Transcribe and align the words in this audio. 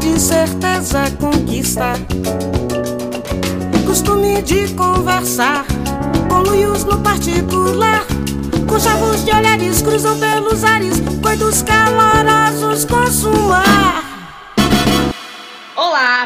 de 0.00 0.18
certeza 0.18 1.04
conquista. 1.20 1.92
Costume 3.86 4.42
de 4.42 4.68
conversar 4.74 5.64
com 6.28 6.38
luios 6.40 6.84
no 6.84 6.98
particular. 6.98 8.04
Com 8.66 8.78
chavos 8.78 9.24
de 9.24 9.30
olhares 9.32 9.82
cruzam 9.82 10.18
pelos 10.18 10.64
ares, 10.64 11.00
coitos 11.22 11.62
calorosos 11.62 12.84
consumar. 12.84 14.09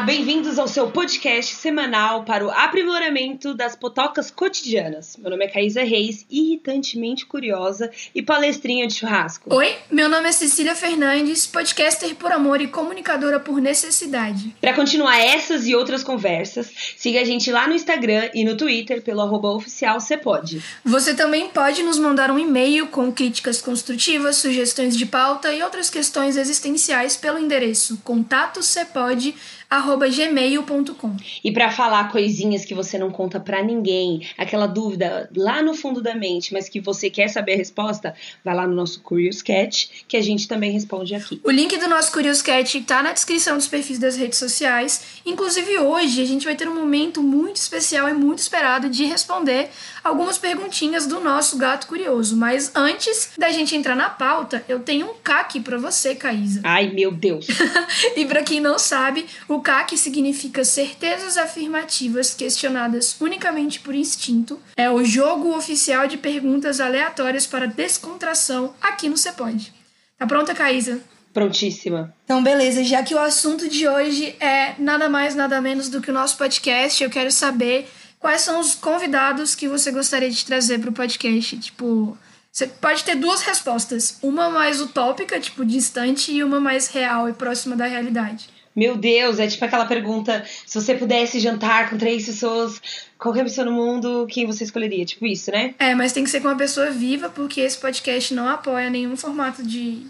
Bem-vindos 0.05 0.59
ao 0.59 0.67
seu 0.67 0.91
podcast 0.91 1.55
semanal 1.55 2.23
para 2.25 2.45
o 2.45 2.51
aprimoramento 2.51 3.55
das 3.55 3.75
potocas 3.75 4.29
cotidianas. 4.29 5.17
Meu 5.17 5.31
nome 5.31 5.45
é 5.45 5.47
Caísa 5.47 5.83
Reis, 5.83 6.27
irritantemente 6.29 7.25
curiosa 7.25 7.89
e 8.13 8.21
palestrinha 8.21 8.85
de 8.85 8.93
churrasco. 8.93 9.51
Oi, 9.51 9.75
meu 9.89 10.07
nome 10.07 10.29
é 10.29 10.31
Cecília 10.31 10.75
Fernandes, 10.75 11.47
podcaster 11.47 12.13
por 12.13 12.31
amor 12.31 12.61
e 12.61 12.67
comunicadora 12.67 13.39
por 13.39 13.59
necessidade. 13.59 14.55
Para 14.61 14.75
continuar 14.75 15.17
essas 15.17 15.65
e 15.65 15.73
outras 15.73 16.03
conversas, 16.03 16.71
siga 16.95 17.21
a 17.21 17.25
gente 17.25 17.51
lá 17.51 17.67
no 17.67 17.73
Instagram 17.73 18.29
e 18.35 18.45
no 18.45 18.55
Twitter 18.55 19.01
pelo 19.01 19.21
arroba 19.21 19.49
oficial 19.49 19.99
Cepode. 19.99 20.61
Você 20.83 21.15
também 21.15 21.49
pode 21.49 21.81
nos 21.81 21.97
mandar 21.97 22.29
um 22.29 22.37
e-mail 22.37 22.85
com 22.87 23.11
críticas 23.11 23.59
construtivas, 23.59 24.35
sugestões 24.35 24.95
de 24.95 25.07
pauta 25.07 25.51
e 25.51 25.63
outras 25.63 25.89
questões 25.89 26.37
existenciais 26.37 27.17
pelo 27.17 27.39
endereço 27.39 27.99
contato.cepode.com 28.03 29.54
gmail.com. 29.69 31.15
E 31.43 31.51
para 31.51 31.71
falar 31.71 32.11
coisinhas 32.11 32.65
que 32.65 32.73
você 32.73 32.97
não 32.97 33.11
conta 33.11 33.39
para 33.39 33.63
ninguém, 33.63 34.27
aquela 34.37 34.67
dúvida 34.67 35.29
lá 35.35 35.61
no 35.61 35.73
fundo 35.73 36.01
da 36.01 36.15
mente, 36.15 36.53
mas 36.53 36.69
que 36.69 36.79
você 36.79 37.09
quer 37.09 37.27
saber 37.27 37.53
a 37.53 37.57
resposta, 37.57 38.15
vai 38.43 38.55
lá 38.55 38.67
no 38.67 38.75
nosso 38.75 39.01
Curious 39.01 39.41
Cat, 39.41 40.05
que 40.07 40.17
a 40.17 40.21
gente 40.21 40.47
também 40.47 40.71
responde 40.71 41.15
aqui. 41.15 41.41
O 41.43 41.51
link 41.51 41.77
do 41.77 41.87
nosso 41.87 42.11
Curious 42.11 42.41
Cat 42.41 42.81
tá 42.81 43.01
na 43.01 43.11
descrição 43.11 43.57
dos 43.57 43.67
perfis 43.67 43.99
das 43.99 44.15
redes 44.15 44.37
sociais. 44.37 45.21
Inclusive 45.25 45.79
hoje 45.79 46.21
a 46.21 46.25
gente 46.25 46.45
vai 46.45 46.55
ter 46.55 46.67
um 46.67 46.75
momento 46.75 47.21
muito 47.21 47.57
especial 47.57 48.07
e 48.09 48.13
muito 48.13 48.39
esperado 48.39 48.89
de 48.89 49.05
responder 49.05 49.69
algumas 50.03 50.37
perguntinhas 50.37 51.07
do 51.07 51.19
nosso 51.19 51.57
gato 51.57 51.87
curioso. 51.87 52.37
Mas 52.37 52.71
antes 52.75 53.31
da 53.37 53.49
gente 53.49 53.75
entrar 53.75 53.95
na 53.95 54.09
pauta, 54.09 54.63
eu 54.69 54.79
tenho 54.79 55.07
um 55.07 55.13
CAC 55.23 55.59
para 55.59 55.77
você, 55.77 56.15
Caísa. 56.15 56.61
Ai, 56.63 56.91
meu 56.91 57.11
Deus. 57.11 57.47
e 58.15 58.25
para 58.25 58.43
quem 58.43 58.59
não 58.59 58.77
sabe, 58.77 59.25
o 59.47 59.54
CAC 59.61 59.97
significa 59.97 60.63
certezas 60.63 61.37
afirmativas 61.37 62.33
questionadas 62.33 63.15
unicamente 63.19 63.79
por 63.79 63.93
instinto. 63.93 64.59
É 64.75 64.89
o 64.89 65.03
jogo 65.03 65.55
oficial 65.55 66.07
de 66.07 66.17
perguntas 66.17 66.79
aleatórias 66.79 67.45
para 67.45 67.67
descontração 67.67 68.73
aqui 68.81 69.07
no 69.07 69.17
Cepode. 69.17 69.73
Tá 70.17 70.25
pronta, 70.25 70.55
Caísa? 70.55 71.01
Prontíssima. 71.33 72.15
Então, 72.23 72.41
beleza. 72.41 72.83
Já 72.83 73.03
que 73.03 73.13
o 73.13 73.19
assunto 73.19 73.67
de 73.67 73.87
hoje 73.87 74.35
é 74.39 74.75
nada 74.79 75.09
mais, 75.09 75.35
nada 75.35 75.59
menos 75.59 75.89
do 75.89 76.01
que 76.01 76.09
o 76.09 76.13
nosso 76.13 76.37
podcast, 76.37 77.03
eu 77.03 77.09
quero 77.09 77.29
saber 77.29 77.89
quais 78.19 78.41
são 78.41 78.59
os 78.59 78.73
convidados 78.73 79.53
que 79.53 79.67
você 79.67 79.91
gostaria 79.91 80.31
de 80.31 80.45
trazer 80.45 80.79
para 80.79 80.89
o 80.89 80.93
podcast. 80.93 81.57
Tipo, 81.57 82.17
você 82.51 82.67
pode 82.67 83.03
ter 83.03 83.15
duas 83.15 83.41
respostas: 83.41 84.17
uma 84.21 84.49
mais 84.49 84.79
utópica, 84.79 85.37
tipo, 85.37 85.65
distante, 85.65 86.31
e 86.31 86.41
uma 86.41 86.61
mais 86.61 86.87
real 86.87 87.27
e 87.27 87.33
próxima 87.33 87.75
da 87.75 87.85
realidade. 87.85 88.54
Meu 88.75 88.97
Deus, 88.97 89.39
é 89.39 89.47
tipo 89.47 89.63
aquela 89.63 89.85
pergunta: 89.85 90.43
se 90.65 90.79
você 90.79 90.95
pudesse 90.95 91.39
jantar 91.39 91.89
com 91.89 91.97
três 91.97 92.25
pessoas, 92.25 92.81
qualquer 93.17 93.43
pessoa 93.43 93.65
no 93.65 93.71
mundo, 93.71 94.27
quem 94.29 94.45
você 94.45 94.63
escolheria? 94.63 95.05
Tipo 95.05 95.25
isso, 95.25 95.51
né? 95.51 95.73
É, 95.79 95.95
mas 95.95 96.11
tem 96.11 96.23
que 96.23 96.29
ser 96.29 96.41
com 96.41 96.47
uma 96.47 96.57
pessoa 96.57 96.91
viva, 96.91 97.29
porque 97.29 97.61
esse 97.61 97.77
podcast 97.77 98.33
não 98.33 98.47
apoia 98.49 98.89
nenhum 98.89 99.15
formato 99.15 99.63
de 99.63 100.05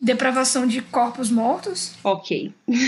depravação 0.00 0.66
de 0.66 0.80
corpos 0.80 1.30
mortos. 1.30 1.92
Ok. 2.02 2.52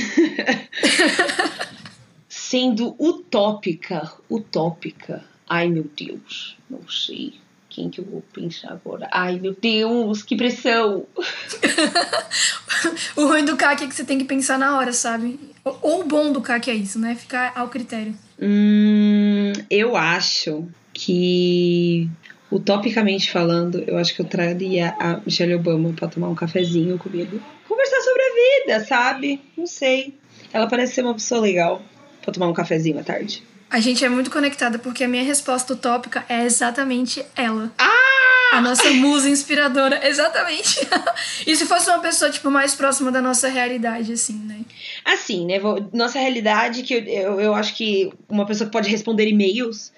sendo 2.53 2.95
utópica, 2.99 4.13
utópica. 4.31 5.25
Ai, 5.49 5.69
meu 5.69 5.85
Deus, 5.97 6.55
não 6.69 6.87
sei. 6.87 7.33
Quem 7.75 7.89
que 7.89 8.03
eu 8.03 8.05
vou 8.05 8.23
pensar 8.35 8.71
agora? 8.73 9.09
Ai, 9.11 9.39
meu 9.39 9.57
Deus, 9.59 10.23
que 10.23 10.37
pressão! 10.37 11.07
o 13.17 13.25
ruim 13.25 13.47
do 13.47 13.57
CAC 13.57 13.85
é 13.85 13.87
que 13.87 13.95
você 13.95 14.05
tem 14.05 14.19
que 14.19 14.25
pensar 14.25 14.59
na 14.59 14.77
hora, 14.77 14.93
sabe? 14.93 15.41
Ou 15.65 16.03
o 16.03 16.05
bom 16.05 16.31
do 16.31 16.43
CAC 16.43 16.71
é 16.71 16.75
isso, 16.75 16.99
né? 16.99 17.15
Ficar 17.15 17.51
ao 17.57 17.69
critério. 17.69 18.15
Hum, 18.39 19.55
eu 19.71 19.97
acho 19.97 20.69
que, 20.93 22.11
utopicamente 22.51 23.31
falando, 23.31 23.83
eu 23.87 23.97
acho 23.97 24.15
que 24.15 24.21
eu 24.21 24.27
traria 24.27 24.95
a 25.01 25.23
Michelle 25.25 25.55
Obama 25.55 25.95
pra 25.95 26.09
tomar 26.09 26.29
um 26.29 26.35
cafezinho 26.35 26.99
comigo. 26.99 27.41
Conversar 27.67 28.03
sobre 28.03 28.23
a 28.23 28.67
vida, 28.75 28.85
sabe? 28.85 29.41
Não 29.57 29.67
sei. 29.67 30.15
Ela 30.53 30.67
parece 30.67 30.97
ser 30.97 31.05
uma 31.05 31.15
pessoa 31.15 31.41
legal 31.41 31.81
pra 32.21 32.35
tomar 32.35 32.49
um 32.49 32.53
cafezinho 32.53 33.01
à 33.01 33.03
tarde. 33.03 33.43
A 33.73 33.81
gente 33.81 34.05
é 34.05 34.09
muito 34.11 34.31
conectada 34.31 34.79
porque 34.79 35.03
a 35.03 35.09
minha 35.09 35.23
resposta 35.23 35.73
utópica 35.73 36.27
é 36.29 36.45
exatamente 36.45 37.25
ela. 37.35 37.73
Ah! 37.79 37.89
A 38.53 38.61
nossa 38.61 38.91
musa 38.91 39.31
inspiradora, 39.31 39.99
exatamente. 40.07 40.87
e 41.47 41.57
se 41.57 41.65
fosse 41.65 41.89
uma 41.89 42.01
pessoa, 42.01 42.31
tipo, 42.31 42.51
mais 42.51 42.75
próxima 42.75 43.11
da 43.11 43.23
nossa 43.23 43.49
realidade, 43.49 44.13
assim, 44.13 44.35
né? 44.35 44.61
Assim, 45.03 45.47
né? 45.47 45.55
Nossa 45.91 46.19
realidade, 46.19 46.83
que 46.83 46.93
eu, 46.93 47.01
eu, 47.05 47.41
eu 47.41 47.55
acho 47.55 47.75
que 47.75 48.13
uma 48.29 48.45
pessoa 48.45 48.67
que 48.67 48.73
pode 48.73 48.91
responder 48.91 49.27
e-mails, 49.27 49.91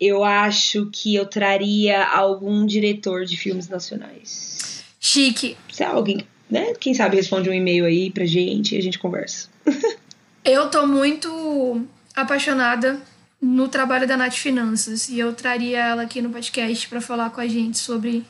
eu 0.00 0.24
acho 0.24 0.90
que 0.92 1.14
eu 1.14 1.24
traria 1.24 2.04
algum 2.04 2.66
diretor 2.66 3.24
de 3.24 3.36
filmes 3.36 3.68
nacionais. 3.68 4.82
Chique. 4.98 5.56
Se 5.72 5.84
é 5.84 5.86
alguém, 5.86 6.26
né? 6.50 6.74
Quem 6.80 6.94
sabe 6.94 7.14
responde 7.14 7.48
um 7.48 7.54
e-mail 7.54 7.84
aí 7.84 8.10
pra 8.10 8.24
gente 8.24 8.74
e 8.74 8.78
a 8.78 8.82
gente 8.82 8.98
conversa. 8.98 9.48
eu 10.44 10.68
tô 10.68 10.84
muito 10.84 11.86
apaixonada 12.16 13.00
no 13.40 13.68
trabalho 13.68 14.06
da 14.06 14.16
Nath 14.16 14.34
Finanças 14.34 15.08
e 15.08 15.18
eu 15.18 15.32
traria 15.32 15.78
ela 15.78 16.02
aqui 16.02 16.20
no 16.20 16.30
podcast 16.30 16.86
para 16.88 17.00
falar 17.00 17.30
com 17.30 17.40
a 17.40 17.46
gente 17.46 17.78
sobre 17.78 18.24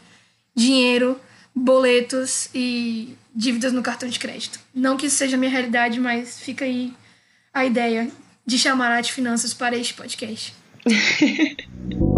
dinheiro, 0.55 1.19
boletos 1.55 2.49
e 2.55 3.17
dívidas 3.35 3.73
no 3.73 3.83
cartão 3.83 4.09
de 4.09 4.19
crédito. 4.19 4.61
Não 4.75 4.97
que 4.97 5.07
isso 5.07 5.17
seja 5.17 5.37
minha 5.37 5.51
realidade, 5.51 5.99
mas 5.99 6.41
fica 6.41 6.65
aí 6.65 6.93
a 7.53 7.65
ideia 7.65 8.11
de 8.47 8.59
chamar 8.59 8.93
a 8.93 8.97
Nath 8.97 9.09
Finanças 9.09 9.53
para 9.53 9.77
este 9.77 9.95
podcast. 9.95 10.55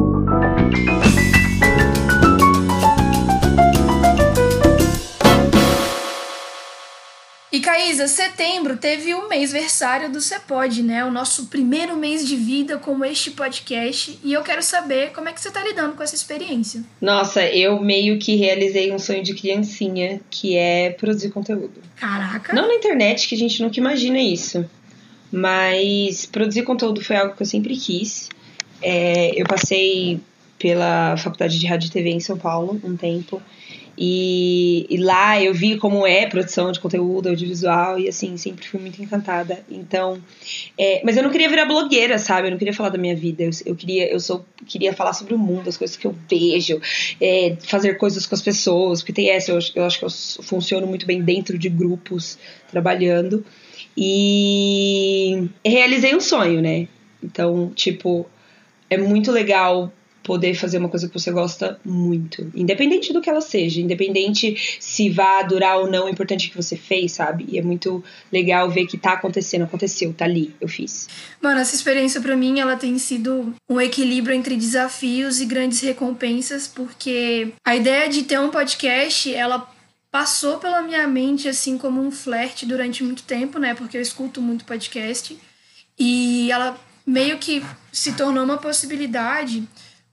Caísa, 7.73 8.07
setembro 8.07 8.77
teve 8.77 9.15
o 9.15 9.31
mês 9.31 9.51
versário 9.51 10.13
do 10.13 10.21
Cepod, 10.21 10.83
né? 10.83 11.07
O 11.07 11.11
nosso 11.11 11.47
primeiro 11.47 11.97
mês 11.97 12.29
de 12.29 12.37
vida 12.37 12.77
com 12.77 13.03
este 13.03 13.31
podcast. 13.31 14.19
E 14.23 14.31
eu 14.31 14.43
quero 14.43 14.63
saber 14.63 15.11
como 15.13 15.31
é 15.31 15.33
que 15.33 15.41
você 15.41 15.51
tá 15.51 15.65
lidando 15.65 15.95
com 15.95 16.03
essa 16.03 16.15
experiência. 16.15 16.85
Nossa, 17.01 17.43
eu 17.49 17.81
meio 17.81 18.19
que 18.19 18.37
realizei 18.37 18.93
um 18.93 18.99
sonho 18.99 19.23
de 19.23 19.33
criancinha, 19.33 20.21
que 20.31 20.55
é 20.55 20.91
produzir 20.91 21.31
conteúdo. 21.31 21.73
Caraca! 21.97 22.53
Não 22.53 22.69
na 22.69 22.75
internet, 22.75 23.27
que 23.27 23.35
a 23.35 23.39
gente 23.39 23.63
nunca 23.63 23.81
imagina 23.81 24.21
isso. 24.21 24.69
Mas 25.33 26.27
produzir 26.27 26.65
conteúdo 26.65 27.03
foi 27.03 27.17
algo 27.17 27.35
que 27.35 27.43
eu 27.43 27.47
sempre 27.47 27.75
quis. 27.75 28.29
É, 28.83 29.33
eu 29.35 29.47
passei 29.47 30.21
pela 30.59 31.17
Faculdade 31.17 31.59
de 31.59 31.67
Rádio 31.67 31.89
e 31.89 31.91
TV 31.91 32.11
em 32.11 32.21
São 32.21 32.37
Paulo 32.37 32.79
um 32.85 32.99
tempo. 32.99 33.41
E, 33.97 34.87
e, 34.89 34.97
lá 34.97 35.41
eu 35.41 35.53
vi 35.53 35.77
como 35.77 36.07
é 36.07 36.27
produção 36.27 36.73
de 36.73 36.81
conteúdo 36.81 37.29
audiovisual 37.29 37.99
e 37.99 38.09
assim, 38.09 38.37
sempre 38.37 38.67
fui 38.67 38.81
muito 38.81 39.03
encantada. 39.03 39.63
Então, 39.71 40.23
é, 40.79 41.03
mas 41.05 41.17
eu 41.17 41.23
não 41.23 41.31
queria 41.31 41.49
virar 41.49 41.67
blogueira, 41.67 42.19
sabe? 42.19 42.49
Eu 42.49 42.53
não 42.53 42.59
queria 42.59 42.73
falar 42.73 42.89
da 42.89 42.99
minha 42.99 43.15
vida. 43.15 43.43
Eu, 43.43 43.51
eu 43.67 43.77
queria, 43.77 44.11
eu 44.11 44.19
sou, 44.19 44.45
queria 44.67 44.95
falar 44.95 45.13
sobre 45.13 45.35
o 45.35 45.39
mundo, 45.39 45.69
as 45.69 45.77
coisas 45.77 45.97
que 45.97 46.07
eu 46.07 46.17
vejo, 46.29 46.81
é, 47.21 47.57
fazer 47.61 47.95
coisas 47.95 48.27
com 48.27 48.35
as 48.35 48.43
pessoas, 48.43 49.01
porque 49.01 49.13
tem 49.13 49.31
essa, 49.31 49.53
eu, 49.53 49.59
eu 49.75 49.85
acho 49.85 49.99
que 49.99 50.05
eu 50.05 50.11
funciono 50.43 50.87
muito 50.87 51.07
bem 51.07 51.23
dentro 51.23 51.59
de 51.59 51.69
grupos, 51.69 52.39
trabalhando. 52.71 53.45
E 53.97 55.49
realizei 55.65 56.15
um 56.15 56.21
sonho, 56.21 56.63
né? 56.63 56.89
Então, 57.23 57.71
tipo, 57.75 58.27
é 58.89 58.97
muito 58.97 59.31
legal 59.31 59.93
poder 60.23 60.55
fazer 60.55 60.79
uma 60.79 60.89
coisa 60.89 61.09
que 61.09 61.15
você 61.19 61.31
gosta 61.31 61.79
muito. 61.85 62.51
Independente 62.55 63.13
do 63.13 63.21
que 63.21 63.29
ela 63.29 63.41
seja, 63.41 63.81
independente 63.81 64.79
se 64.81 65.11
vá 65.11 65.43
durar 65.43 65.79
ou 65.79 65.91
não, 65.91 66.07
o 66.07 66.09
importante 66.09 66.47
é 66.47 66.51
que 66.51 66.57
você 66.57 66.77
fez, 66.77 67.13
sabe? 67.13 67.47
E 67.49 67.59
é 67.59 67.63
muito 67.63 68.03
legal 68.33 68.71
ver 68.71 68.87
que 68.87 68.97
tá 68.97 69.13
acontecendo, 69.13 69.65
aconteceu, 69.65 70.13
tá 70.13 70.25
ali, 70.25 70.55
eu 70.61 70.69
fiz. 70.69 71.09
Mano, 71.41 71.61
essa 71.61 71.75
experiência 71.75 72.21
para 72.21 72.37
mim, 72.37 72.61
ela 72.61 72.77
tem 72.77 72.97
sido 72.99 73.55
um 73.69 73.81
equilíbrio 73.81 74.35
entre 74.35 74.57
desafios 74.57 75.41
e 75.41 75.47
grandes 75.47 75.81
recompensas, 75.81 76.69
porque 76.69 77.53
a 77.65 77.75
ideia 77.75 78.09
de 78.09 78.23
ter 78.23 78.39
um 78.39 78.51
podcast, 78.51 79.35
ela 79.35 79.69
passou 80.11 80.59
pela 80.59 80.83
minha 80.83 81.07
mente 81.09 81.49
assim 81.49 81.79
como 81.79 82.01
um 82.01 82.11
flerte 82.11 82.67
durante 82.67 83.03
muito 83.03 83.23
tempo, 83.23 83.59
né? 83.59 83.75
Porque 83.75 83.97
eu 83.97 84.03
escuto 84.03 84.43
muito 84.43 84.65
podcast. 84.65 85.37
E 85.99 86.51
ela 86.51 86.79
meio 87.07 87.39
que 87.39 87.63
se 87.91 88.13
tornou 88.13 88.45
uma 88.45 88.59
possibilidade 88.59 89.67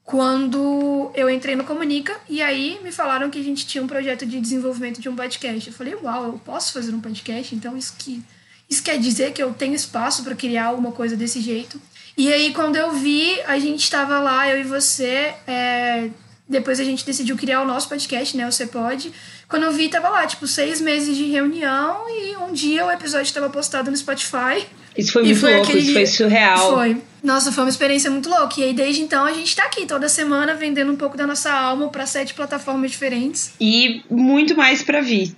quando 0.09 1.11
eu 1.13 1.29
entrei 1.29 1.55
no 1.55 1.63
Comunica 1.63 2.17
e 2.27 2.41
aí 2.41 2.79
me 2.83 2.91
falaram 2.91 3.29
que 3.29 3.39
a 3.39 3.43
gente 3.43 3.67
tinha 3.67 3.83
um 3.83 3.85
projeto 3.85 4.25
de 4.25 4.41
desenvolvimento 4.41 4.99
de 4.99 5.07
um 5.07 5.15
podcast. 5.15 5.67
Eu 5.67 5.73
falei, 5.73 5.93
uau, 5.93 6.25
eu 6.25 6.41
posso 6.43 6.73
fazer 6.73 6.91
um 6.95 6.99
podcast? 6.99 7.53
Então 7.53 7.77
isso 7.77 7.93
que 7.95 8.23
isso 8.67 8.81
quer 8.81 8.97
dizer 8.97 9.33
que 9.33 9.41
eu 9.41 9.53
tenho 9.53 9.75
espaço 9.75 10.23
para 10.23 10.33
criar 10.33 10.65
alguma 10.65 10.91
coisa 10.91 11.15
desse 11.15 11.39
jeito. 11.39 11.79
E 12.17 12.33
aí, 12.33 12.51
quando 12.53 12.75
eu 12.75 12.91
vi, 12.91 13.39
a 13.43 13.59
gente 13.59 13.83
estava 13.83 14.19
lá, 14.19 14.49
eu 14.49 14.59
e 14.59 14.63
você. 14.63 15.31
É... 15.45 16.09
Depois 16.47 16.79
a 16.79 16.83
gente 16.83 17.05
decidiu 17.05 17.37
criar 17.37 17.61
o 17.61 17.65
nosso 17.65 17.87
podcast, 17.87 18.35
né? 18.35 18.47
O 18.47 18.51
Você 18.51 18.65
Pode. 18.65 19.11
Quando 19.47 19.63
eu 19.63 19.71
vi, 19.71 19.89
tava 19.89 20.09
lá, 20.09 20.25
tipo, 20.25 20.47
seis 20.47 20.81
meses 20.81 21.15
de 21.15 21.25
reunião 21.25 22.05
e 22.09 22.35
um 22.37 22.51
dia 22.51 22.83
o 22.83 22.91
episódio 22.91 23.25
estava 23.25 23.47
postado 23.47 23.91
no 23.91 23.97
Spotify. 23.97 24.65
Isso 24.97 25.13
foi 25.13 25.23
muito 25.23 25.39
foi 25.39 25.53
louco, 25.53 25.69
aquele... 25.69 25.83
isso 25.83 25.93
foi 25.93 26.05
surreal. 26.07 26.73
Foi. 26.73 27.08
Nossa, 27.23 27.51
foi 27.51 27.63
uma 27.63 27.69
experiência 27.69 28.09
muito 28.09 28.29
louca. 28.29 28.59
E 28.59 28.63
aí, 28.63 28.73
desde 28.73 29.01
então, 29.01 29.25
a 29.25 29.33
gente 29.33 29.55
tá 29.55 29.65
aqui 29.65 29.85
toda 29.85 30.07
semana 30.07 30.53
vendendo 30.53 30.91
um 30.91 30.95
pouco 30.95 31.17
da 31.17 31.27
nossa 31.27 31.51
alma 31.51 31.89
para 31.89 32.05
sete 32.05 32.33
plataformas 32.33 32.91
diferentes. 32.91 33.53
E 33.59 34.03
muito 34.09 34.55
mais 34.55 34.83
para 34.83 35.01
vir. 35.01 35.35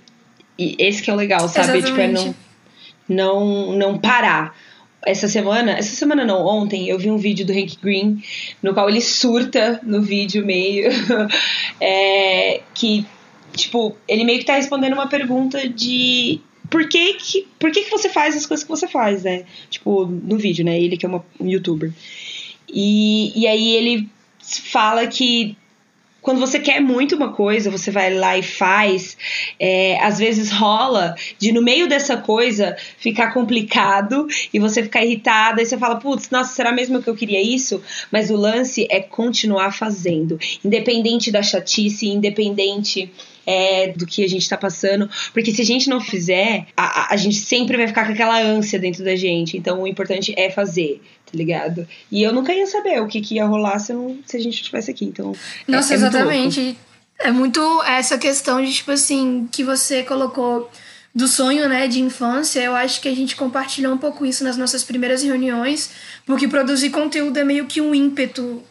E 0.58 0.76
esse 0.78 1.02
que 1.02 1.10
é 1.10 1.12
o 1.12 1.16
legal, 1.16 1.48
sabe? 1.48 1.78
Exatamente. 1.78 1.86
Tipo, 1.86 2.00
é 2.00 2.08
não, 2.08 2.34
não, 3.08 3.72
não 3.72 3.98
parar 3.98 4.54
essa 5.04 5.26
semana, 5.26 5.72
essa 5.72 5.94
semana 5.96 6.24
não, 6.24 6.46
ontem, 6.46 6.88
eu 6.88 6.98
vi 6.98 7.10
um 7.10 7.18
vídeo 7.18 7.44
do 7.44 7.52
Hank 7.52 7.76
Green, 7.82 8.22
no 8.62 8.72
qual 8.72 8.88
ele 8.88 9.00
surta 9.00 9.80
no 9.82 10.00
vídeo 10.00 10.46
meio, 10.46 10.90
é, 11.80 12.60
que, 12.72 13.04
tipo, 13.52 13.96
ele 14.06 14.24
meio 14.24 14.38
que 14.38 14.44
tá 14.44 14.54
respondendo 14.54 14.92
uma 14.92 15.08
pergunta 15.08 15.68
de 15.68 16.40
por 16.72 16.88
que 16.88 17.12
que, 17.14 17.46
por 17.58 17.70
que 17.70 17.82
que 17.82 17.90
você 17.90 18.08
faz 18.08 18.34
as 18.34 18.46
coisas 18.46 18.64
que 18.64 18.70
você 18.70 18.88
faz, 18.88 19.24
né? 19.24 19.44
Tipo, 19.68 20.06
no 20.06 20.38
vídeo, 20.38 20.64
né? 20.64 20.80
Ele 20.80 20.96
que 20.96 21.04
é 21.04 21.08
uma, 21.08 21.22
um 21.38 21.46
youtuber. 21.46 21.92
E, 22.66 23.38
e 23.38 23.46
aí 23.46 23.76
ele 23.76 24.08
fala 24.40 25.06
que 25.06 25.54
quando 26.22 26.40
você 26.40 26.58
quer 26.58 26.80
muito 26.80 27.14
uma 27.14 27.32
coisa, 27.32 27.70
você 27.70 27.90
vai 27.90 28.14
lá 28.14 28.38
e 28.38 28.42
faz. 28.42 29.18
É, 29.60 30.02
às 30.02 30.18
vezes 30.18 30.50
rola 30.50 31.14
de 31.38 31.52
no 31.52 31.60
meio 31.60 31.86
dessa 31.86 32.16
coisa 32.16 32.74
ficar 32.96 33.34
complicado 33.34 34.26
e 34.54 34.58
você 34.58 34.82
ficar 34.82 35.04
irritada 35.04 35.60
e 35.60 35.66
você 35.66 35.76
fala, 35.76 35.96
putz, 35.96 36.30
nossa, 36.30 36.54
será 36.54 36.72
mesmo 36.72 37.02
que 37.02 37.10
eu 37.10 37.16
queria 37.16 37.42
isso? 37.42 37.82
Mas 38.10 38.30
o 38.30 38.36
lance 38.36 38.86
é 38.90 39.00
continuar 39.00 39.72
fazendo, 39.72 40.38
independente 40.64 41.30
da 41.30 41.42
chatice, 41.42 42.08
independente 42.08 43.12
é, 43.46 43.88
do 43.88 44.06
que 44.06 44.24
a 44.24 44.28
gente 44.28 44.48
tá 44.48 44.56
passando. 44.56 45.08
Porque 45.32 45.52
se 45.52 45.62
a 45.62 45.64
gente 45.64 45.88
não 45.88 46.00
fizer, 46.00 46.66
a, 46.76 47.12
a 47.12 47.16
gente 47.16 47.36
sempre 47.36 47.76
vai 47.76 47.86
ficar 47.86 48.06
com 48.06 48.12
aquela 48.12 48.40
ânsia 48.40 48.78
dentro 48.78 49.04
da 49.04 49.16
gente. 49.16 49.56
Então 49.56 49.82
o 49.82 49.86
importante 49.86 50.34
é 50.36 50.50
fazer, 50.50 51.00
tá 51.26 51.32
ligado? 51.36 51.86
E 52.10 52.22
eu 52.22 52.32
nunca 52.32 52.52
ia 52.52 52.66
saber 52.66 53.00
o 53.00 53.06
que, 53.06 53.20
que 53.20 53.36
ia 53.36 53.46
rolar 53.46 53.78
se, 53.78 53.92
não, 53.92 54.18
se 54.24 54.36
a 54.36 54.40
gente 54.40 54.54
estivesse 54.54 54.90
aqui. 54.90 55.04
Então. 55.04 55.34
É, 55.66 55.72
Nossa, 55.72 55.92
é, 55.92 55.94
é 55.94 55.96
exatamente. 55.96 56.60
Muito 56.60 56.92
é 57.22 57.30
muito 57.30 57.82
essa 57.84 58.18
questão 58.18 58.62
de, 58.62 58.72
tipo 58.72 58.90
assim, 58.90 59.48
que 59.50 59.62
você 59.62 60.02
colocou 60.02 60.70
do 61.14 61.28
sonho, 61.28 61.68
né, 61.68 61.86
de 61.86 62.00
infância, 62.00 62.60
eu 62.60 62.74
acho 62.74 63.00
que 63.00 63.08
a 63.08 63.14
gente 63.14 63.36
compartilhou 63.36 63.92
um 63.92 63.98
pouco 63.98 64.24
isso 64.24 64.42
nas 64.42 64.56
nossas 64.56 64.82
primeiras 64.82 65.22
reuniões, 65.22 65.90
porque 66.24 66.48
produzir 66.48 66.90
conteúdo 66.90 67.38
é 67.38 67.44
meio 67.44 67.66
que 67.66 67.80
um 67.80 67.94
ímpeto 67.94 68.62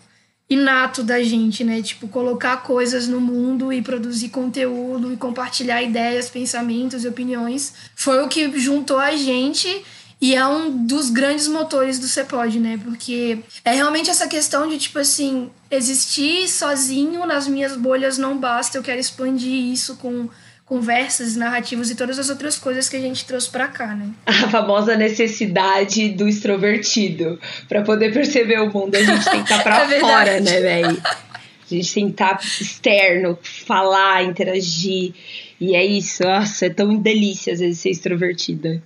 inato 0.51 1.01
da 1.01 1.23
gente, 1.23 1.63
né? 1.63 1.81
Tipo, 1.81 2.09
colocar 2.09 2.57
coisas 2.57 3.07
no 3.07 3.21
mundo 3.21 3.71
e 3.71 3.81
produzir 3.81 4.27
conteúdo 4.27 5.13
e 5.13 5.15
compartilhar 5.15 5.81
ideias, 5.81 6.29
pensamentos 6.29 7.05
e 7.05 7.07
opiniões. 7.07 7.73
Foi 7.95 8.21
o 8.21 8.27
que 8.27 8.59
juntou 8.59 8.99
a 8.99 9.15
gente 9.15 9.81
e 10.19 10.35
é 10.35 10.45
um 10.45 10.85
dos 10.85 11.09
grandes 11.09 11.47
motores 11.47 11.99
do 11.99 12.05
Cepod, 12.05 12.59
né? 12.59 12.77
Porque 12.83 13.39
é 13.63 13.71
realmente 13.71 14.09
essa 14.09 14.27
questão 14.27 14.67
de, 14.67 14.77
tipo 14.77 14.99
assim, 14.99 15.49
existir 15.71 16.49
sozinho 16.49 17.25
nas 17.25 17.47
minhas 17.47 17.77
bolhas 17.77 18.17
não 18.17 18.37
basta, 18.37 18.77
eu 18.77 18.83
quero 18.83 18.99
expandir 18.99 19.71
isso 19.71 19.95
com 19.95 20.27
conversas, 20.71 21.35
narrativas 21.35 21.89
e 21.89 21.95
todas 21.95 22.17
as 22.17 22.29
outras 22.29 22.57
coisas 22.57 22.87
que 22.87 22.95
a 22.95 22.99
gente 23.01 23.25
trouxe 23.25 23.49
para 23.49 23.67
cá, 23.67 23.93
né? 23.93 24.09
A 24.25 24.47
famosa 24.47 24.95
necessidade 24.95 26.07
do 26.11 26.29
extrovertido. 26.29 27.37
para 27.67 27.81
poder 27.81 28.13
perceber 28.13 28.57
o 28.61 28.71
mundo, 28.71 28.95
a 28.95 29.03
gente 29.03 29.25
tem 29.29 29.43
que 29.43 29.51
estar 29.51 29.57
tá 29.57 29.63
pra 29.63 29.83
é 29.93 29.99
fora, 29.99 30.39
né, 30.39 30.61
velho? 30.61 31.03
A 31.03 31.73
gente 31.75 31.93
tem 31.93 32.05
que 32.05 32.11
estar 32.11 32.37
tá 32.37 32.43
externo, 32.45 33.37
falar, 33.43 34.23
interagir. 34.23 35.13
E 35.59 35.75
é 35.75 35.85
isso, 35.85 36.23
nossa, 36.23 36.67
é 36.67 36.69
tão 36.69 36.95
delícia 36.95 37.51
às 37.51 37.59
vezes 37.59 37.79
ser 37.79 37.89
extrovertida. 37.89 38.81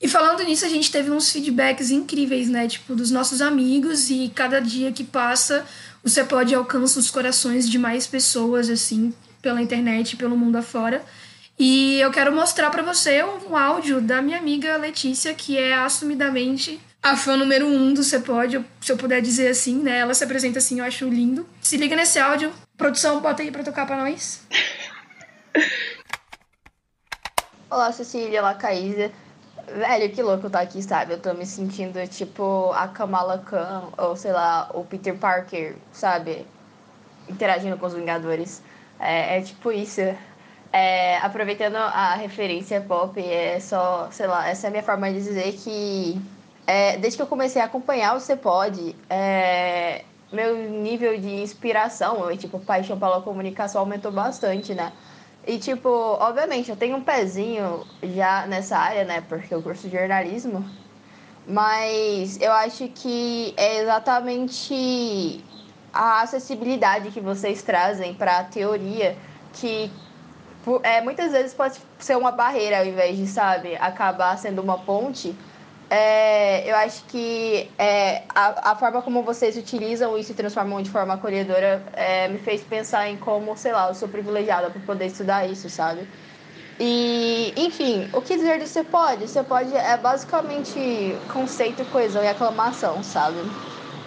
E 0.00 0.08
falando 0.08 0.42
nisso, 0.42 0.64
a 0.64 0.70
gente 0.70 0.90
teve 0.90 1.10
uns 1.10 1.30
feedbacks 1.30 1.90
incríveis, 1.90 2.48
né? 2.48 2.66
Tipo, 2.66 2.94
dos 2.94 3.10
nossos 3.10 3.42
amigos, 3.42 4.08
e 4.08 4.32
cada 4.34 4.58
dia 4.58 4.90
que 4.90 5.04
passa, 5.04 5.66
você 6.02 6.24
pode 6.24 6.54
alcançar 6.54 6.98
os 6.98 7.10
corações 7.10 7.68
de 7.68 7.78
mais 7.78 8.06
pessoas, 8.06 8.70
assim, 8.70 9.12
pela 9.42 9.60
internet, 9.60 10.16
pelo 10.16 10.34
mundo 10.34 10.56
afora. 10.56 11.04
E 11.58 11.98
eu 12.00 12.10
quero 12.10 12.30
mostrar 12.34 12.68
para 12.70 12.82
você 12.82 13.24
um 13.24 13.56
áudio 13.56 13.98
da 14.02 14.20
minha 14.20 14.36
amiga 14.36 14.76
Letícia, 14.76 15.32
que 15.32 15.56
é 15.56 15.72
assumidamente 15.72 16.78
a 17.02 17.16
fã 17.16 17.34
número 17.34 17.66
um 17.66 17.94
do 17.94 18.02
Você 18.02 18.20
Pode, 18.20 18.62
se 18.80 18.92
eu 18.92 18.96
puder 18.98 19.22
dizer 19.22 19.48
assim, 19.48 19.76
né? 19.82 20.00
Ela 20.00 20.12
se 20.12 20.22
apresenta 20.22 20.58
assim, 20.58 20.80
eu 20.80 20.84
acho 20.84 21.08
lindo. 21.08 21.48
Se 21.62 21.78
liga 21.78 21.96
nesse 21.96 22.18
áudio. 22.18 22.52
Produção, 22.76 23.22
bota 23.22 23.42
aí 23.42 23.50
pra 23.50 23.64
tocar 23.64 23.86
pra 23.86 23.96
nós. 23.96 24.46
Olá, 27.70 27.90
Cecília, 27.90 28.40
olá, 28.40 28.54
Caísa. 28.54 29.10
Velho, 29.66 30.12
que 30.12 30.22
louco 30.22 30.50
tá 30.50 30.60
aqui, 30.60 30.82
sabe? 30.82 31.14
Eu 31.14 31.20
tô 31.20 31.32
me 31.32 31.46
sentindo 31.46 32.06
tipo 32.06 32.70
a 32.72 32.86
Kamala 32.86 33.38
Khan, 33.38 33.92
ou 33.96 34.14
sei 34.14 34.32
lá, 34.32 34.70
o 34.74 34.84
Peter 34.84 35.16
Parker, 35.16 35.74
sabe? 35.90 36.46
Interagindo 37.28 37.78
com 37.78 37.86
os 37.86 37.94
Vingadores. 37.94 38.62
É, 39.00 39.38
é 39.38 39.40
tipo 39.40 39.72
isso. 39.72 40.02
É, 40.78 41.16
aproveitando 41.22 41.76
a 41.76 42.16
referência 42.16 42.82
pop, 42.82 43.18
é 43.18 43.58
só, 43.60 44.10
sei 44.10 44.26
lá, 44.26 44.46
essa 44.46 44.66
é 44.66 44.68
a 44.68 44.70
minha 44.70 44.82
forma 44.82 45.10
de 45.10 45.22
dizer 45.22 45.54
que 45.54 46.20
é, 46.66 46.98
desde 46.98 47.16
que 47.16 47.22
eu 47.22 47.26
comecei 47.26 47.62
a 47.62 47.64
acompanhar 47.64 48.14
o 48.14 48.20
Cepod, 48.20 48.94
é, 49.08 50.04
meu 50.30 50.68
nível 50.68 51.18
de 51.18 51.30
inspiração 51.36 52.30
e, 52.30 52.36
tipo, 52.36 52.60
paixão 52.60 52.98
pela 52.98 53.22
comunicação 53.22 53.80
aumentou 53.80 54.12
bastante, 54.12 54.74
né? 54.74 54.92
E, 55.46 55.58
tipo, 55.58 55.88
obviamente, 55.88 56.68
eu 56.68 56.76
tenho 56.76 56.98
um 56.98 57.02
pezinho 57.02 57.86
já 58.02 58.46
nessa 58.46 58.76
área, 58.76 59.04
né? 59.04 59.22
Porque 59.26 59.54
eu 59.54 59.62
curso 59.62 59.88
jornalismo. 59.88 60.62
Mas 61.48 62.38
eu 62.38 62.52
acho 62.52 62.86
que 62.88 63.54
é 63.56 63.80
exatamente 63.80 65.42
a 65.90 66.20
acessibilidade 66.20 67.10
que 67.12 67.20
vocês 67.20 67.62
trazem 67.62 68.12
para 68.12 68.40
a 68.40 68.44
teoria 68.44 69.16
que 69.54 69.90
é, 70.82 71.00
muitas 71.00 71.32
vezes 71.32 71.54
pode 71.54 71.78
ser 71.98 72.16
uma 72.16 72.32
barreira 72.32 72.78
ao 72.78 72.84
invés 72.84 73.16
de, 73.16 73.26
sabe, 73.26 73.76
acabar 73.76 74.36
sendo 74.38 74.60
uma 74.62 74.78
ponte. 74.78 75.34
É, 75.88 76.68
eu 76.68 76.74
acho 76.76 77.04
que 77.04 77.70
é, 77.78 78.24
a, 78.34 78.72
a 78.72 78.76
forma 78.76 79.00
como 79.02 79.22
vocês 79.22 79.56
utilizam 79.56 80.18
isso 80.18 80.32
e 80.32 80.34
transformam 80.34 80.82
de 80.82 80.90
forma 80.90 81.14
acolhedora 81.14 81.84
é, 81.92 82.26
me 82.28 82.38
fez 82.40 82.62
pensar 82.62 83.08
em 83.08 83.16
como, 83.16 83.56
sei 83.56 83.72
lá, 83.72 83.88
eu 83.88 83.94
sou 83.94 84.08
privilegiada 84.08 84.70
por 84.70 84.82
poder 84.82 85.06
estudar 85.06 85.46
isso, 85.46 85.70
sabe? 85.70 86.08
E, 86.78 87.54
enfim, 87.56 88.08
o 88.12 88.20
que 88.20 88.36
dizer 88.36 88.58
do 88.58 88.66
Você 88.66 88.84
Pode? 88.84 89.28
Você 89.28 89.42
Pode 89.44 89.74
é 89.74 89.96
basicamente 89.96 91.24
conceito, 91.32 91.84
coesão 91.86 92.22
e 92.22 92.28
aclamação, 92.28 93.02
sabe? 93.02 93.38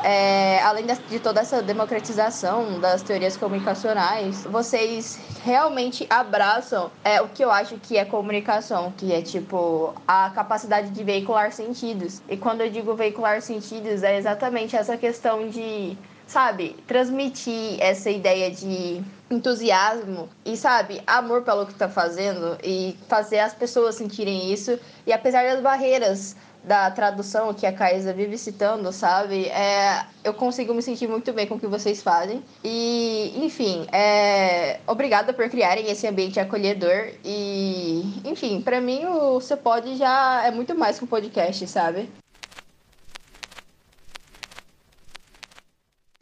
É, 0.03 0.61
além 0.63 0.85
de 0.85 1.19
toda 1.19 1.41
essa 1.41 1.61
democratização 1.61 2.79
das 2.79 3.01
teorias 3.01 3.35
comunicacionais, 3.35 4.45
vocês 4.45 5.19
realmente 5.43 6.07
abraçam 6.09 6.89
é, 7.03 7.21
o 7.21 7.27
que 7.27 7.43
eu 7.43 7.51
acho 7.51 7.75
que 7.77 7.97
é 7.97 8.05
comunicação, 8.05 8.93
que 8.95 9.11
é 9.11 9.21
tipo 9.21 9.93
a 10.07 10.29
capacidade 10.29 10.91
de 10.91 11.03
veicular 11.03 11.51
sentidos. 11.51 12.21
E 12.29 12.37
quando 12.37 12.61
eu 12.61 12.69
digo 12.69 12.95
veicular 12.95 13.41
sentidos, 13.41 14.03
é 14.03 14.17
exatamente 14.17 14.75
essa 14.75 14.95
questão 14.95 15.49
de, 15.49 15.97
sabe, 16.25 16.77
transmitir 16.87 17.77
essa 17.81 18.09
ideia 18.09 18.49
de 18.49 19.03
entusiasmo 19.29 20.29
e, 20.45 20.55
sabe, 20.57 21.01
amor 21.05 21.43
pelo 21.43 21.65
que 21.65 21.73
está 21.73 21.89
fazendo 21.89 22.57
e 22.63 22.97
fazer 23.07 23.39
as 23.39 23.53
pessoas 23.53 23.95
sentirem 23.95 24.51
isso. 24.51 24.79
E 25.05 25.13
apesar 25.13 25.43
das 25.43 25.61
barreiras 25.61 26.35
da 26.63 26.91
tradução 26.91 27.53
que 27.53 27.65
a 27.65 27.73
Kaisa 27.73 28.13
vive 28.13 28.37
citando, 28.37 28.91
sabe? 28.91 29.45
É, 29.47 30.05
eu 30.23 30.33
consigo 30.33 30.73
me 30.73 30.81
sentir 30.81 31.07
muito 31.07 31.31
bem 31.33 31.47
com 31.47 31.55
o 31.55 31.59
que 31.59 31.67
vocês 31.67 32.01
fazem. 32.01 32.43
E, 32.63 33.33
enfim, 33.43 33.87
é, 33.91 34.79
obrigada 34.85 35.33
por 35.33 35.49
criarem 35.49 35.89
esse 35.89 36.07
ambiente 36.07 36.39
acolhedor. 36.39 37.11
E, 37.23 38.21
enfim, 38.25 38.61
para 38.61 38.81
mim 38.81 39.05
o 39.05 39.39
Você 39.39 39.55
Pode 39.55 39.95
já 39.95 40.43
é 40.45 40.51
muito 40.51 40.75
mais 40.75 40.97
que 40.97 41.05
um 41.05 41.07
podcast, 41.07 41.65
sabe? 41.67 42.09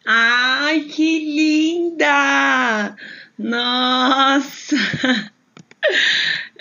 Ai, 0.06 0.82
que 0.82 1.20
linda! 1.20 2.96
Nossa! 3.38 4.76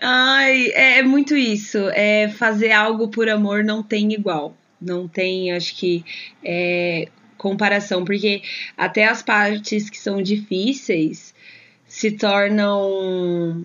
Ai, 0.01 0.69
é, 0.75 0.99
é, 0.99 1.03
muito 1.03 1.37
isso. 1.37 1.79
É 1.91 2.29
fazer 2.29 2.73
algo 2.73 3.09
por 3.09 3.29
amor 3.29 3.65
não 3.65 3.83
tem 3.83 4.13
igual. 4.13 4.57
Não 4.81 5.09
tem, 5.09 5.53
acho 5.53 5.75
que, 5.77 6.05
é, 6.45 7.09
comparação. 7.39 8.05
Porque 8.05 8.43
até 8.77 9.07
as 9.07 9.23
partes 9.23 9.89
que 9.89 9.99
são 9.99 10.23
difíceis 10.23 11.35
se 11.87 12.11
tornam 12.11 13.65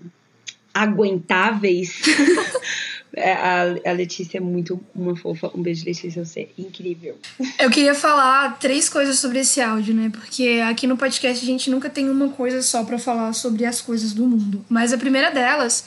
aguentáveis 0.74 2.00
É, 3.14 3.32
a, 3.32 3.90
a 3.90 3.92
Letícia 3.92 4.38
é 4.38 4.40
muito 4.40 4.80
uma 4.94 5.14
fofa. 5.14 5.50
Um 5.54 5.62
beijo, 5.62 5.84
Letícia, 5.84 6.24
você 6.24 6.40
é 6.40 6.48
incrível. 6.56 7.18
Eu 7.58 7.70
queria 7.70 7.94
falar 7.94 8.58
três 8.58 8.88
coisas 8.88 9.18
sobre 9.18 9.40
esse 9.40 9.60
áudio, 9.60 9.94
né? 9.94 10.10
Porque 10.10 10.62
aqui 10.66 10.86
no 10.86 10.96
podcast 10.96 11.42
a 11.42 11.46
gente 11.46 11.70
nunca 11.70 11.90
tem 11.90 12.08
uma 12.08 12.30
coisa 12.30 12.62
só 12.62 12.84
para 12.84 12.98
falar 12.98 13.32
sobre 13.34 13.66
as 13.66 13.82
coisas 13.82 14.12
do 14.12 14.26
mundo. 14.26 14.64
Mas 14.68 14.92
a 14.92 14.98
primeira 14.98 15.30
delas 15.30 15.84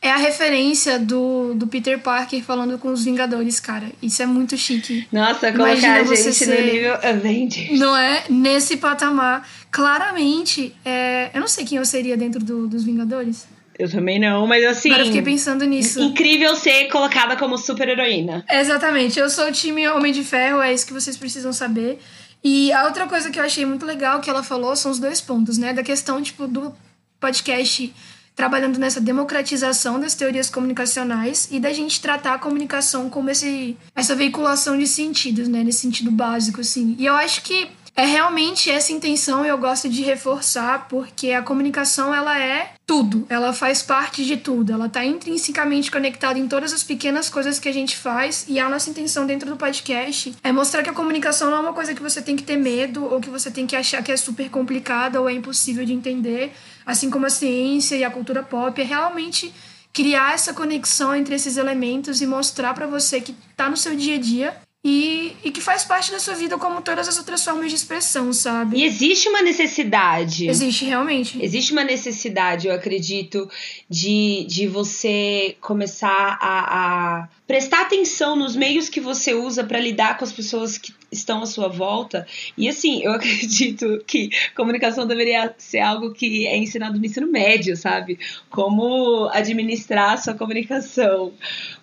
é 0.00 0.10
a 0.10 0.16
referência 0.16 0.98
do, 0.98 1.54
do 1.54 1.66
Peter 1.66 1.98
Parker 1.98 2.42
falando 2.42 2.78
com 2.78 2.88
os 2.88 3.04
Vingadores, 3.04 3.58
cara. 3.58 3.86
Isso 4.00 4.22
é 4.22 4.26
muito 4.26 4.56
chique. 4.56 5.06
Nossa, 5.10 5.52
colocar 5.52 5.72
Imagina 5.72 6.00
a 6.00 6.04
gente 6.04 6.32
ser, 6.32 6.46
no 6.46 6.72
nível 6.72 6.94
Avengers. 6.94 7.78
Não 7.78 7.96
é? 7.96 8.24
Nesse 8.28 8.76
patamar. 8.76 9.48
Claramente, 9.70 10.74
é, 10.84 11.30
eu 11.34 11.40
não 11.40 11.48
sei 11.48 11.64
quem 11.64 11.78
eu 11.78 11.84
seria 11.84 12.16
dentro 12.16 12.40
do, 12.40 12.68
dos 12.68 12.84
Vingadores. 12.84 13.46
Eu 13.78 13.88
também 13.88 14.18
não, 14.18 14.46
mas 14.46 14.64
assim. 14.64 14.88
Agora 14.88 15.02
eu 15.02 15.06
fiquei 15.06 15.22
pensando 15.22 15.64
nisso. 15.64 16.00
Incrível 16.00 16.54
ser 16.56 16.88
colocada 16.88 17.36
como 17.36 17.56
super 17.56 17.88
heroína. 17.88 18.44
Exatamente. 18.50 19.18
Eu 19.18 19.30
sou 19.30 19.48
o 19.48 19.52
time 19.52 19.86
Homem 19.88 20.12
de 20.12 20.24
Ferro, 20.24 20.60
é 20.60 20.72
isso 20.72 20.86
que 20.86 20.92
vocês 20.92 21.16
precisam 21.16 21.52
saber. 21.52 21.98
E 22.42 22.72
a 22.72 22.84
outra 22.84 23.06
coisa 23.06 23.30
que 23.30 23.38
eu 23.38 23.44
achei 23.44 23.64
muito 23.64 23.84
legal 23.86 24.20
que 24.20 24.30
ela 24.30 24.42
falou 24.42 24.74
são 24.74 24.90
os 24.90 24.98
dois 24.98 25.20
pontos, 25.20 25.58
né? 25.58 25.72
Da 25.72 25.82
questão, 25.82 26.20
tipo, 26.22 26.46
do 26.46 26.74
podcast 27.20 27.92
trabalhando 28.38 28.78
nessa 28.78 29.00
democratização 29.00 29.98
das 29.98 30.14
teorias 30.14 30.48
comunicacionais 30.48 31.48
e 31.50 31.58
da 31.58 31.72
gente 31.72 32.00
tratar 32.00 32.34
a 32.34 32.38
comunicação 32.38 33.10
como 33.10 33.28
esse, 33.28 33.76
essa 33.96 34.14
veiculação 34.14 34.78
de 34.78 34.86
sentidos, 34.86 35.48
né? 35.48 35.64
Nesse 35.64 35.80
sentido 35.80 36.12
básico, 36.12 36.60
assim. 36.60 36.94
E 37.00 37.04
eu 37.04 37.16
acho 37.16 37.42
que 37.42 37.66
é 37.98 38.04
realmente 38.04 38.70
essa 38.70 38.92
intenção 38.92 39.44
eu 39.44 39.58
gosto 39.58 39.88
de 39.88 40.02
reforçar 40.02 40.86
porque 40.88 41.32
a 41.32 41.42
comunicação 41.42 42.14
ela 42.14 42.38
é 42.38 42.74
tudo, 42.86 43.26
ela 43.28 43.52
faz 43.52 43.82
parte 43.82 44.24
de 44.24 44.36
tudo, 44.36 44.72
ela 44.72 44.86
está 44.86 45.04
intrinsecamente 45.04 45.90
conectada 45.90 46.38
em 46.38 46.46
todas 46.46 46.72
as 46.72 46.84
pequenas 46.84 47.28
coisas 47.28 47.58
que 47.58 47.68
a 47.68 47.72
gente 47.72 47.96
faz 47.96 48.44
e 48.46 48.60
a 48.60 48.68
nossa 48.68 48.88
intenção 48.88 49.26
dentro 49.26 49.50
do 49.50 49.56
podcast 49.56 50.32
é 50.44 50.52
mostrar 50.52 50.84
que 50.84 50.90
a 50.90 50.92
comunicação 50.92 51.50
não 51.50 51.58
é 51.58 51.60
uma 51.60 51.72
coisa 51.72 51.92
que 51.92 52.00
você 52.00 52.22
tem 52.22 52.36
que 52.36 52.44
ter 52.44 52.56
medo 52.56 53.04
ou 53.04 53.20
que 53.20 53.28
você 53.28 53.50
tem 53.50 53.66
que 53.66 53.74
achar 53.74 54.00
que 54.00 54.12
é 54.12 54.16
super 54.16 54.48
complicada 54.48 55.20
ou 55.20 55.28
é 55.28 55.32
impossível 55.32 55.84
de 55.84 55.92
entender, 55.92 56.52
assim 56.86 57.10
como 57.10 57.26
a 57.26 57.30
ciência 57.30 57.96
e 57.96 58.04
a 58.04 58.10
cultura 58.10 58.44
pop. 58.44 58.80
É 58.80 58.84
realmente 58.84 59.52
criar 59.92 60.34
essa 60.34 60.54
conexão 60.54 61.16
entre 61.16 61.34
esses 61.34 61.56
elementos 61.56 62.22
e 62.22 62.26
mostrar 62.28 62.74
para 62.74 62.86
você 62.86 63.20
que 63.20 63.34
está 63.50 63.68
no 63.68 63.76
seu 63.76 63.96
dia 63.96 64.14
a 64.14 64.18
dia 64.18 64.67
e, 64.88 65.36
e 65.44 65.50
que 65.50 65.60
faz 65.60 65.84
parte 65.84 66.10
da 66.10 66.18
sua 66.18 66.34
vida 66.34 66.56
como 66.56 66.80
todas 66.80 67.06
as 67.06 67.18
outras 67.18 67.44
formas 67.44 67.68
de 67.70 67.76
expressão, 67.76 68.32
sabe? 68.32 68.78
E 68.78 68.84
existe 68.84 69.28
uma 69.28 69.42
necessidade. 69.42 70.48
Existe, 70.48 70.86
realmente. 70.86 71.38
Existe 71.42 71.72
uma 71.72 71.84
necessidade, 71.84 72.68
eu 72.68 72.74
acredito, 72.74 73.50
de, 73.88 74.46
de 74.48 74.66
você 74.66 75.56
começar 75.60 76.38
a, 76.40 77.20
a 77.20 77.28
prestar 77.48 77.80
atenção 77.80 78.36
nos 78.36 78.54
meios 78.54 78.90
que 78.90 79.00
você 79.00 79.32
usa 79.32 79.64
para 79.64 79.80
lidar 79.80 80.18
com 80.18 80.24
as 80.24 80.30
pessoas 80.30 80.76
que 80.76 80.92
estão 81.10 81.42
à 81.42 81.46
sua 81.46 81.66
volta. 81.66 82.26
E 82.58 82.68
assim, 82.68 83.02
eu 83.02 83.12
acredito 83.16 84.04
que 84.06 84.28
comunicação 84.54 85.06
deveria 85.06 85.54
ser 85.56 85.78
algo 85.78 86.12
que 86.12 86.46
é 86.46 86.58
ensinado 86.58 86.98
no 86.98 87.04
ensino 87.06 87.26
médio, 87.26 87.74
sabe? 87.74 88.18
Como 88.50 89.30
administrar 89.32 90.12
a 90.12 90.16
sua 90.18 90.34
comunicação. 90.34 91.32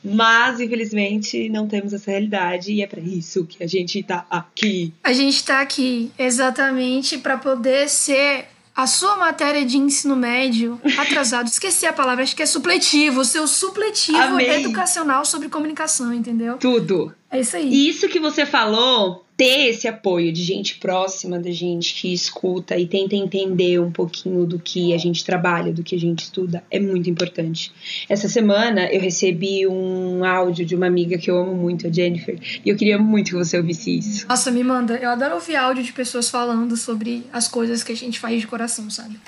Mas, 0.03 0.59
infelizmente, 0.59 1.49
não 1.49 1.67
temos 1.67 1.93
essa 1.93 2.11
realidade 2.11 2.71
e 2.71 2.83
é 2.83 2.87
para 2.87 3.01
isso 3.01 3.43
que 3.45 3.63
a 3.63 3.67
gente 3.67 3.99
está 3.99 4.23
aqui. 4.29 4.93
A 5.03 5.13
gente 5.13 5.33
está 5.33 5.61
aqui 5.61 6.11
exatamente 6.19 7.17
para 7.17 7.37
poder 7.37 7.89
ser 7.89 8.45
a 8.75 8.85
sua 8.85 9.15
matéria 9.15 9.65
de 9.65 9.77
ensino 9.77 10.15
médio 10.15 10.79
atrasado, 10.97 11.47
esqueci 11.47 11.85
a 11.85 11.93
palavra, 11.93 12.23
acho 12.23 12.35
que 12.35 12.43
é 12.43 12.45
supletivo, 12.45 13.21
o 13.21 13.25
seu 13.25 13.47
supletivo 13.47 14.17
Amei. 14.17 14.49
educacional 14.49 15.23
sobre 15.23 15.47
comunicação, 15.47 16.13
entendeu? 16.13 16.57
Tudo. 16.57 17.13
É 17.31 17.39
isso 17.39 17.55
aí. 17.55 17.69
E 17.69 17.89
isso 17.89 18.09
que 18.09 18.19
você 18.19 18.45
falou 18.45 19.24
ter 19.37 19.69
esse 19.69 19.87
apoio 19.87 20.31
de 20.31 20.41
gente 20.41 20.75
próxima 20.75 21.37
da 21.39 21.51
gente 21.51 21.93
que 21.93 22.13
escuta 22.13 22.77
e 22.77 22.87
tenta 22.87 23.15
entender 23.15 23.79
um 23.79 23.91
pouquinho 23.91 24.45
do 24.45 24.57
que 24.57 24.93
a 24.93 24.97
gente 24.97 25.25
trabalha, 25.25 25.73
do 25.73 25.83
que 25.83 25.95
a 25.95 25.99
gente 25.99 26.23
estuda, 26.23 26.63
é 26.71 26.79
muito 26.79 27.09
importante. 27.09 27.71
Essa 28.07 28.29
semana 28.29 28.85
eu 28.91 29.01
recebi 29.01 29.67
um 29.67 30.23
áudio 30.23 30.65
de 30.65 30.75
uma 30.75 30.87
amiga 30.87 31.17
que 31.17 31.29
eu 31.29 31.37
amo 31.37 31.53
muito, 31.53 31.87
a 31.87 31.91
Jennifer, 31.91 32.39
e 32.63 32.69
eu 32.69 32.77
queria 32.77 32.97
muito 32.97 33.31
que 33.31 33.35
você 33.35 33.57
ouvisse 33.57 33.97
isso. 33.97 34.27
Nossa, 34.27 34.49
me 34.51 34.63
manda. 34.63 34.95
Eu 34.95 35.09
adoro 35.09 35.35
ouvir 35.35 35.55
áudio 35.55 35.83
de 35.83 35.91
pessoas 35.91 36.29
falando 36.29 36.77
sobre 36.77 37.25
as 37.33 37.47
coisas 37.47 37.83
que 37.83 37.91
a 37.91 37.95
gente 37.95 38.19
faz 38.19 38.39
de 38.39 38.47
coração, 38.47 38.89
sabe? 38.89 39.19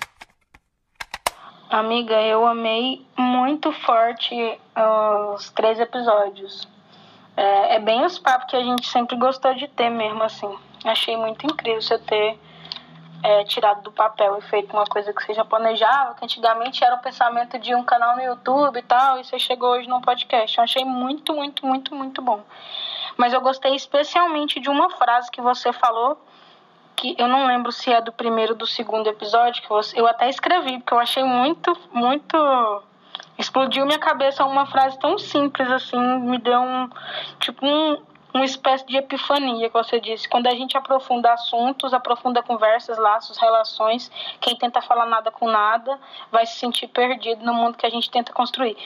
Amiga, 1.70 2.14
eu 2.22 2.46
amei 2.46 3.02
muito 3.18 3.74
forte 3.74 4.34
os 5.36 5.50
três 5.50 5.78
episódios 5.80 6.66
é, 7.38 7.76
é 7.76 7.80
bem 7.80 8.04
os 8.04 8.18
papos 8.18 8.50
que 8.50 8.56
a 8.56 8.64
gente 8.64 8.88
sempre 8.88 9.16
gostou 9.16 9.54
de 9.54 9.68
ter 9.68 9.92
mesmo, 9.92 10.24
assim. 10.24 10.58
Achei 10.84 11.16
muito 11.16 11.46
incrível 11.46 11.80
você 11.80 12.00
ter 12.00 12.40
é, 13.24 13.44
tirado 13.44 13.84
do 13.84 13.92
papel 13.92 14.38
e 14.40 14.42
feito 14.42 14.74
uma 14.74 14.86
coisa 14.86 15.14
que 15.14 15.24
você 15.24 15.36
já 15.36 15.46
planejava, 15.46 16.16
que 16.16 16.26
antigamente 16.26 16.84
era 16.84 16.96
o 16.96 17.00
pensamento 17.00 17.60
de 17.60 17.76
um 17.76 17.84
canal 17.84 18.16
no 18.16 18.24
YouTube 18.24 18.80
e 18.80 18.82
tal, 18.82 19.20
e 19.20 19.24
você 19.24 19.38
chegou 19.38 19.70
hoje 19.70 19.88
num 19.88 20.02
podcast. 20.02 20.58
Eu 20.58 20.64
achei 20.64 20.84
muito, 20.84 21.34
muito, 21.34 21.64
muito, 21.64 21.94
muito 21.94 22.22
bom. 22.24 22.44
Mas 23.16 23.34
eu 23.34 23.42
gostei 23.42 23.76
especialmente 23.76 24.60
de 24.60 24.70
uma 24.70 24.90
frase 24.90 25.30
que 25.30 25.42
você 25.42 25.72
falou, 25.72 26.20
que 26.96 27.16
eu 27.20 27.28
não 27.28 27.46
lembro 27.46 27.72
se 27.72 27.92
é 27.92 28.02
do 28.02 28.12
primeiro 28.12 28.54
ou 28.54 28.58
do 28.58 28.66
segundo 28.66 29.08
episódio, 29.08 29.62
que 29.62 29.70
você, 29.70 30.00
eu 30.00 30.08
até 30.08 30.28
escrevi, 30.28 30.80
porque 30.80 30.94
eu 30.94 31.00
achei 31.00 31.24
muito, 31.24 31.78
muito 31.92 32.84
explodiu 33.38 33.86
minha 33.86 34.00
cabeça 34.00 34.46
uma 34.46 34.66
frase 34.66 34.98
tão 35.00 35.18
simples 35.18 35.70
assim, 35.70 35.98
me 35.98 36.38
deu 36.38 36.60
um 36.60 36.90
tipo 37.40 37.66
um, 37.66 38.02
uma 38.34 38.46
espécie 38.46 38.86
de 38.86 38.98
epifania 38.98 39.68
que 39.68 39.74
você 39.74 40.00
disse. 40.00 40.28
Quando 40.28 40.48
a 40.48 40.52
gente 40.52 40.78
aprofunda 40.78 41.34
assuntos, 41.34 41.94
aprofunda 41.94 42.42
conversas, 42.44 42.98
laços, 42.98 43.38
relações, 43.38 44.12
quem 44.40 44.56
tenta 44.56 44.82
falar 44.82 45.06
nada 45.06 45.32
com 45.32 45.50
nada 45.50 46.00
vai 46.32 46.46
se 46.46 46.60
sentir 46.60 46.88
perdido 46.88 47.44
no 47.46 47.54
mundo 47.54 47.78
que 47.78 47.86
a 47.86 47.90
gente 47.90 48.10
tenta 48.10 48.32
construir. 48.32 48.78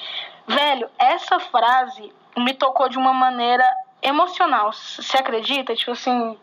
Velho, 0.47 0.89
essa 0.97 1.39
frase 1.39 2.13
me 2.37 2.53
tocou 2.53 2.87
de 2.87 2.97
uma 2.97 3.13
maneira 3.13 3.65
emocional. 4.01 4.71
Você 4.71 5.17
acredita? 5.17 5.75
Tipo 5.75 5.91
assim, 5.91 6.37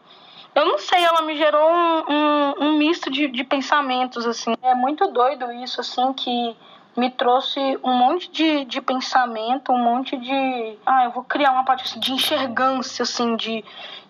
eu 0.54 0.66
não 0.66 0.78
sei, 0.78 1.02
ela 1.02 1.22
me 1.22 1.36
gerou 1.36 1.70
um, 1.70 2.04
um, 2.08 2.54
um 2.60 2.72
misto 2.78 3.10
de, 3.10 3.28
de 3.28 3.44
pensamentos, 3.44 4.26
assim. 4.26 4.54
É 4.62 4.74
muito 4.74 5.06
doido 5.08 5.50
isso, 5.52 5.80
assim, 5.80 6.12
que 6.12 6.56
me 6.98 7.10
trouxe 7.10 7.60
um 7.84 7.92
monte 7.92 8.28
de, 8.32 8.64
de 8.64 8.80
pensamento, 8.80 9.70
um 9.70 9.78
monte 9.78 10.16
de. 10.16 10.78
Ah, 10.84 11.04
eu 11.04 11.12
vou 11.12 11.22
criar 11.22 11.52
uma 11.52 11.64
parte 11.64 11.84
assim, 11.84 12.00
de 12.00 12.12
enxergância, 12.12 13.04
assim, 13.04 13.36
de, 13.36 13.64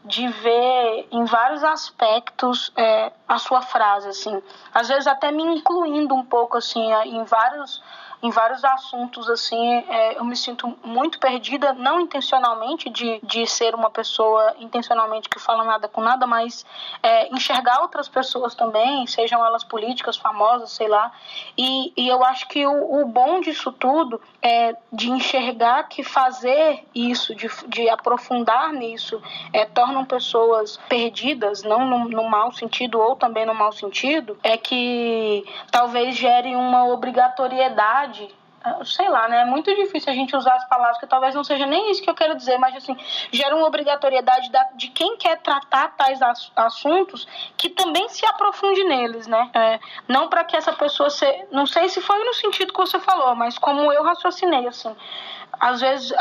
de 0.07 0.26
ver 0.26 1.07
em 1.12 1.25
vários 1.26 1.62
aspectos 1.62 2.73
é, 2.75 3.12
a 3.28 3.37
sua 3.37 3.61
frase, 3.61 4.09
assim. 4.09 4.42
Às 4.73 4.88
vezes 4.88 5.07
até 5.07 5.30
me 5.30 5.42
incluindo 5.42 6.14
um 6.14 6.25
pouco, 6.25 6.57
assim, 6.57 6.90
em 7.04 7.23
vários 7.25 7.83
em 8.22 8.30
vários 8.30 8.64
assuntos, 8.64 9.28
assim, 9.30 9.84
é, 9.88 10.18
eu 10.18 10.25
me 10.25 10.37
sinto 10.37 10.76
muito 10.82 11.20
perdida, 11.20 11.72
não 11.72 12.00
intencionalmente 12.00 12.90
de, 12.90 13.20
de 13.22 13.46
ser 13.46 13.75
uma 13.75 13.90
pessoa 13.90 14.56
intencionalmente 14.58 15.28
que 15.28 15.38
fala 15.38 15.64
nada 15.64 15.87
com 15.87 16.00
nada, 16.00 16.26
mas 16.26 16.66
é, 17.02 17.28
enxergar 17.32 17.80
outras 17.80 18.08
pessoas 18.08 18.54
também, 18.54 19.06
sejam 19.06 19.44
elas 19.44 19.62
políticas, 19.62 20.16
famosas, 20.16 20.72
sei 20.72 20.88
lá. 20.88 21.12
E, 21.56 21.92
e 21.96 22.08
eu 22.08 22.25
acho 22.25 22.48
que 22.48 22.66
o, 22.66 23.02
o 23.02 23.06
bom 23.06 23.40
disso 23.40 23.70
tudo 23.70 24.20
é 24.42 24.75
de 24.92 25.10
enxergar 25.10 25.84
que 25.84 26.02
fazer 26.02 26.84
isso, 26.92 27.34
de, 27.34 27.48
de 27.68 27.88
aprofundar 27.88 28.72
nisso, 28.72 29.22
é, 29.52 29.64
tornam 29.64 30.04
pessoas 30.04 30.76
perdidas, 30.88 31.62
não 31.62 31.87
no, 31.87 32.08
no 32.08 32.28
mau 32.28 32.50
sentido 32.52 32.98
ou 32.98 33.14
também 33.14 33.46
no 33.46 33.54
mau 33.54 33.70
sentido, 33.70 34.37
é 34.42 34.56
que 34.56 35.44
talvez 35.70 36.16
gere 36.16 36.56
uma 36.56 36.87
obrigatoriedade 36.87 38.07
ah, 38.62 38.84
sei 38.84 39.08
lá, 39.08 39.28
né? 39.28 39.42
É 39.42 39.44
muito 39.44 39.72
difícil 39.74 40.12
a 40.12 40.14
gente 40.14 40.34
usar 40.34 40.54
as 40.54 40.68
palavras, 40.68 40.98
que 40.98 41.06
talvez 41.06 41.34
não 41.34 41.44
seja 41.44 41.64
nem 41.64 41.90
isso 41.90 42.02
que 42.02 42.10
eu 42.10 42.14
quero 42.14 42.36
dizer, 42.36 42.58
mas 42.58 42.74
assim, 42.74 42.96
gera 43.30 43.54
uma 43.54 43.66
obrigatoriedade 43.66 44.50
de 44.74 44.88
quem 44.88 45.16
quer 45.16 45.40
tratar 45.40 45.94
tais 45.96 46.20
assuntos 46.56 47.26
que 47.56 47.68
também 47.70 48.08
se 48.08 48.26
aprofunde 48.26 48.82
neles, 48.84 49.26
né? 49.26 49.50
É, 49.54 49.80
não 50.08 50.28
para 50.28 50.44
que 50.44 50.56
essa 50.56 50.72
pessoa 50.72 51.08
se. 51.08 51.46
Não 51.52 51.66
sei 51.66 51.88
se 51.88 52.00
foi 52.00 52.18
no 52.24 52.34
sentido 52.34 52.72
que 52.72 52.80
você 52.80 52.98
falou, 52.98 53.34
mas 53.36 53.56
como 53.56 53.92
eu 53.92 54.02
raciocinei, 54.02 54.66
assim. 54.66 54.94
Às 55.60 55.80
vezes, 55.80 56.12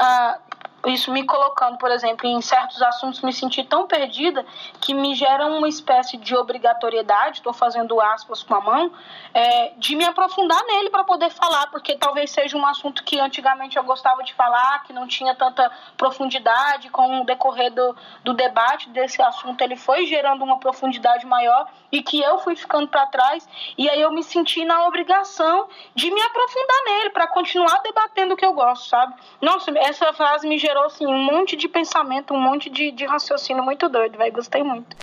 isso 0.89 1.11
me 1.11 1.25
colocando, 1.25 1.77
por 1.77 1.91
exemplo, 1.91 2.27
em 2.27 2.41
certos 2.41 2.81
assuntos, 2.81 3.21
me 3.21 3.33
sentir 3.33 3.63
tão 3.65 3.87
perdida 3.87 4.45
que 4.79 4.93
me 4.93 5.15
gera 5.15 5.45
uma 5.47 5.67
espécie 5.67 6.17
de 6.17 6.35
obrigatoriedade, 6.35 7.37
estou 7.37 7.53
fazendo 7.53 7.99
aspas 7.99 8.43
com 8.43 8.55
a 8.55 8.61
mão, 8.61 8.91
é, 9.33 9.73
de 9.77 9.95
me 9.95 10.05
aprofundar 10.05 10.63
nele 10.65 10.89
para 10.89 11.03
poder 11.03 11.29
falar, 11.31 11.67
porque 11.67 11.95
talvez 11.95 12.31
seja 12.31 12.57
um 12.57 12.65
assunto 12.65 13.03
que 13.03 13.19
antigamente 13.19 13.77
eu 13.77 13.83
gostava 13.83 14.23
de 14.23 14.33
falar, 14.33 14.83
que 14.83 14.93
não 14.93 15.07
tinha 15.07 15.35
tanta 15.35 15.71
profundidade, 15.95 16.89
com 16.89 17.21
o 17.21 17.25
decorrer 17.25 17.71
do, 17.71 17.95
do 18.23 18.33
debate 18.33 18.89
desse 18.89 19.21
assunto, 19.21 19.61
ele 19.61 19.75
foi 19.75 20.05
gerando 20.05 20.43
uma 20.43 20.59
profundidade 20.59 21.25
maior 21.25 21.67
e 21.91 22.01
que 22.01 22.21
eu 22.21 22.39
fui 22.39 22.55
ficando 22.55 22.87
para 22.87 23.05
trás, 23.07 23.47
e 23.77 23.89
aí 23.89 24.01
eu 24.01 24.11
me 24.11 24.23
senti 24.23 24.63
na 24.65 24.87
obrigação 24.87 25.67
de 25.95 26.11
me 26.11 26.21
aprofundar 26.21 26.83
nele 26.85 27.09
para 27.11 27.27
continuar 27.27 27.81
debatendo 27.81 28.33
o 28.33 28.37
que 28.37 28.45
eu 28.45 28.53
gosto, 28.53 28.89
sabe? 28.89 29.13
Nossa, 29.41 29.71
essa 29.77 30.11
frase 30.13 30.47
me 30.47 30.57
gerou 30.57 30.76
assim, 30.83 31.05
um 31.05 31.23
monte 31.23 31.55
de 31.55 31.67
pensamento, 31.67 32.33
um 32.33 32.39
monte 32.39 32.69
de, 32.69 32.91
de 32.91 33.05
raciocínio 33.05 33.63
muito 33.63 33.87
doido, 33.89 34.17
velho. 34.17 34.33
Gostei 34.33 34.63
muito. 34.63 34.95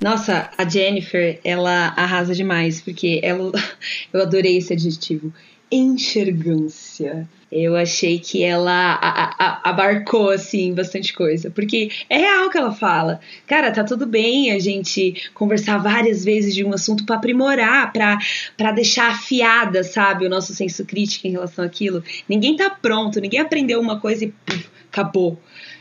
Nossa, 0.00 0.50
a 0.56 0.68
Jennifer, 0.68 1.40
ela 1.42 1.88
arrasa 1.96 2.32
demais, 2.34 2.80
porque 2.80 3.20
ela, 3.22 3.50
eu 4.12 4.22
adorei 4.22 4.56
esse 4.56 4.72
adjetivo. 4.72 5.32
Enxergância. 5.70 7.28
Eu 7.50 7.76
achei 7.76 8.18
que 8.18 8.42
ela 8.42 8.98
a, 9.00 9.34
a, 9.38 9.70
abarcou, 9.70 10.30
assim, 10.30 10.74
bastante 10.74 11.14
coisa. 11.14 11.50
Porque 11.50 11.90
é 12.10 12.18
real 12.18 12.46
o 12.46 12.50
que 12.50 12.58
ela 12.58 12.72
fala. 12.72 13.20
Cara, 13.46 13.70
tá 13.70 13.82
tudo 13.82 14.06
bem 14.06 14.52
a 14.52 14.58
gente 14.58 15.30
conversar 15.32 15.78
várias 15.78 16.24
vezes 16.24 16.54
de 16.54 16.62
um 16.62 16.74
assunto 16.74 17.06
para 17.06 17.16
aprimorar, 17.16 17.90
para 17.92 18.72
deixar 18.72 19.08
afiada, 19.10 19.82
sabe, 19.82 20.26
o 20.26 20.30
nosso 20.30 20.54
senso 20.54 20.84
crítico 20.84 21.26
em 21.26 21.30
relação 21.30 21.64
àquilo. 21.64 22.04
Ninguém 22.28 22.54
tá 22.54 22.68
pronto, 22.68 23.20
ninguém 23.20 23.40
aprendeu 23.40 23.80
uma 23.80 23.98
coisa 23.98 24.24
e 24.24 24.28
puf, 24.44 24.68
acabou. 24.90 25.40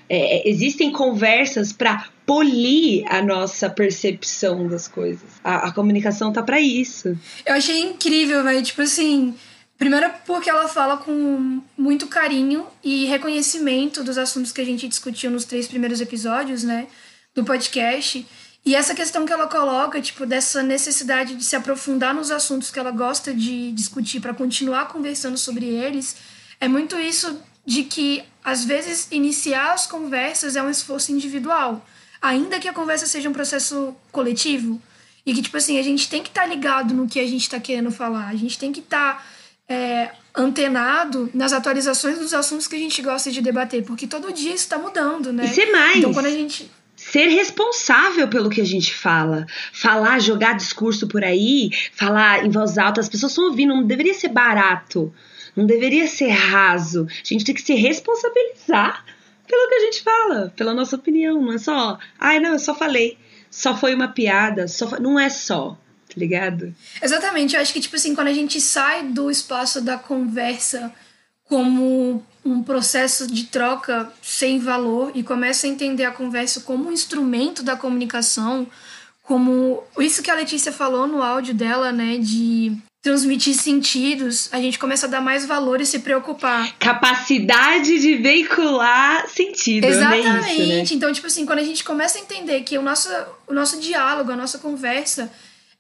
É, 0.10 0.38
é 0.38 0.50
existem 0.50 0.89
conversas 0.89 1.74
para 1.74 2.08
polir 2.25 3.03
a 3.08 3.22
nossa 3.22 3.70
percepção 3.70 4.67
das 4.67 4.88
coisas. 4.88 5.29
A, 5.44 5.67
a 5.67 5.72
comunicação 5.74 6.32
tá 6.32 6.41
para 6.41 6.62
isso. 6.62 7.17
Eu 7.46 7.56
achei 7.56 7.82
incrível, 7.82 8.41
velho. 8.44 8.62
Tipo 8.63 8.84
assim, 8.84 9.34
Primeiro 9.77 10.12
porque 10.25 10.50
ela 10.50 10.67
fala 10.67 10.98
com 10.98 11.62
muito 11.77 12.07
carinho 12.07 12.65
e 12.84 13.05
reconhecimento 13.05 14.03
dos 14.03 14.17
assuntos 14.17 14.51
que 14.51 14.60
a 14.60 14.65
gente 14.65 14.88
discutiu 14.88 15.29
nos 15.29 15.46
três 15.46 15.67
primeiros 15.67 16.01
episódios, 16.01 16.63
né, 16.63 16.88
do 17.36 17.43
podcast. 17.43 18.25
E 18.65 18.75
essa 18.75 18.96
questão 18.96 19.25
que 19.25 19.31
ela 19.31 19.48
coloca, 19.48 20.01
tipo, 20.01 20.25
dessa 20.25 20.63
necessidade 20.63 21.36
de 21.36 21.43
se 21.43 21.55
aprofundar 21.55 22.13
nos 22.13 22.31
assuntos 22.31 22.72
que 22.72 22.79
ela 22.79 22.89
gosta 22.89 23.34
de 23.34 23.72
discutir 23.72 24.19
para 24.19 24.34
continuar 24.34 24.88
conversando 24.88 25.38
sobre 25.38 25.67
eles, 25.67 26.17
é 26.60 26.67
muito 26.67 27.00
isso 27.00 27.39
de 27.63 27.84
que 27.84 28.24
às 28.43 28.65
vezes 28.65 29.07
iniciar 29.12 29.74
as 29.74 29.86
conversas 29.86 30.55
é 30.55 30.63
um 30.63 30.69
esforço 30.69 31.12
individual, 31.12 31.86
ainda 32.19 32.60
que 32.60 32.67
a 32.67 32.74
conversa 32.74 33.05
seja 33.05 33.29
um 33.29 33.34
processo 33.34 33.96
coletivo. 34.12 34.81
E 35.25 35.34
que, 35.34 35.41
tipo 35.41 35.57
assim, 35.57 35.77
a 35.77 35.84
gente 35.84 36.10
tem 36.10 36.24
que 36.24 36.29
estar 36.29 36.43
tá 36.43 36.48
ligado 36.48 36.93
no 36.93 37.07
que 37.07 37.19
a 37.19 37.27
gente 37.27 37.43
está 37.43 37.60
querendo 37.60 37.91
falar, 37.91 38.27
a 38.27 38.36
gente 38.36 38.57
tem 38.57 38.72
que 38.72 38.79
estar. 38.79 39.17
Tá 39.17 39.37
é, 39.67 40.12
antenado 40.36 41.29
nas 41.33 41.51
atualizações 41.51 42.17
dos 42.17 42.33
assuntos 42.33 42.67
que 42.67 42.75
a 42.75 42.79
gente 42.79 43.01
gosta 43.01 43.31
de 43.31 43.41
debater, 43.41 43.83
porque 43.83 44.07
todo 44.07 44.31
dia 44.31 44.53
isso 44.53 44.63
está 44.63 44.77
mudando, 44.77 45.33
né? 45.33 45.45
E 45.45 45.50
ser 45.50 45.71
mais. 45.71 45.97
Então, 45.97 46.13
quando 46.13 46.27
a 46.27 46.31
gente 46.31 46.69
ser 46.95 47.27
responsável 47.27 48.27
pelo 48.27 48.50
que 48.50 48.59
a 48.59 48.65
gente 48.65 48.93
fala. 48.93 49.45
Falar, 49.71 50.19
jogar 50.19 50.53
discurso 50.53 51.07
por 51.07 51.24
aí, 51.24 51.69
falar 51.93 52.43
em 52.43 52.50
voz 52.50 52.77
alta, 52.77 53.00
as 53.00 53.07
pessoas 53.07 53.31
estão 53.31 53.45
ouvindo, 53.45 53.75
não 53.75 53.83
deveria 53.83 54.15
ser 54.15 54.29
barato, 54.29 55.13
não 55.55 55.65
deveria 55.65 56.07
ser 56.07 56.29
raso. 56.29 57.07
A 57.07 57.27
gente 57.27 57.45
tem 57.45 57.53
que 57.53 57.62
se 57.62 57.75
responsabilizar 57.75 59.05
pelo 59.47 59.69
que 59.69 59.75
a 59.75 59.79
gente 59.79 60.03
fala, 60.03 60.53
pela 60.55 60.74
nossa 60.74 60.95
opinião, 60.95 61.41
não 61.41 61.53
é 61.53 61.57
só, 61.57 61.97
ai 62.19 62.39
não, 62.39 62.53
eu 62.53 62.59
só 62.59 62.75
falei, 62.75 63.17
só 63.50 63.77
foi 63.77 63.93
uma 63.95 64.09
piada, 64.09 64.67
só 64.67 65.00
não 65.00 65.19
é 65.19 65.29
só 65.29 65.77
ligado? 66.17 66.74
Exatamente, 67.01 67.55
eu 67.55 67.62
acho 67.62 67.74
que, 67.74 67.79
tipo 67.79 67.95
assim, 67.95 68.15
quando 68.15 68.27
a 68.27 68.33
gente 68.33 68.59
sai 68.59 69.03
do 69.03 69.29
espaço 69.29 69.81
da 69.81 69.97
conversa 69.97 70.91
como 71.45 72.24
um 72.43 72.63
processo 72.63 73.27
de 73.27 73.45
troca 73.45 74.12
sem 74.21 74.59
valor 74.59 75.12
e 75.13 75.24
começa 75.24 75.67
a 75.67 75.69
entender 75.69 76.05
a 76.05 76.12
conversa 76.12 76.62
como 76.62 76.89
um 76.89 76.91
instrumento 76.91 77.63
da 77.63 77.75
comunicação, 77.75 78.67
como 79.24 79.83
isso 80.00 80.24
que 80.24 80.31
a 80.31 80.36
Letícia 80.36 80.71
falou 80.71 81.07
no 81.07 81.22
áudio 81.22 81.53
dela, 81.53 81.92
né, 81.92 82.18
de 82.18 82.77
transmitir 83.01 83.55
sentidos, 83.55 84.50
a 84.51 84.59
gente 84.59 84.77
começa 84.77 85.05
a 85.05 85.09
dar 85.09 85.22
mais 85.22 85.46
valor 85.46 85.79
e 85.79 85.85
se 85.85 86.00
preocupar. 86.00 86.74
Capacidade 86.77 88.00
de 88.00 88.15
veicular 88.15 89.27
sentido. 89.29 89.85
Exatamente. 89.85 90.50
É 90.50 90.53
isso, 90.81 90.94
né? 90.94 90.98
Então, 90.98 91.13
tipo 91.13 91.27
assim, 91.27 91.46
quando 91.46 91.59
a 91.59 91.63
gente 91.63 91.83
começa 91.83 92.18
a 92.18 92.22
entender 92.22 92.61
que 92.63 92.77
o 92.77 92.81
nosso, 92.81 93.09
o 93.48 93.53
nosso 93.53 93.79
diálogo, 93.79 94.31
a 94.31 94.35
nossa 94.35 94.57
conversa 94.57 95.31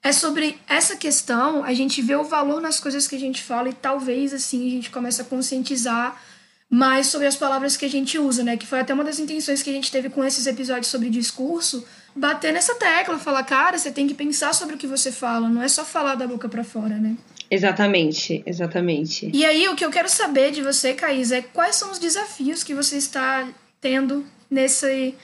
é 0.03 0.11
sobre 0.11 0.57
essa 0.67 0.95
questão, 0.95 1.63
a 1.63 1.73
gente 1.73 2.01
vê 2.01 2.15
o 2.15 2.23
valor 2.23 2.61
nas 2.61 2.79
coisas 2.79 3.07
que 3.07 3.15
a 3.15 3.19
gente 3.19 3.43
fala 3.43 3.69
e 3.69 3.73
talvez 3.73 4.33
assim 4.33 4.67
a 4.67 4.71
gente 4.71 4.89
comece 4.89 5.21
a 5.21 5.25
conscientizar 5.25 6.21
mais 6.69 7.07
sobre 7.07 7.27
as 7.27 7.35
palavras 7.35 7.77
que 7.77 7.85
a 7.85 7.89
gente 7.89 8.19
usa, 8.19 8.43
né? 8.43 8.57
Que 8.57 8.67
foi 8.67 8.79
até 8.79 8.93
uma 8.93 9.03
das 9.03 9.19
intenções 9.19 9.63
que 9.63 9.69
a 9.69 9.73
gente 9.73 9.91
teve 9.91 10.09
com 10.09 10.23
esses 10.23 10.45
episódios 10.45 10.87
sobre 10.87 11.09
discurso, 11.09 11.85
bater 12.15 12.51
nessa 12.51 12.75
tecla, 12.75 13.17
falar, 13.17 13.43
cara, 13.43 13.77
você 13.77 13.91
tem 13.91 14.07
que 14.07 14.13
pensar 14.13 14.53
sobre 14.53 14.75
o 14.75 14.77
que 14.77 14.87
você 14.87 15.11
fala, 15.11 15.47
não 15.47 15.61
é 15.61 15.67
só 15.67 15.85
falar 15.85 16.15
da 16.15 16.27
boca 16.27 16.49
para 16.49 16.63
fora, 16.63 16.95
né? 16.97 17.15
Exatamente, 17.49 18.43
exatamente. 18.45 19.29
E 19.33 19.45
aí, 19.45 19.69
o 19.69 19.75
que 19.75 19.85
eu 19.85 19.89
quero 19.89 20.09
saber 20.09 20.51
de 20.51 20.61
você, 20.61 20.93
Caís, 20.93 21.31
é 21.31 21.41
quais 21.41 21.77
são 21.77 21.91
os 21.91 21.99
desafios 21.99 22.63
que 22.63 22.73
você 22.73 22.97
está 22.97 23.47
tendo 23.79 24.25
nesse, 24.51 25.15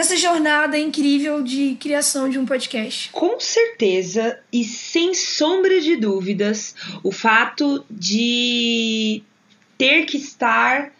nessa 0.00 0.16
jornada 0.16 0.78
incrível 0.78 1.42
de 1.42 1.76
criação 1.78 2.26
de 2.26 2.38
um 2.38 2.46
podcast? 2.46 3.10
Com 3.12 3.38
certeza 3.38 4.40
e 4.50 4.64
sem 4.64 5.12
sombra 5.12 5.78
de 5.78 5.94
dúvidas, 5.94 6.74
o 7.02 7.12
fato 7.12 7.84
de 7.90 9.22
ter 9.76 10.06
que 10.06 10.16
estar 10.16 10.90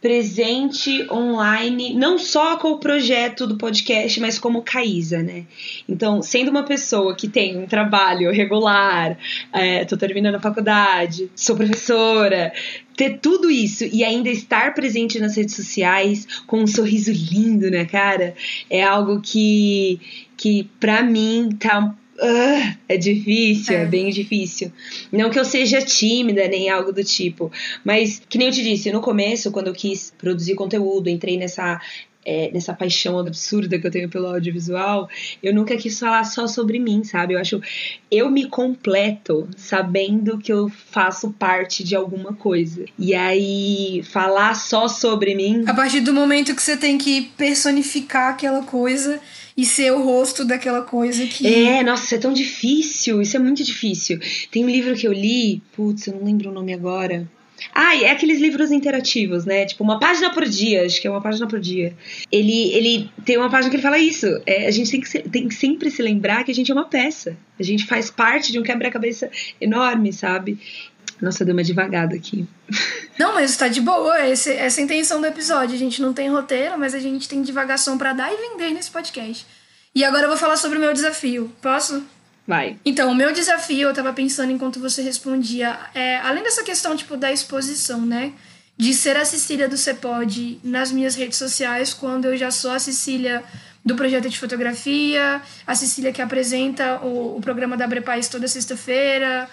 presente 0.00 1.06
online, 1.10 1.92
não 1.94 2.18
só 2.18 2.56
com 2.56 2.70
o 2.70 2.78
projeto 2.78 3.46
do 3.46 3.56
podcast, 3.56 4.20
mas 4.20 4.38
como 4.38 4.62
Caísa, 4.62 5.22
né? 5.22 5.44
Então, 5.88 6.22
sendo 6.22 6.50
uma 6.50 6.62
pessoa 6.62 7.16
que 7.16 7.28
tem 7.28 7.58
um 7.58 7.66
trabalho 7.66 8.30
regular, 8.30 9.18
é, 9.52 9.84
tô 9.84 9.96
terminando 9.96 10.36
a 10.36 10.40
faculdade, 10.40 11.28
sou 11.34 11.56
professora, 11.56 12.52
ter 12.96 13.18
tudo 13.18 13.50
isso 13.50 13.84
e 13.84 14.04
ainda 14.04 14.28
estar 14.28 14.72
presente 14.72 15.18
nas 15.18 15.36
redes 15.36 15.56
sociais 15.56 16.26
com 16.46 16.60
um 16.60 16.66
sorriso 16.66 17.10
lindo 17.12 17.70
na 17.70 17.84
cara 17.84 18.34
é 18.70 18.82
algo 18.82 19.20
que, 19.20 20.00
que 20.36 20.68
para 20.78 21.02
mim 21.02 21.50
tá 21.58 21.94
Uh, 22.20 22.76
é 22.88 22.96
difícil, 22.96 23.76
é. 23.76 23.82
é. 23.82 23.86
bem 23.86 24.10
difícil. 24.10 24.72
Não 25.12 25.30
que 25.30 25.38
eu 25.38 25.44
seja 25.44 25.80
tímida 25.80 26.48
nem 26.48 26.68
algo 26.68 26.92
do 26.92 27.04
tipo, 27.04 27.50
mas 27.84 28.20
que 28.28 28.36
nem 28.36 28.48
eu 28.48 28.52
te 28.52 28.62
disse, 28.62 28.90
no 28.90 29.00
começo, 29.00 29.52
quando 29.52 29.68
eu 29.68 29.72
quis 29.72 30.12
produzir 30.18 30.56
conteúdo, 30.56 31.08
entrei 31.08 31.36
nessa 31.36 31.80
é, 32.28 32.50
nessa 32.52 32.74
paixão 32.74 33.18
absurda 33.18 33.78
que 33.78 33.86
eu 33.86 33.90
tenho 33.90 34.08
pelo 34.10 34.26
audiovisual, 34.26 35.08
eu 35.42 35.54
nunca 35.54 35.76
quis 35.78 35.98
falar 35.98 36.24
só 36.24 36.46
sobre 36.46 36.78
mim, 36.78 37.02
sabe? 37.02 37.32
Eu 37.32 37.40
acho. 37.40 37.58
Eu 38.10 38.30
me 38.30 38.46
completo 38.46 39.48
sabendo 39.56 40.36
que 40.36 40.52
eu 40.52 40.68
faço 40.68 41.30
parte 41.30 41.82
de 41.82 41.96
alguma 41.96 42.34
coisa. 42.34 42.84
E 42.98 43.14
aí, 43.14 44.02
falar 44.04 44.54
só 44.54 44.88
sobre 44.88 45.34
mim. 45.34 45.64
A 45.66 45.72
partir 45.72 46.00
do 46.00 46.12
momento 46.12 46.54
que 46.54 46.62
você 46.62 46.76
tem 46.76 46.98
que 46.98 47.22
personificar 47.36 48.34
aquela 48.34 48.62
coisa 48.62 49.18
e 49.58 49.64
ser 49.64 49.90
o 49.92 50.04
rosto 50.04 50.44
daquela 50.44 50.82
coisa 50.82 51.26
que. 51.26 51.44
É, 51.44 51.82
nossa, 51.82 52.04
isso 52.04 52.14
é 52.14 52.18
tão 52.18 52.32
difícil, 52.32 53.20
isso 53.20 53.36
é 53.36 53.40
muito 53.40 53.64
difícil. 53.64 54.20
Tem 54.52 54.64
um 54.64 54.70
livro 54.70 54.94
que 54.94 55.04
eu 55.04 55.12
li, 55.12 55.60
putz, 55.74 56.06
eu 56.06 56.14
não 56.14 56.24
lembro 56.24 56.50
o 56.50 56.52
nome 56.52 56.72
agora. 56.72 57.28
Ah, 57.74 57.96
é 57.96 58.08
aqueles 58.08 58.40
livros 58.40 58.70
interativos, 58.70 59.44
né? 59.44 59.66
Tipo, 59.66 59.82
uma 59.82 59.98
página 59.98 60.32
por 60.32 60.44
dia, 60.48 60.86
acho 60.86 61.00
que 61.00 61.08
é 61.08 61.10
uma 61.10 61.20
página 61.20 61.48
por 61.48 61.58
dia. 61.58 61.92
Ele, 62.30 62.72
ele 62.72 63.10
tem 63.24 63.36
uma 63.36 63.50
página 63.50 63.68
que 63.68 63.74
ele 63.74 63.82
fala 63.82 63.98
isso. 63.98 64.26
É, 64.46 64.68
a 64.68 64.70
gente 64.70 64.92
tem 64.92 65.00
que, 65.00 65.28
tem 65.28 65.48
que 65.48 65.54
sempre 65.56 65.90
se 65.90 66.00
lembrar 66.00 66.44
que 66.44 66.52
a 66.52 66.54
gente 66.54 66.70
é 66.70 66.74
uma 66.74 66.84
peça. 66.84 67.36
A 67.58 67.62
gente 67.64 67.84
faz 67.84 68.12
parte 68.12 68.52
de 68.52 68.60
um 68.60 68.62
quebra-cabeça 68.62 69.28
enorme, 69.60 70.12
sabe? 70.12 70.56
Nossa, 71.20 71.44
deu 71.44 71.54
uma 71.54 71.64
devagada 71.64 72.14
aqui. 72.14 72.46
Não, 73.18 73.34
mas 73.34 73.50
está 73.50 73.68
de 73.68 73.80
boa. 73.80 74.26
Esse, 74.28 74.52
essa 74.52 74.80
é 74.80 74.82
a 74.82 74.84
intenção 74.84 75.20
do 75.20 75.26
episódio. 75.26 75.74
A 75.74 75.78
gente 75.78 76.00
não 76.00 76.12
tem 76.12 76.28
roteiro, 76.28 76.78
mas 76.78 76.94
a 76.94 76.98
gente 76.98 77.28
tem 77.28 77.42
divagação 77.42 77.98
para 77.98 78.12
dar 78.12 78.32
e 78.32 78.36
vender 78.36 78.70
nesse 78.72 78.90
podcast. 78.90 79.44
E 79.94 80.04
agora 80.04 80.24
eu 80.24 80.28
vou 80.28 80.38
falar 80.38 80.56
sobre 80.56 80.78
o 80.78 80.80
meu 80.80 80.92
desafio. 80.92 81.52
Posso? 81.60 82.04
Vai. 82.46 82.78
Então, 82.84 83.10
o 83.10 83.14
meu 83.14 83.32
desafio, 83.32 83.88
eu 83.88 83.94
tava 83.94 84.12
pensando 84.12 84.52
enquanto 84.52 84.80
você 84.80 85.02
respondia, 85.02 85.78
é, 85.94 86.16
além 86.18 86.42
dessa 86.42 86.62
questão, 86.62 86.96
tipo, 86.96 87.16
da 87.16 87.32
exposição, 87.32 88.06
né? 88.06 88.32
De 88.76 88.94
ser 88.94 89.16
a 89.16 89.24
Cecília 89.24 89.68
do 89.68 89.76
Cepode 89.76 90.60
nas 90.62 90.92
minhas 90.92 91.16
redes 91.16 91.36
sociais, 91.36 91.92
quando 91.92 92.26
eu 92.26 92.36
já 92.36 92.50
sou 92.50 92.70
a 92.70 92.78
Cecília 92.78 93.42
do 93.84 93.96
projeto 93.96 94.28
de 94.28 94.38
fotografia, 94.38 95.42
a 95.66 95.74
Cecília 95.74 96.12
que 96.12 96.22
apresenta 96.22 97.00
o, 97.02 97.36
o 97.36 97.40
programa 97.40 97.76
da 97.76 97.86
Brepais 97.86 98.28
toda 98.28 98.46
sexta-feira, 98.46 99.48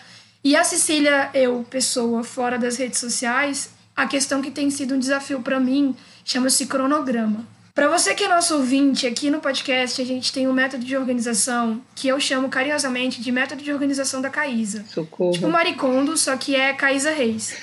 e 0.45 0.55
a 0.55 0.63
Cecília, 0.63 1.31
eu, 1.34 1.65
pessoa, 1.67 2.23
fora 2.23 2.55
das 2.60 2.77
redes 2.77 2.99
sociais, 2.99 3.71
a 3.95 4.05
questão 4.05 4.43
que 4.43 4.51
tem 4.51 4.69
sido 4.69 4.93
um 4.93 4.99
desafio 4.99 5.41
para 5.41 5.60
mim 5.60 5.95
chama-se 6.23 6.67
cronograma. 6.67 7.47
Para 7.73 7.89
você 7.89 8.13
que 8.13 8.23
é 8.23 8.27
nosso 8.27 8.53
ouvinte, 8.55 9.08
aqui 9.08 9.31
no 9.31 9.39
podcast 9.39 9.99
a 9.99 10.05
gente 10.05 10.31
tem 10.31 10.47
um 10.47 10.53
método 10.53 10.86
de 10.86 10.95
organização 10.95 11.81
que 11.95 12.08
eu 12.08 12.19
chamo 12.19 12.47
carinhosamente 12.47 13.19
de 13.19 13.31
método 13.31 13.63
de 13.63 13.73
organização 13.73 14.21
da 14.21 14.29
Caísa. 14.29 14.86
Socorro. 14.88 15.31
Tipo 15.31 15.49
Maricondo, 15.49 16.15
só 16.15 16.38
que 16.38 16.55
é 16.55 16.73
Caísa 16.73 17.10
Reis. 17.10 17.55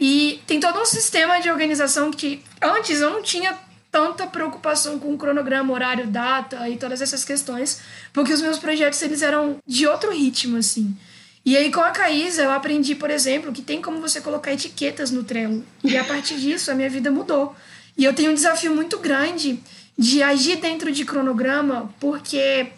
e 0.00 0.40
tem 0.44 0.58
todo 0.58 0.80
um 0.80 0.84
sistema 0.84 1.40
de 1.40 1.48
organização 1.48 2.10
que 2.10 2.42
antes 2.60 3.00
eu 3.00 3.10
não 3.10 3.22
tinha 3.22 3.56
tanta 3.92 4.26
preocupação 4.26 4.98
com 4.98 5.14
o 5.14 5.16
cronograma, 5.16 5.72
horário, 5.72 6.08
data 6.08 6.68
e 6.68 6.76
todas 6.76 7.00
essas 7.00 7.24
questões, 7.24 7.80
porque 8.12 8.32
os 8.32 8.42
meus 8.42 8.58
projetos 8.58 9.00
eles 9.02 9.22
eram 9.22 9.58
de 9.64 9.86
outro 9.86 10.10
ritmo 10.10 10.56
assim. 10.56 10.96
E 11.44 11.56
aí 11.56 11.70
com 11.70 11.80
a 11.80 11.90
Caísa 11.90 12.42
eu 12.42 12.50
aprendi, 12.50 12.94
por 12.94 13.10
exemplo, 13.10 13.52
que 13.52 13.60
tem 13.60 13.82
como 13.82 14.00
você 14.00 14.20
colocar 14.20 14.52
etiquetas 14.52 15.10
no 15.10 15.22
Trello. 15.22 15.62
E 15.82 15.96
a 15.96 16.04
partir 16.04 16.36
disso 16.36 16.70
a 16.70 16.74
minha 16.74 16.88
vida 16.88 17.10
mudou. 17.10 17.54
E 17.96 18.04
eu 18.04 18.14
tenho 18.14 18.30
um 18.30 18.34
desafio 18.34 18.74
muito 18.74 18.98
grande 18.98 19.60
de 19.96 20.22
agir 20.22 20.56
dentro 20.56 20.90
de 20.90 21.04
cronograma, 21.04 21.92
porque. 22.00 22.68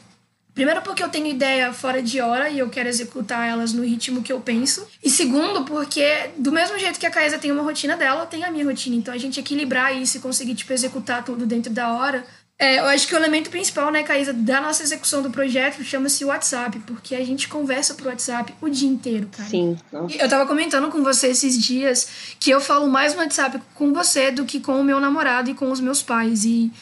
Primeiro, 0.52 0.80
porque 0.80 1.02
eu 1.02 1.10
tenho 1.10 1.26
ideia 1.26 1.70
fora 1.70 2.02
de 2.02 2.18
hora 2.18 2.48
e 2.48 2.58
eu 2.58 2.70
quero 2.70 2.88
executar 2.88 3.46
elas 3.46 3.74
no 3.74 3.84
ritmo 3.84 4.22
que 4.22 4.32
eu 4.32 4.40
penso. 4.40 4.86
E 5.04 5.10
segundo, 5.10 5.64
porque 5.66 6.30
do 6.38 6.50
mesmo 6.50 6.78
jeito 6.78 6.98
que 6.98 7.04
a 7.04 7.10
Caesa 7.10 7.38
tem 7.38 7.52
uma 7.52 7.62
rotina 7.62 7.94
dela, 7.94 8.22
eu 8.22 8.26
tenho 8.26 8.46
a 8.46 8.50
minha 8.50 8.64
rotina. 8.64 8.96
Então 8.96 9.12
a 9.12 9.18
gente 9.18 9.38
equilibrar 9.38 9.94
isso 9.94 10.16
e 10.16 10.20
conseguir, 10.20 10.54
tipo, 10.54 10.72
executar 10.72 11.22
tudo 11.22 11.44
dentro 11.44 11.70
da 11.70 11.92
hora 11.92 12.24
é, 12.58 12.78
eu 12.78 12.86
acho 12.86 13.06
que 13.06 13.14
o 13.14 13.18
elemento 13.18 13.50
principal, 13.50 13.90
né, 13.90 14.02
Caísa, 14.02 14.32
da 14.32 14.62
nossa 14.62 14.82
execução 14.82 15.20
do 15.20 15.30
projeto 15.30 15.84
chama-se 15.84 16.24
WhatsApp, 16.24 16.78
porque 16.86 17.14
a 17.14 17.22
gente 17.22 17.48
conversa 17.48 17.92
por 17.92 18.06
WhatsApp 18.06 18.54
o 18.62 18.68
dia 18.70 18.88
inteiro, 18.88 19.28
cara. 19.30 19.48
Sim. 19.48 19.76
Eu 20.18 20.26
tava 20.26 20.46
comentando 20.46 20.90
com 20.90 21.02
você 21.02 21.28
esses 21.28 21.62
dias 21.62 22.08
que 22.40 22.50
eu 22.50 22.58
falo 22.58 22.88
mais 22.88 23.14
no 23.14 23.20
WhatsApp 23.20 23.60
com 23.74 23.92
você 23.92 24.30
do 24.30 24.46
que 24.46 24.58
com 24.58 24.80
o 24.80 24.84
meu 24.84 24.98
namorado 24.98 25.50
e 25.50 25.54
com 25.54 25.70
os 25.70 25.80
meus 25.80 26.02
pais. 26.02 26.46
E 26.46 26.72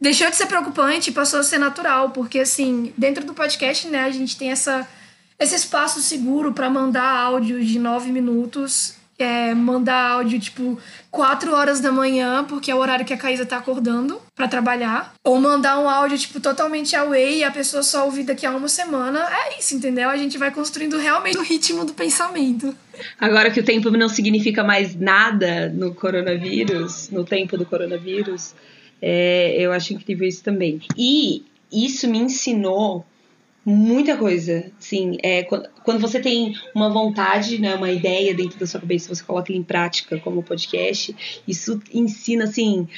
deixou 0.00 0.30
de 0.30 0.36
ser 0.36 0.46
preocupante 0.46 1.10
e 1.10 1.12
passou 1.12 1.40
a 1.40 1.42
ser 1.42 1.58
natural, 1.58 2.08
porque 2.10 2.38
assim, 2.38 2.94
dentro 2.96 3.22
do 3.26 3.34
podcast, 3.34 3.86
né, 3.88 4.04
a 4.04 4.10
gente 4.10 4.34
tem 4.34 4.50
essa, 4.50 4.88
esse 5.38 5.54
espaço 5.54 6.00
seguro 6.00 6.54
para 6.54 6.70
mandar 6.70 7.06
áudios 7.06 7.66
de 7.66 7.78
nove 7.78 8.10
minutos 8.10 8.97
é, 9.18 9.52
mandar 9.52 10.12
áudio, 10.12 10.38
tipo, 10.38 10.78
4 11.10 11.52
horas 11.52 11.80
da 11.80 11.90
manhã, 11.90 12.44
porque 12.44 12.70
é 12.70 12.74
o 12.74 12.78
horário 12.78 13.04
que 13.04 13.12
a 13.12 13.16
Caísa 13.16 13.44
tá 13.44 13.56
acordando 13.56 14.20
para 14.34 14.46
trabalhar. 14.46 15.12
Ou 15.24 15.40
mandar 15.40 15.78
um 15.80 15.88
áudio, 15.88 16.16
tipo, 16.16 16.40
totalmente 16.40 16.94
away 16.94 17.38
e 17.38 17.44
a 17.44 17.50
pessoa 17.50 17.82
só 17.82 18.04
ouvir 18.04 18.22
daqui 18.22 18.46
a 18.46 18.50
uma 18.56 18.68
semana. 18.68 19.20
É 19.20 19.58
isso, 19.58 19.74
entendeu? 19.74 20.08
A 20.08 20.16
gente 20.16 20.38
vai 20.38 20.52
construindo 20.52 20.96
realmente 20.96 21.36
o 21.36 21.42
ritmo 21.42 21.84
do 21.84 21.92
pensamento. 21.92 22.74
Agora 23.20 23.50
que 23.50 23.60
o 23.60 23.64
tempo 23.64 23.90
não 23.90 24.08
significa 24.08 24.62
mais 24.62 24.94
nada 24.94 25.68
no 25.68 25.94
coronavírus, 25.94 27.10
no 27.10 27.24
tempo 27.24 27.56
do 27.58 27.66
coronavírus, 27.66 28.54
é, 29.02 29.56
eu 29.58 29.72
acho 29.72 29.94
incrível 29.94 30.26
isso 30.28 30.42
também. 30.42 30.80
E 30.96 31.44
isso 31.72 32.08
me 32.08 32.18
ensinou 32.18 33.04
muita 33.68 34.16
coisa. 34.16 34.64
Sim, 34.78 35.18
é, 35.22 35.42
quando 35.42 36.00
você 36.00 36.18
tem 36.20 36.54
uma 36.74 36.88
vontade, 36.88 37.58
né, 37.58 37.74
uma 37.74 37.92
ideia 37.92 38.34
dentro 38.34 38.58
da 38.58 38.66
sua 38.66 38.80
cabeça, 38.80 39.14
você 39.14 39.22
coloca 39.22 39.52
em 39.52 39.62
prática 39.62 40.18
como 40.18 40.42
podcast, 40.42 41.14
isso 41.46 41.80
ensina 41.92 42.44
assim. 42.44 42.88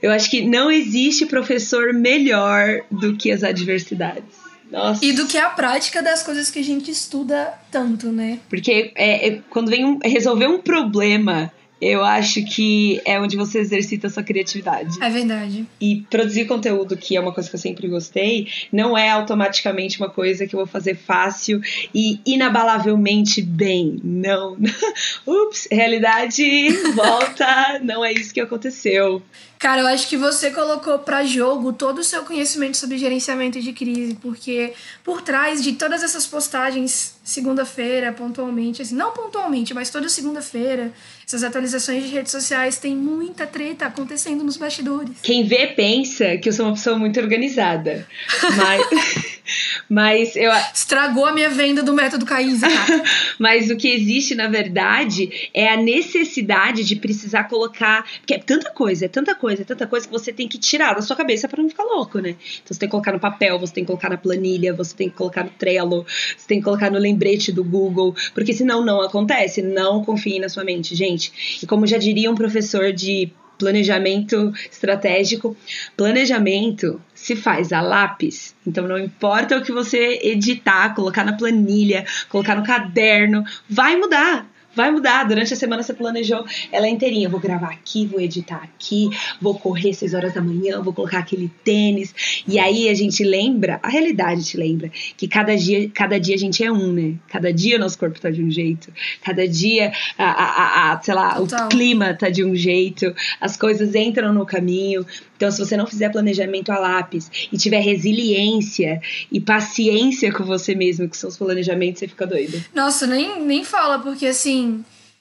Eu 0.00 0.12
acho 0.12 0.30
que 0.30 0.44
não 0.44 0.70
existe 0.70 1.26
professor 1.26 1.92
melhor 1.92 2.82
do 2.90 3.16
que 3.16 3.32
as 3.32 3.42
adversidades. 3.42 4.42
Nossa. 4.70 5.04
E 5.04 5.12
do 5.12 5.26
que 5.26 5.36
a 5.36 5.50
prática 5.50 6.02
das 6.02 6.22
coisas 6.22 6.50
que 6.50 6.58
a 6.58 6.64
gente 6.64 6.90
estuda 6.90 7.52
tanto, 7.70 8.10
né? 8.10 8.38
Porque 8.48 8.92
é, 8.94 9.28
é 9.28 9.42
quando 9.50 9.70
vem 9.70 9.84
um, 9.84 9.98
resolver 10.02 10.46
um 10.46 10.58
problema 10.58 11.52
eu 11.82 12.04
acho 12.04 12.44
que 12.44 13.02
é 13.04 13.18
onde 13.18 13.36
você 13.36 13.58
exercita 13.58 14.06
a 14.06 14.10
sua 14.10 14.22
criatividade. 14.22 14.96
É 15.02 15.10
verdade. 15.10 15.66
E 15.80 16.06
produzir 16.08 16.44
conteúdo, 16.44 16.96
que 16.96 17.16
é 17.16 17.20
uma 17.20 17.32
coisa 17.32 17.50
que 17.50 17.56
eu 17.56 17.60
sempre 17.60 17.88
gostei, 17.88 18.46
não 18.70 18.96
é 18.96 19.10
automaticamente 19.10 19.98
uma 19.98 20.08
coisa 20.08 20.46
que 20.46 20.54
eu 20.54 20.58
vou 20.58 20.66
fazer 20.66 20.94
fácil 20.94 21.60
e 21.92 22.20
inabalavelmente 22.24 23.42
bem. 23.42 24.00
Não. 24.04 24.56
Ups, 25.26 25.66
realidade, 25.72 26.68
volta, 26.94 27.80
não 27.82 28.04
é 28.04 28.12
isso 28.12 28.32
que 28.32 28.40
aconteceu. 28.40 29.20
Cara, 29.62 29.80
eu 29.80 29.86
acho 29.86 30.08
que 30.08 30.16
você 30.16 30.50
colocou 30.50 30.98
para 30.98 31.24
jogo 31.24 31.72
todo 31.72 31.98
o 31.98 32.04
seu 32.04 32.24
conhecimento 32.24 32.76
sobre 32.76 32.98
gerenciamento 32.98 33.60
de 33.60 33.72
crise, 33.72 34.18
porque 34.20 34.72
por 35.04 35.22
trás 35.22 35.62
de 35.62 35.74
todas 35.74 36.02
essas 36.02 36.26
postagens 36.26 37.14
segunda-feira, 37.22 38.12
pontualmente, 38.12 38.82
assim, 38.82 38.96
não 38.96 39.12
pontualmente, 39.12 39.72
mas 39.72 39.88
toda 39.88 40.08
segunda-feira, 40.08 40.92
essas 41.32 41.44
atualizações 41.44 42.04
de 42.04 42.10
redes 42.10 42.30
sociais 42.30 42.76
tem 42.76 42.94
muita 42.94 43.46
treta 43.46 43.86
acontecendo 43.86 44.44
nos 44.44 44.58
bastidores. 44.58 45.16
Quem 45.22 45.44
vê 45.44 45.68
pensa 45.68 46.36
que 46.36 46.50
eu 46.50 46.52
sou 46.52 46.66
uma 46.66 46.74
pessoa 46.74 46.98
muito 46.98 47.18
organizada. 47.18 48.06
Mas 48.54 48.86
Mas 49.88 50.36
eu. 50.36 50.52
Estragou 50.74 51.26
a 51.26 51.32
minha 51.32 51.50
venda 51.50 51.82
do 51.82 51.92
método 51.92 52.24
Caísa. 52.24 52.66
Mas 53.38 53.70
o 53.70 53.76
que 53.76 53.88
existe, 53.88 54.34
na 54.34 54.48
verdade, 54.48 55.50
é 55.52 55.68
a 55.68 55.76
necessidade 55.76 56.84
de 56.84 56.96
precisar 56.96 57.44
colocar. 57.44 58.06
Porque 58.18 58.34
é 58.34 58.38
tanta 58.38 58.70
coisa, 58.70 59.06
é 59.06 59.08
tanta 59.08 59.34
coisa, 59.34 59.62
é 59.62 59.64
tanta 59.64 59.86
coisa 59.86 60.06
que 60.06 60.12
você 60.12 60.32
tem 60.32 60.48
que 60.48 60.58
tirar 60.58 60.94
da 60.94 61.02
sua 61.02 61.16
cabeça 61.16 61.48
para 61.48 61.62
não 61.62 61.68
ficar 61.68 61.84
louco, 61.84 62.18
né? 62.18 62.30
Então 62.30 62.72
você 62.72 62.78
tem 62.78 62.88
que 62.88 62.92
colocar 62.92 63.12
no 63.12 63.20
papel, 63.20 63.58
você 63.58 63.74
tem 63.74 63.84
que 63.84 63.88
colocar 63.88 64.08
na 64.08 64.16
planilha, 64.16 64.74
você 64.74 64.94
tem 64.94 65.08
que 65.08 65.16
colocar 65.16 65.44
no 65.44 65.50
Trello, 65.50 66.06
você 66.36 66.46
tem 66.46 66.58
que 66.58 66.64
colocar 66.64 66.90
no 66.90 66.98
lembrete 66.98 67.52
do 67.52 67.64
Google, 67.64 68.14
porque 68.34 68.52
senão 68.52 68.84
não 68.84 69.00
acontece. 69.00 69.62
Não 69.62 70.04
confie 70.04 70.38
na 70.38 70.48
sua 70.48 70.64
mente, 70.64 70.94
gente. 70.94 71.58
E 71.62 71.66
como 71.66 71.86
já 71.86 71.98
diria 71.98 72.30
um 72.30 72.34
professor 72.34 72.92
de 72.92 73.32
planejamento 73.58 74.52
estratégico. 74.70 75.56
Planejamento 75.96 77.00
se 77.14 77.36
faz 77.36 77.72
a 77.72 77.80
lápis. 77.80 78.54
Então 78.66 78.86
não 78.86 78.98
importa 78.98 79.56
o 79.56 79.62
que 79.62 79.72
você 79.72 80.20
editar, 80.22 80.94
colocar 80.94 81.24
na 81.24 81.34
planilha, 81.34 82.04
colocar 82.28 82.56
no 82.56 82.64
caderno, 82.64 83.44
vai 83.68 83.96
mudar 83.96 84.51
vai 84.74 84.90
mudar. 84.90 85.24
Durante 85.24 85.52
a 85.52 85.56
semana 85.56 85.82
você 85.82 85.92
planejou 85.94 86.44
ela 86.70 86.88
inteirinha. 86.88 87.28
Vou 87.28 87.40
gravar 87.40 87.70
aqui, 87.70 88.06
vou 88.06 88.20
editar 88.20 88.62
aqui, 88.62 89.08
vou 89.40 89.58
correr 89.58 89.94
6 89.94 90.14
horas 90.14 90.34
da 90.34 90.40
manhã, 90.40 90.80
vou 90.82 90.92
colocar 90.92 91.18
aquele 91.18 91.50
tênis. 91.64 92.14
E 92.46 92.58
aí 92.58 92.88
a 92.88 92.94
gente 92.94 93.22
lembra, 93.24 93.78
a 93.82 93.88
realidade 93.88 94.44
te 94.44 94.56
lembra, 94.56 94.90
que 95.16 95.28
cada 95.28 95.56
dia, 95.56 95.88
cada 95.90 96.18
dia 96.18 96.34
a 96.34 96.38
gente 96.38 96.64
é 96.64 96.70
um, 96.70 96.92
né? 96.92 97.14
Cada 97.28 97.52
dia 97.52 97.76
o 97.76 97.80
nosso 97.80 97.98
corpo 97.98 98.20
tá 98.20 98.30
de 98.30 98.42
um 98.42 98.50
jeito, 98.50 98.92
cada 99.22 99.46
dia, 99.46 99.92
a, 100.18 100.24
a, 100.24 100.92
a 100.92 101.02
sei 101.02 101.14
lá, 101.14 101.34
Total. 101.36 101.66
o 101.66 101.68
clima 101.68 102.14
tá 102.14 102.28
de 102.28 102.44
um 102.44 102.54
jeito, 102.54 103.14
as 103.40 103.56
coisas 103.56 103.94
entram 103.94 104.32
no 104.32 104.46
caminho. 104.46 105.04
Então, 105.36 105.50
se 105.50 105.58
você 105.58 105.76
não 105.76 105.88
fizer 105.88 106.08
planejamento 106.08 106.70
a 106.70 106.78
lápis 106.78 107.28
e 107.52 107.58
tiver 107.58 107.80
resiliência 107.80 109.00
e 109.30 109.40
paciência 109.40 110.32
com 110.32 110.44
você 110.44 110.72
mesmo, 110.72 111.08
com 111.08 111.14
seus 111.14 111.36
planejamentos, 111.36 111.98
você 111.98 112.06
fica 112.06 112.24
doido. 112.24 112.62
Nossa, 112.72 113.08
nem, 113.08 113.42
nem 113.42 113.64
fala, 113.64 113.98
porque 113.98 114.26
assim, 114.26 114.61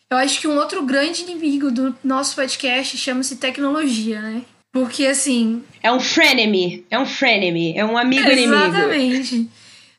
eu 0.10 0.18
acho 0.18 0.40
que 0.40 0.48
um 0.48 0.58
outro 0.58 0.84
grande 0.84 1.22
inimigo 1.24 1.72
do 1.72 1.96
nosso 2.04 2.36
podcast 2.36 2.98
chama-se 2.98 3.38
tecnologia, 3.38 4.22
né? 4.22 4.42
Porque 4.72 5.06
assim. 5.06 5.64
É 5.82 5.92
um 5.92 6.00
frenemy. 6.00 6.86
É 6.90 6.98
um 6.98 7.06
frenemy. 7.06 7.78
É 7.78 7.86
um 7.86 7.98
amigo 7.98 8.28
Exatamente. 8.30 8.44
inimigo. 8.44 8.76
Exatamente. 8.76 9.50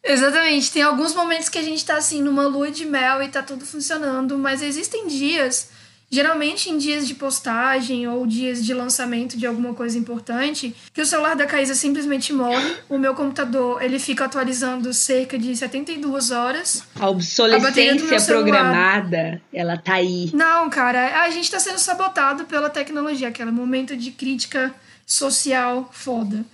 Exatamente. 0.05 0.73
Tem 0.73 0.83
alguns 0.83 1.15
momentos 1.15 1.49
que 1.49 1.59
a 1.59 1.63
gente 1.63 1.85
tá 1.85 1.97
assim 1.97 2.23
numa 2.23 2.47
lua 2.47 2.71
de 2.71 2.85
mel 2.85 3.23
e 3.23 3.29
tá 3.29 3.43
tudo 3.43 3.65
funcionando, 3.65 4.37
mas 4.39 4.63
existem 4.63 5.07
dias 5.07 5.71
Geralmente 6.15 6.69
em 6.69 6.77
dias 6.77 7.09
de 7.09 7.15
postagem 7.15 8.07
ou 8.07 8.27
dias 8.27 8.63
de 8.63 8.75
lançamento 8.75 9.39
de 9.39 9.47
alguma 9.47 9.73
coisa 9.73 9.99
importante, 9.99 10.77
que 10.93 11.01
o 11.01 11.07
celular 11.07 11.35
da 11.35 11.47
Caísa 11.47 11.75
simplesmente 11.75 12.35
morre. 12.35 12.77
O 12.87 12.99
meu 12.99 13.15
computador, 13.15 13.83
ele 13.83 13.99
fica 13.99 14.27
atualizando 14.27 14.93
cerca 14.93 15.39
de 15.39 15.57
72 15.57 16.31
horas. 16.31 16.85
A 17.01 17.09
obsolescência 17.09 18.19
a 18.19 18.21
programada, 18.27 19.41
ela 19.51 19.79
tá 19.79 19.95
aí. 19.95 20.31
Não, 20.35 20.69
cara, 20.69 21.23
a 21.23 21.31
gente 21.31 21.51
tá 21.51 21.59
sendo 21.59 21.79
sabotado 21.79 22.45
pela 22.45 22.69
tecnologia, 22.69 23.29
aquele 23.29 23.51
momento 23.51 23.97
de 23.97 24.11
crítica 24.11 24.75
social 25.07 25.89
foda. 25.95 26.45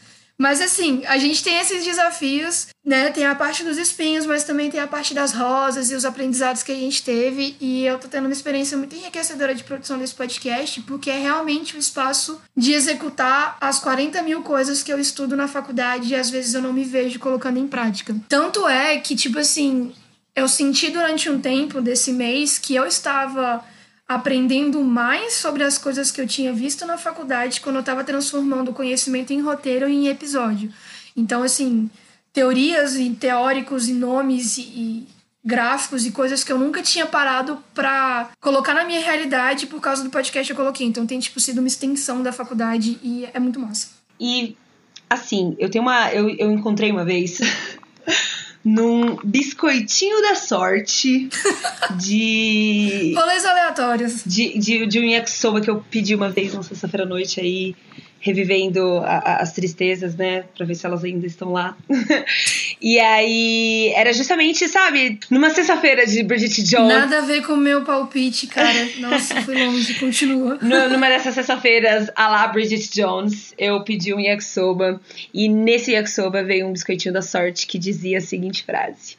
Mas 0.40 0.60
assim, 0.60 1.02
a 1.06 1.18
gente 1.18 1.42
tem 1.42 1.58
esses 1.58 1.84
desafios, 1.84 2.68
né? 2.84 3.10
Tem 3.10 3.26
a 3.26 3.34
parte 3.34 3.64
dos 3.64 3.76
espinhos, 3.76 4.24
mas 4.24 4.44
também 4.44 4.70
tem 4.70 4.78
a 4.78 4.86
parte 4.86 5.12
das 5.12 5.32
rosas 5.32 5.90
e 5.90 5.96
os 5.96 6.04
aprendizados 6.04 6.62
que 6.62 6.70
a 6.70 6.76
gente 6.76 7.02
teve. 7.02 7.56
E 7.60 7.84
eu 7.84 7.98
tô 7.98 8.06
tendo 8.06 8.26
uma 8.26 8.32
experiência 8.32 8.78
muito 8.78 8.94
enriquecedora 8.94 9.52
de 9.52 9.64
produção 9.64 9.98
desse 9.98 10.14
podcast, 10.14 10.80
porque 10.82 11.10
é 11.10 11.18
realmente 11.18 11.74
o 11.74 11.78
espaço 11.78 12.40
de 12.56 12.72
executar 12.72 13.56
as 13.60 13.80
40 13.80 14.22
mil 14.22 14.42
coisas 14.42 14.80
que 14.80 14.92
eu 14.92 15.00
estudo 15.00 15.36
na 15.36 15.48
faculdade 15.48 16.12
e 16.12 16.14
às 16.14 16.30
vezes 16.30 16.54
eu 16.54 16.62
não 16.62 16.72
me 16.72 16.84
vejo 16.84 17.18
colocando 17.18 17.58
em 17.58 17.66
prática. 17.66 18.14
Tanto 18.28 18.68
é 18.68 18.96
que, 18.98 19.16
tipo 19.16 19.40
assim, 19.40 19.92
eu 20.36 20.46
senti 20.46 20.88
durante 20.88 21.28
um 21.28 21.40
tempo 21.40 21.80
desse 21.80 22.12
mês 22.12 22.58
que 22.58 22.76
eu 22.76 22.86
estava 22.86 23.64
aprendendo 24.08 24.82
mais 24.82 25.34
sobre 25.34 25.62
as 25.62 25.76
coisas 25.76 26.10
que 26.10 26.20
eu 26.20 26.26
tinha 26.26 26.50
visto 26.52 26.86
na 26.86 26.96
faculdade 26.96 27.60
quando 27.60 27.76
eu 27.76 27.80
estava 27.80 28.02
transformando 28.02 28.70
o 28.70 28.74
conhecimento 28.74 29.32
em 29.34 29.42
roteiro 29.42 29.86
e 29.86 29.94
em 29.94 30.08
episódio. 30.08 30.72
Então, 31.14 31.42
assim, 31.42 31.90
teorias 32.32 32.96
e 32.96 33.10
teóricos 33.10 33.86
e 33.88 33.92
nomes 33.92 34.56
e, 34.56 35.06
gráficos 35.44 36.06
e 36.06 36.10
coisas 36.10 36.42
que 36.42 36.52
eu 36.52 36.58
nunca 36.58 36.82
tinha 36.82 37.06
parado 37.06 37.58
pra 37.74 38.30
colocar 38.40 38.74
na 38.74 38.84
minha 38.84 39.00
realidade 39.00 39.66
por 39.66 39.80
causa 39.80 40.02
do 40.02 40.10
podcast 40.10 40.46
que 40.46 40.52
eu 40.52 40.62
coloquei. 40.64 40.86
Então 40.86 41.06
tem, 41.06 41.18
tipo, 41.18 41.38
sido 41.38 41.58
uma 41.58 41.68
extensão 41.68 42.22
da 42.22 42.32
faculdade 42.32 42.98
e 43.02 43.28
é 43.32 43.38
muito 43.38 43.60
massa. 43.60 43.88
E, 44.18 44.56
assim, 45.08 45.54
eu 45.58 45.70
tenho 45.70 45.82
uma. 45.82 46.10
Eu, 46.12 46.28
eu 46.30 46.50
encontrei 46.50 46.90
uma 46.90 47.04
vez. 47.04 47.40
num 48.68 49.16
biscoitinho 49.24 50.20
da 50.20 50.34
sorte 50.34 51.28
de. 51.96 53.14
Rolês 53.16 53.44
aleatórios. 53.44 54.22
De, 54.26 54.58
de, 54.58 54.86
de 54.86 55.00
um 55.00 55.04
yakisoba 55.04 55.60
que 55.60 55.70
eu 55.70 55.82
pedi 55.90 56.14
uma 56.14 56.28
vez 56.28 56.52
na 56.52 56.62
sexta-feira 56.62 57.04
à 57.04 57.08
noite 57.08 57.40
aí 57.40 57.74
revivendo 58.20 58.98
a, 58.98 59.18
a, 59.18 59.36
as 59.36 59.52
tristezas, 59.52 60.14
né? 60.16 60.44
Pra 60.56 60.66
ver 60.66 60.74
se 60.74 60.84
elas 60.84 61.04
ainda 61.04 61.26
estão 61.26 61.52
lá. 61.52 61.76
e 62.80 62.98
aí, 63.00 63.92
era 63.94 64.12
justamente, 64.12 64.68
sabe, 64.68 65.18
numa 65.30 65.50
sexta-feira 65.50 66.06
de 66.06 66.22
Bridget 66.22 66.62
Jones. 66.62 66.94
Nada 66.94 67.18
a 67.18 67.20
ver 67.22 67.44
com 67.44 67.54
o 67.54 67.56
meu 67.56 67.82
palpite, 67.82 68.46
cara. 68.46 68.88
Nossa, 68.98 69.42
fui 69.42 69.54
longe, 69.56 69.94
continua. 69.94 70.58
Numa 70.62 71.08
dessas 71.08 71.34
sexta-feiras, 71.34 72.08
a 72.14 72.28
lá 72.28 72.46
Bridget 72.46 72.90
Jones, 72.92 73.52
eu 73.58 73.82
pedi 73.82 74.14
um 74.14 74.20
yakisoba. 74.20 75.00
E 75.34 75.48
nesse 75.48 75.92
yakisoba 75.92 76.44
veio 76.44 76.68
um 76.68 76.72
biscoitinho 76.72 77.12
da 77.12 77.22
sorte 77.22 77.66
que 77.66 77.78
dizia 77.78 78.18
a 78.18 78.20
seguinte 78.20 78.62
frase. 78.62 79.16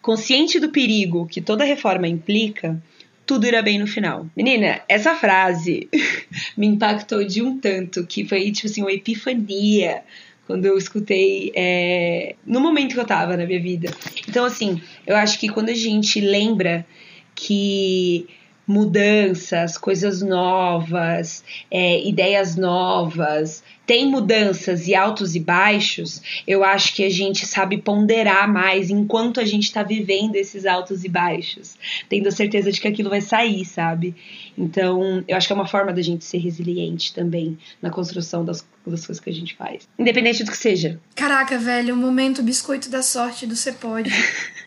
Consciente 0.00 0.58
do 0.58 0.70
perigo 0.70 1.26
que 1.26 1.40
toda 1.40 1.64
reforma 1.64 2.08
implica, 2.08 2.80
tudo 3.26 3.46
irá 3.46 3.60
bem 3.62 3.78
no 3.78 3.86
final. 3.86 4.26
Menina, 4.36 4.80
essa 4.88 5.14
frase 5.14 5.88
me 6.56 6.66
impactou 6.66 7.24
de 7.24 7.42
um 7.42 7.58
tanto 7.58 8.06
que 8.06 8.26
foi 8.26 8.50
tipo 8.50 8.66
assim 8.66 8.82
uma 8.82 8.92
epifania 8.92 10.02
quando 10.46 10.66
eu 10.66 10.76
escutei 10.76 11.52
é, 11.54 12.34
no 12.46 12.60
momento 12.60 12.94
que 12.94 13.00
eu 13.00 13.06
tava 13.06 13.36
na 13.36 13.46
minha 13.46 13.60
vida. 13.60 13.90
Então, 14.28 14.44
assim, 14.44 14.80
eu 15.06 15.16
acho 15.16 15.38
que 15.38 15.48
quando 15.48 15.70
a 15.70 15.74
gente 15.74 16.20
lembra 16.20 16.86
que 17.34 18.26
mudanças, 18.66 19.76
coisas 19.76 20.22
novas, 20.22 21.44
é, 21.70 22.06
ideias 22.06 22.56
novas, 22.56 23.62
tem 23.86 24.08
mudanças 24.08 24.88
e 24.88 24.94
altos 24.94 25.34
e 25.34 25.40
baixos, 25.40 26.22
eu 26.46 26.64
acho 26.64 26.94
que 26.94 27.04
a 27.04 27.10
gente 27.10 27.46
sabe 27.46 27.76
ponderar 27.78 28.50
mais 28.50 28.88
enquanto 28.88 29.40
a 29.40 29.44
gente 29.44 29.64
está 29.64 29.82
vivendo 29.82 30.36
esses 30.36 30.64
altos 30.64 31.04
e 31.04 31.08
baixos, 31.08 31.76
tendo 32.08 32.28
a 32.28 32.32
certeza 32.32 32.72
de 32.72 32.80
que 32.80 32.88
aquilo 32.88 33.10
vai 33.10 33.20
sair, 33.20 33.64
sabe? 33.64 34.14
Então, 34.56 35.22
eu 35.28 35.36
acho 35.36 35.46
que 35.46 35.52
é 35.52 35.56
uma 35.56 35.66
forma 35.66 35.92
da 35.92 36.00
gente 36.00 36.24
ser 36.24 36.38
resiliente 36.38 37.12
também 37.12 37.58
na 37.82 37.90
construção 37.90 38.44
das, 38.44 38.66
das 38.86 39.06
coisas 39.06 39.20
que 39.20 39.30
a 39.30 39.34
gente 39.34 39.54
faz, 39.54 39.86
independente 39.98 40.42
do 40.44 40.50
que 40.50 40.56
seja. 40.56 40.98
Caraca, 41.14 41.58
velho, 41.58 41.94
o 41.94 41.98
momento 41.98 42.42
biscoito 42.42 42.88
da 42.88 43.02
sorte 43.02 43.46
do 43.46 43.54
Você 43.54 43.72
Pode. 43.72 44.10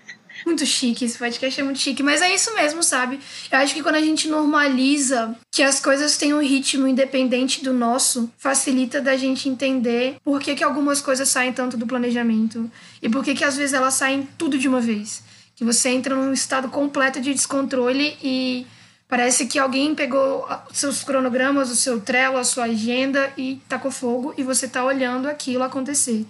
Muito 0.48 0.66
chique, 0.66 1.04
esse 1.04 1.18
podcast 1.18 1.60
é 1.60 1.64
muito 1.64 1.78
chique. 1.78 2.02
Mas 2.02 2.22
é 2.22 2.34
isso 2.34 2.56
mesmo, 2.56 2.82
sabe? 2.82 3.20
Eu 3.52 3.58
acho 3.58 3.74
que 3.74 3.84
quando 3.84 3.96
a 3.96 4.02
gente 4.02 4.30
normaliza 4.30 5.38
que 5.52 5.62
as 5.62 5.82
coisas 5.82 6.16
têm 6.16 6.34
um 6.34 6.42
ritmo 6.42 6.88
independente 6.88 7.62
do 7.62 7.74
nosso, 7.74 8.32
facilita 8.38 9.02
da 9.02 9.18
gente 9.18 9.50
entender 9.50 10.16
por 10.24 10.40
que, 10.40 10.56
que 10.56 10.64
algumas 10.64 11.02
coisas 11.02 11.28
saem 11.28 11.52
tanto 11.52 11.76
do 11.76 11.86
planejamento. 11.86 12.72
E 13.02 13.10
por 13.10 13.26
que, 13.26 13.36
que 13.36 13.44
às 13.44 13.58
vezes 13.58 13.74
elas 13.74 13.96
saem 13.96 14.26
tudo 14.38 14.58
de 14.58 14.70
uma 14.70 14.80
vez. 14.80 15.22
Que 15.54 15.66
você 15.66 15.90
entra 15.90 16.16
num 16.16 16.32
estado 16.32 16.70
completo 16.70 17.20
de 17.20 17.34
descontrole 17.34 18.18
e 18.24 18.66
parece 19.06 19.48
que 19.48 19.60
alguém 19.60 19.94
pegou 19.94 20.48
seus 20.72 21.04
cronogramas, 21.04 21.70
o 21.70 21.76
seu 21.76 22.00
trelo, 22.00 22.38
a 22.38 22.46
sua 22.46 22.64
agenda 22.64 23.34
e 23.36 23.60
tacou 23.68 23.92
fogo 23.92 24.34
e 24.38 24.44
você 24.44 24.66
tá 24.66 24.86
olhando 24.86 25.28
aquilo 25.28 25.64
acontecer. 25.64 26.26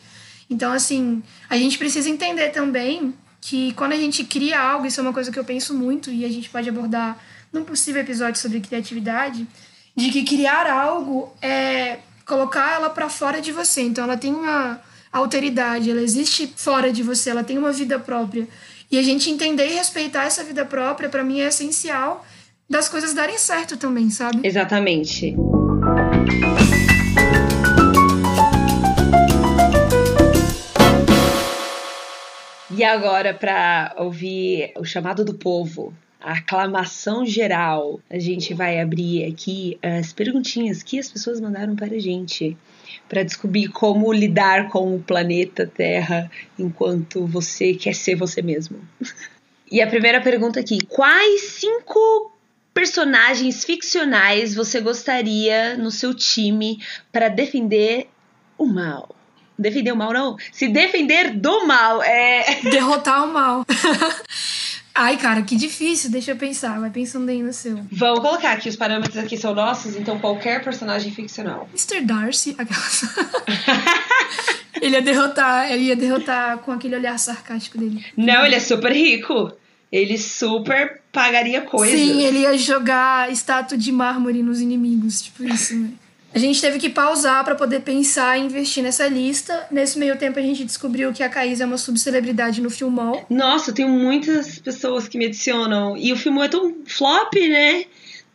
Então, 0.50 0.74
assim, 0.74 1.22
a 1.48 1.56
gente 1.56 1.78
precisa 1.78 2.10
entender 2.10 2.50
também 2.50 3.14
que 3.42 3.74
quando 3.74 3.94
a 3.94 3.98
gente 3.98 4.24
cria 4.24 4.60
algo, 4.60 4.86
isso 4.86 5.00
é 5.00 5.04
uma 5.04 5.14
coisa 5.14 5.32
que 5.32 5.40
eu 5.40 5.44
penso 5.44 5.74
muito 5.74 6.10
e 6.12 6.26
a 6.26 6.30
gente 6.30 6.50
pode 6.50 6.68
abordar 6.68 7.18
num 7.52 7.64
possível 7.64 8.02
episódio 8.02 8.40
sobre 8.40 8.60
criatividade, 8.60 9.48
de 9.96 10.12
que 10.12 10.24
criar 10.24 10.70
algo 10.70 11.34
é 11.42 12.00
colocar 12.26 12.74
ela 12.74 12.90
para 12.90 13.10
fora 13.10 13.42
de 13.42 13.52
você. 13.52 13.82
Então 13.82 14.04
ela 14.04 14.18
tem 14.18 14.34
uma 14.34 14.80
alteridade, 15.12 15.90
ela 15.90 16.02
existe 16.02 16.54
fora 16.56 16.92
de 16.92 17.02
você, 17.02 17.30
ela 17.30 17.44
tem 17.44 17.58
uma 17.58 17.72
vida 17.72 17.98
própria. 17.98 18.48
E 18.92 18.98
a 18.98 19.02
gente 19.02 19.30
entender 19.30 19.68
e 19.68 19.74
respeitar 19.74 20.24
essa 20.24 20.44
vida 20.44 20.66
própria, 20.66 21.10
para 21.10 21.24
mim, 21.24 21.42
é 21.42 21.48
essencial 21.48 22.26
das 22.70 22.88
coisas 22.88 23.14
darem 23.14 23.38
certo 23.38 23.78
também, 23.78 24.10
sabe? 24.10 24.46
Exatamente. 24.46 25.36
E 32.78 32.84
agora, 32.84 33.34
para 33.34 33.96
ouvir 33.98 34.72
o 34.78 34.86
chamado 34.86 35.26
do 35.26 35.34
povo, 35.34 35.92
a 36.22 36.34
aclamação 36.34 37.26
geral, 37.26 38.00
a 38.08 38.20
gente 38.20 38.54
vai 38.54 38.80
abrir 38.80 39.26
aqui 39.26 39.80
as 39.82 40.14
perguntinhas 40.14 40.84
que 40.84 41.00
as 41.00 41.10
pessoas 41.10 41.42
mandaram 41.42 41.76
para 41.76 41.96
a 41.96 42.00
gente 42.00 42.56
para 43.10 43.24
descobrir 43.24 43.70
como 43.70 44.14
lidar 44.14 44.70
com 44.70 44.96
o 44.96 45.02
planeta 45.02 45.66
Terra 45.66 46.30
enquanto 46.60 47.26
você 47.26 47.74
quer 47.74 47.96
ser 47.96 48.14
você 48.14 48.44
mesmo. 48.44 48.80
E 49.70 49.82
a 49.82 49.88
primeira 49.88 50.22
pergunta 50.22 50.62
aqui: 50.62 50.78
quais 50.88 51.42
cinco 51.42 52.32
personagens 52.74 53.66
ficcionais 53.66 54.56
você 54.56 54.80
gostaria 54.80 55.76
no 55.76 55.92
seu 55.92 56.14
time 56.14 56.82
para 57.12 57.28
defender 57.28 58.08
o 58.58 58.66
mal? 58.66 59.17
Defender 59.58 59.92
o 59.92 59.96
mal, 59.96 60.14
não. 60.14 60.38
Se 60.52 60.68
defender 60.68 61.32
do 61.32 61.66
mal. 61.66 62.04
É. 62.04 62.62
Derrotar 62.70 63.26
o 63.26 63.34
mal. 63.34 63.66
Ai, 64.94 65.16
cara, 65.18 65.44
que 65.44 65.56
difícil. 65.56 66.10
Deixa 66.10 66.32
eu 66.32 66.36
pensar. 66.36 66.80
Vai 66.80 66.90
pensando 66.90 67.30
aí 67.30 67.44
no 67.44 67.54
seu. 67.54 67.80
Vamos 67.92 68.20
colocar 68.20 68.54
aqui. 68.54 68.68
Os 68.68 68.76
parâmetros 68.76 69.18
aqui 69.18 69.38
são 69.38 69.54
nossos, 69.54 69.96
então 69.96 70.20
qualquer 70.20 70.64
personagem 70.64 71.12
ficcional. 71.12 71.70
Mr. 71.72 72.02
Darcy. 72.02 72.58
ele 74.82 74.96
ia 74.96 75.02
derrotar. 75.02 75.72
Ele 75.72 75.84
ia 75.84 75.96
derrotar 75.96 76.58
com 76.60 76.72
aquele 76.72 76.96
olhar 76.96 77.18
sarcástico 77.20 77.78
dele. 77.78 78.04
Não, 78.16 78.44
ele 78.44 78.56
é 78.56 78.60
super 78.60 78.92
rico. 78.92 79.52
Ele 79.92 80.18
super 80.18 81.02
pagaria 81.12 81.62
coisas. 81.62 81.98
Sim, 81.98 82.24
ele 82.24 82.40
ia 82.40 82.58
jogar 82.58 83.32
estátua 83.32 83.78
de 83.78 83.92
mármore 83.92 84.44
nos 84.44 84.60
inimigos. 84.60 85.22
Tipo 85.22 85.44
isso, 85.44 85.76
né? 85.76 85.92
A 86.34 86.40
gente 86.40 86.60
teve 86.62 86.78
que 86.78 86.90
pausar 86.90 87.44
para 87.44 87.56
poder 87.56 87.82
pensar 87.82 88.38
e 88.38 88.42
investir 88.42 88.84
nessa 88.84 89.08
lista. 89.08 89.66
Nesse 89.72 89.98
meio 89.98 90.18
tempo, 90.18 90.38
a 90.38 90.42
gente 90.42 90.64
descobriu 90.64 91.12
que 91.14 91.24
a 91.24 91.30
Caís 91.30 91.62
é 91.62 91.66
uma 91.66 91.78
subcelebridade 91.78 92.62
no 92.62 92.70
Filmol. 92.70 93.26
Nossa, 93.30 93.72
eu 93.72 93.74
tenho 93.74 93.90
muitas 93.90 94.60
pessoas 94.60 95.08
que 95.08 95.18
me 95.18 95.26
adicionam. 95.26 95.98
E 95.98 96.12
o 96.12 96.18
Filmol 96.18 96.44
é 96.44 96.50
tão 96.50 96.76
flop, 96.86 97.34
né? 97.34 97.86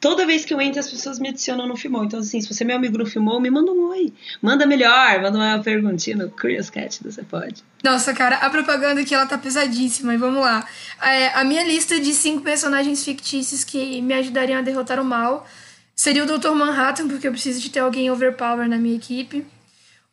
Toda 0.00 0.26
vez 0.26 0.44
que 0.44 0.52
eu 0.52 0.60
entro, 0.60 0.80
as 0.80 0.90
pessoas 0.90 1.20
me 1.20 1.28
adicionam 1.28 1.68
no 1.68 1.76
Filmol. 1.76 2.04
Então, 2.04 2.18
assim, 2.18 2.40
se 2.40 2.52
você 2.52 2.64
é 2.64 2.66
meu 2.66 2.74
amigo 2.74 2.98
no 2.98 3.06
Filmol, 3.06 3.40
me 3.40 3.48
manda 3.50 3.70
um 3.70 3.90
oi. 3.90 4.12
Manda 4.42 4.66
melhor, 4.66 5.22
manda 5.22 5.38
uma 5.38 5.62
perguntinha 5.62 6.16
no 6.16 6.28
Curious 6.28 6.70
Cat, 6.70 6.98
você 7.04 7.22
pode. 7.22 7.62
Nossa, 7.84 8.12
cara, 8.12 8.34
a 8.38 8.50
propaganda 8.50 9.00
aqui, 9.00 9.14
ela 9.14 9.26
tá 9.26 9.38
pesadíssima. 9.38 10.12
E 10.12 10.16
vamos 10.16 10.40
lá. 10.40 10.66
É, 11.00 11.28
a 11.28 11.44
minha 11.44 11.62
lista 11.62 12.00
de 12.00 12.12
cinco 12.14 12.42
personagens 12.42 13.04
fictícios 13.04 13.62
que 13.62 14.02
me 14.02 14.14
ajudariam 14.14 14.58
a 14.58 14.62
derrotar 14.62 14.98
o 14.98 15.04
mal 15.04 15.46
seria 15.94 16.24
o 16.24 16.26
Dr. 16.26 16.50
Manhattan, 16.50 17.08
porque 17.08 17.26
eu 17.26 17.32
preciso 17.32 17.60
de 17.60 17.70
ter 17.70 17.80
alguém 17.80 18.10
overpower 18.10 18.68
na 18.68 18.76
minha 18.76 18.96
equipe. 18.96 19.46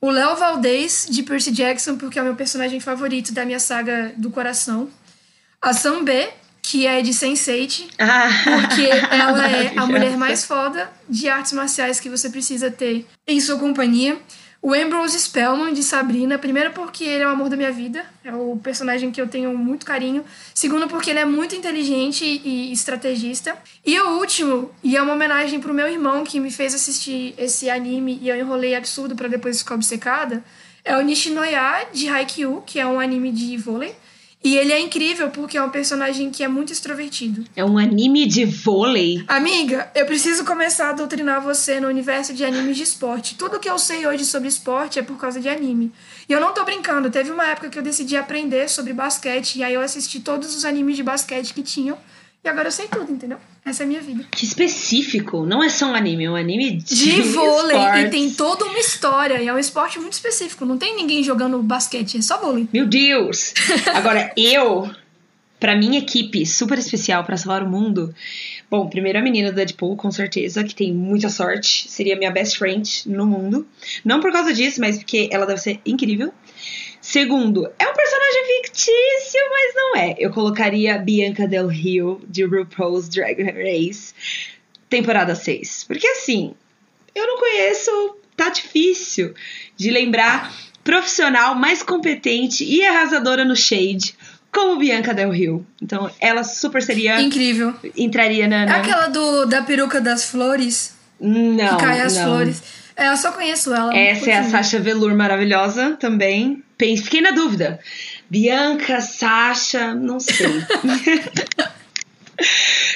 O 0.01 0.09
Léo 0.09 0.35
Valdez, 0.37 1.07
de 1.09 1.23
Percy 1.23 1.51
Jackson, 1.51 1.97
porque 1.97 2.17
é 2.17 2.21
o 2.21 2.25
meu 2.25 2.35
personagem 2.35 2.79
favorito 2.79 3.33
da 3.33 3.45
minha 3.45 3.59
saga 3.59 4.13
do 4.15 4.29
coração. 4.29 4.89
A 5.61 5.73
Sam 5.73 6.05
B, 6.05 6.29
que 6.61 6.87
é 6.87 7.01
de 7.01 7.11
Sense8, 7.11 7.87
Ah, 7.99 8.29
porque 8.43 8.87
ela 8.87 9.49
é 9.49 9.73
a 9.77 9.85
mulher 9.85 10.15
mais 10.15 10.45
foda 10.45 10.89
de 11.09 11.27
artes 11.27 11.51
marciais 11.51 11.99
que 11.99 12.09
você 12.09 12.29
precisa 12.29 12.71
ter 12.71 13.05
em 13.27 13.41
sua 13.41 13.59
companhia. 13.59 14.17
O 14.61 14.73
Ambrose 14.73 15.17
Spellman, 15.17 15.73
de 15.73 15.81
Sabrina. 15.81 16.37
Primeiro, 16.37 16.71
porque 16.71 17.05
ele 17.05 17.23
é 17.23 17.27
o 17.27 17.29
amor 17.29 17.49
da 17.49 17.55
minha 17.55 17.71
vida. 17.71 18.05
É 18.25 18.33
o 18.33 18.59
personagem 18.61 19.09
que 19.09 19.21
eu 19.21 19.27
tenho 19.27 19.57
muito 19.57 19.85
carinho. 19.85 20.23
Segundo, 20.53 20.87
porque 20.87 21.09
ele 21.09 21.19
é 21.19 21.25
muito 21.25 21.55
inteligente 21.55 22.25
e 22.25 22.71
estrategista. 22.73 23.57
E 23.85 23.97
o 24.01 24.19
último, 24.19 24.69
e 24.83 24.97
é 24.97 25.01
uma 25.01 25.13
homenagem 25.13 25.61
pro 25.61 25.73
meu 25.73 25.87
irmão, 25.87 26.25
que 26.25 26.41
me 26.41 26.51
fez 26.51 26.75
assistir 26.75 27.33
esse 27.37 27.69
anime 27.69 28.19
e 28.21 28.27
eu 28.27 28.35
enrolei 28.35 28.75
absurdo 28.75 29.15
para 29.15 29.29
depois 29.29 29.59
ficar 29.59 29.75
obcecada. 29.75 30.43
É 30.83 30.97
o 30.97 31.01
Nishinoya, 31.01 31.87
de 31.93 32.09
Haikyuu, 32.09 32.61
que 32.65 32.79
é 32.79 32.85
um 32.85 32.99
anime 32.99 33.31
de 33.31 33.55
vôlei. 33.55 33.95
E 34.41 34.55
ele 34.55 34.71
é 34.71 34.79
incrível 34.79 35.29
porque 35.31 35.57
é 35.57 35.61
um 35.61 35.69
personagem 35.69 36.29
que 36.31 36.43
é 36.43 36.47
muito 36.47 36.71
extrovertido. 36.71 37.43
É 37.57 37.65
um 37.65 37.77
anime 37.77 38.25
de 38.25 38.45
vôlei. 38.45 39.21
Amiga, 39.27 39.91
eu 39.93 40.05
preciso 40.05 40.45
começar 40.45 40.89
a 40.89 40.93
doutrinar 40.93 41.41
você 41.41 41.81
no 41.81 41.89
universo 41.89 42.33
de 42.33 42.45
animes 42.45 42.77
de 42.77 42.83
esporte. 42.83 43.35
Tudo 43.35 43.59
que 43.59 43.69
eu 43.69 43.77
sei 43.77 44.07
hoje 44.07 44.23
sobre 44.23 44.47
esporte 44.47 44.97
é 44.97 45.01
por 45.01 45.17
causa 45.17 45.41
de 45.41 45.49
anime. 45.49 45.91
E 46.27 46.31
eu 46.31 46.39
não 46.39 46.53
tô 46.53 46.63
brincando, 46.63 47.09
teve 47.09 47.31
uma 47.31 47.47
época 47.47 47.69
que 47.69 47.77
eu 47.77 47.83
decidi 47.83 48.15
aprender 48.15 48.69
sobre 48.69 48.93
basquete, 48.93 49.57
e 49.57 49.63
aí 49.63 49.73
eu 49.73 49.81
assisti 49.81 50.21
todos 50.21 50.55
os 50.55 50.63
animes 50.63 50.95
de 50.95 51.03
basquete 51.03 51.53
que 51.53 51.61
tinham, 51.61 51.97
e 52.43 52.47
agora 52.47 52.67
eu 52.67 52.71
sei 52.71 52.87
tudo, 52.87 53.11
entendeu? 53.11 53.37
Essa 53.65 53.83
é 53.83 53.85
a 53.85 53.87
minha 53.87 54.01
vida. 54.01 54.25
Que 54.31 54.45
específico. 54.45 55.45
Não 55.45 55.63
é 55.63 55.69
só 55.69 55.87
um 55.87 55.95
anime, 55.95 56.25
é 56.25 56.31
um 56.31 56.35
anime 56.35 56.77
de, 56.77 56.95
De 56.95 57.21
vôlei, 57.33 57.75
e 57.75 57.79
esportes. 57.79 58.11
tem 58.11 58.31
toda 58.31 58.65
uma 58.65 58.79
história, 58.79 59.41
e 59.41 59.47
é 59.47 59.53
um 59.53 59.59
esporte 59.59 59.99
muito 59.99 60.13
específico. 60.13 60.65
Não 60.65 60.77
tem 60.77 60.95
ninguém 60.95 61.23
jogando 61.23 61.61
basquete, 61.61 62.17
é 62.17 62.21
só 62.21 62.39
vôlei. 62.39 62.67
Meu 62.71 62.85
Deus! 62.85 63.53
Agora, 63.93 64.31
eu 64.37 64.89
para 65.59 65.75
minha 65.75 65.99
equipe 65.99 66.45
super 66.45 66.77
especial 66.77 67.23
para 67.25 67.35
salvar 67.35 67.61
o 67.61 67.69
mundo. 67.69 68.15
Bom, 68.71 68.87
primeiro 68.87 69.19
a 69.19 69.21
menina 69.21 69.51
do 69.51 69.55
Deadpool, 69.55 69.97
com 69.97 70.09
certeza, 70.09 70.63
que 70.63 70.73
tem 70.73 70.93
muita 70.93 71.27
sorte, 71.29 71.89
seria 71.89 72.15
minha 72.15 72.31
best 72.31 72.57
friend 72.57 73.03
no 73.07 73.25
mundo. 73.25 73.67
Não 74.05 74.21
por 74.21 74.31
causa 74.31 74.53
disso, 74.53 74.79
mas 74.79 74.97
porque 74.97 75.27
ela 75.31 75.45
deve 75.45 75.59
ser 75.59 75.81
incrível. 75.85 76.33
Segundo, 77.01 77.65
é 77.79 77.87
um 77.87 77.93
personagem 77.93 78.08
fictício, 78.49 79.39
mas 79.51 79.75
não 79.75 79.95
é. 79.95 80.15
Eu 80.17 80.31
colocaria 80.31 80.97
Bianca 80.97 81.47
Del 81.47 81.67
Rio, 81.67 82.21
de 82.27 82.43
RuPaul's 82.43 83.07
Drag 83.07 83.41
Race, 83.43 84.13
temporada 84.89 85.35
6. 85.35 85.85
Porque 85.87 86.07
assim, 86.07 86.53
eu 87.13 87.27
não 87.27 87.37
conheço, 87.37 88.17
tá 88.35 88.49
difícil 88.49 89.33
de 89.77 89.91
lembrar 89.91 90.51
profissional 90.83 91.53
mais 91.53 91.83
competente 91.83 92.63
e 92.63 92.83
arrasadora 92.83 93.45
no 93.45 93.55
shade 93.55 94.15
como 94.51 94.77
Bianca 94.77 95.13
Del 95.13 95.29
Rio. 95.29 95.65
Então, 95.81 96.09
ela 96.19 96.43
super 96.43 96.81
seria. 96.81 97.21
Incrível. 97.21 97.73
Entraria 97.95 98.47
na. 98.47 98.65
na... 98.65 98.77
Aquela 98.77 99.07
do, 99.07 99.45
da 99.45 99.61
peruca 99.61 100.01
das 100.01 100.25
flores. 100.25 100.95
Não. 101.19 101.77
Que 101.77 101.83
cai 101.83 102.01
as 102.01 102.15
não. 102.15 102.25
flores. 102.25 102.63
É, 102.95 103.07
eu 103.09 103.17
só 103.17 103.31
conheço 103.31 103.73
ela. 103.73 103.95
Essa 103.95 104.31
é 104.31 104.37
a 104.37 104.43
Sasha 104.43 104.79
Velour 104.79 105.15
maravilhosa 105.15 105.95
também. 105.97 106.63
Fiquei 106.77 107.21
na 107.21 107.31
dúvida. 107.31 107.79
Bianca, 108.29 109.01
Sasha, 109.01 109.93
não 109.95 110.19
sei. 110.19 110.47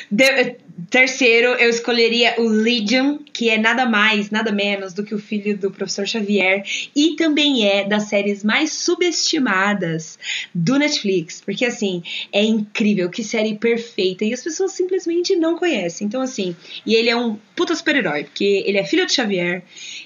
De, 0.10 0.58
terceiro, 0.90 1.50
eu 1.54 1.70
escolheria 1.70 2.36
o 2.38 2.48
Legion, 2.48 3.18
que 3.32 3.50
é 3.50 3.58
nada 3.58 3.86
mais, 3.86 4.30
nada 4.30 4.52
menos 4.52 4.94
do 4.94 5.04
que 5.04 5.16
o 5.16 5.20
filho 5.20 5.58
do 5.58 5.72
professor 5.72 6.08
Xavier, 6.08 6.64
e 6.96 7.16
também 7.16 7.68
é 7.68 7.84
das 7.84 8.04
séries 8.04 8.44
mais 8.44 8.72
subestimadas 8.72 10.18
do 10.54 10.78
Netflix, 10.78 11.42
porque 11.42 11.66
assim, 11.66 12.04
é 12.32 12.44
incrível, 12.44 13.10
que 13.10 13.24
série 13.24 13.56
perfeita, 13.56 14.24
e 14.24 14.34
as 14.34 14.44
pessoas 14.44 14.72
simplesmente 14.74 15.36
não 15.36 15.58
conhecem. 15.58 16.06
Então, 16.08 16.22
assim, 16.22 16.56
e 16.86 16.96
ele 16.96 17.10
é 17.10 17.16
um 17.16 17.38
puta 17.56 17.76
super-herói, 17.76 18.26
porque 18.26 18.64
ele 18.66 18.78
é 18.78 18.86
filho 18.86 19.06
de 19.06 19.14
Xavier, 19.14 19.64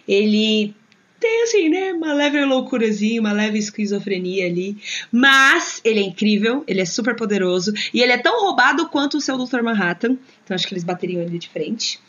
ele 0.08 0.74
tem 1.20 1.44
assim, 1.44 1.70
né, 1.70 1.94
uma 1.94 2.14
leve 2.14 2.44
loucurazinha, 2.46 3.20
uma 3.20 3.32
leve 3.32 3.58
esquizofrenia 3.58 4.46
ali, 4.46 4.78
mas 5.12 5.82
ele 5.84 6.00
é 6.00 6.04
incrível, 6.04 6.64
ele 6.68 6.82
é 6.82 6.86
super 6.86 7.16
poderoso 7.16 7.74
e 7.94 8.02
ele 8.02 8.12
é 8.12 8.18
tão 8.18 8.42
roubado 8.42 8.88
quanto 8.90 9.18
o 9.18 9.22
seu 9.22 9.38
Dr. 9.38 9.62
Manhattan, 9.64 10.18
então 10.44 10.56
acho 10.56 10.68
que 10.68 10.74
eles 10.74 10.84
bateriam 10.84 11.22
ele 11.22 11.40
de 11.40 11.50
frente. 11.50 12.00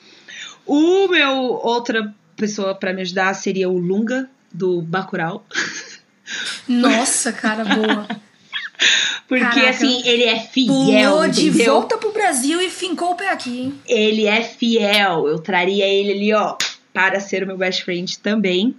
O 0.67 1.09
meu 1.09 1.33
outra 1.33 2.15
pessoa 2.37 2.75
para 2.75 2.93
me 2.93 3.01
ajudar 3.03 3.35
seria 3.35 3.69
o 3.69 3.79
Lunga 3.79 4.29
do 4.53 4.83
Bacurau. 4.83 5.45
Nossa, 6.69 7.33
cara, 7.33 7.65
boa. 7.65 8.07
Porque 9.27 9.45
Caraca. 9.45 9.71
assim, 9.71 10.07
ele 10.07 10.25
é 10.25 10.39
fiel, 10.41 11.11
Pulou 11.13 11.29
de 11.29 11.49
entendeu? 11.49 11.75
volta 11.75 11.99
pro 11.99 12.13
Brasil 12.13 12.61
e 12.61 12.71
fincou 12.71 13.11
o 13.11 13.15
pé 13.15 13.31
aqui, 13.31 13.61
hein? 13.61 13.75
Ele 13.87 14.27
é 14.27 14.43
fiel. 14.43 15.27
Eu 15.27 15.39
traria 15.39 15.87
ele 15.87 16.13
ali, 16.13 16.33
ó, 16.33 16.57
para 16.93 17.21
ser 17.21 17.43
o 17.43 17.47
meu 17.47 17.57
best 17.57 17.85
friend 17.85 18.19
também. 18.21 18.75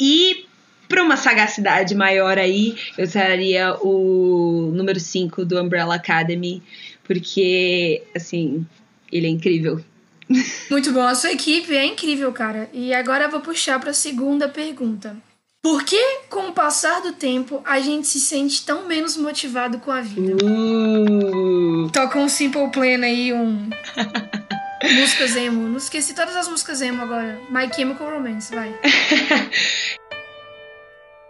E 0.00 0.46
para 0.88 1.02
uma 1.02 1.16
sagacidade 1.16 1.94
maior 1.94 2.38
aí, 2.38 2.76
eu 2.96 3.08
traria 3.08 3.74
o 3.82 4.70
número 4.74 4.98
5 4.98 5.44
do 5.44 5.60
Umbrella 5.60 5.96
Academy, 5.96 6.62
porque, 7.04 8.02
assim, 8.16 8.66
ele 9.12 9.26
é 9.26 9.30
incrível. 9.30 9.80
Muito 10.70 10.92
bom. 10.92 11.02
A 11.02 11.14
sua 11.14 11.32
equipe 11.32 11.74
é 11.74 11.84
incrível, 11.84 12.32
cara. 12.32 12.68
E 12.72 12.94
agora 12.94 13.24
eu 13.24 13.30
vou 13.30 13.40
puxar 13.40 13.78
para 13.78 13.90
a 13.90 13.94
segunda 13.94 14.48
pergunta. 14.48 15.16
Por 15.60 15.84
que, 15.84 16.20
com 16.30 16.48
o 16.48 16.52
passar 16.52 17.02
do 17.02 17.12
tempo, 17.12 17.60
a 17.64 17.80
gente 17.80 18.06
se 18.06 18.20
sente 18.20 18.64
tão 18.64 18.86
menos 18.86 19.16
motivado 19.16 19.78
com 19.78 19.90
a 19.90 20.00
vida? 20.00 20.36
Uh, 20.42 21.90
Toca 21.90 22.18
um 22.18 22.28
Simple 22.28 22.70
Plan 22.70 23.04
aí, 23.04 23.32
um. 23.32 23.68
músicas 24.82 25.36
emo. 25.36 25.68
Não 25.68 25.76
esqueci 25.78 26.14
todas 26.14 26.36
as 26.36 26.48
músicas 26.48 26.80
emo 26.80 27.02
agora. 27.02 27.38
My 27.50 27.68
Chemical 27.74 28.10
Romance, 28.10 28.54
vai. 28.54 28.74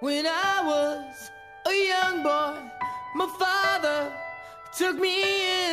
When 0.00 0.26
I 0.26 0.62
was 0.64 1.30
a 1.66 1.72
young 1.72 2.22
boy, 2.22 2.54
my 3.16 3.26
father 3.38 4.12
took 4.76 5.00
me 5.00 5.22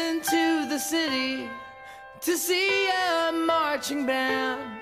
into 0.09 0.67
the 0.67 0.79
city 0.79 1.47
to 2.21 2.35
see 2.35 2.87
a 2.89 3.31
marching 3.31 4.05
band. 4.05 4.81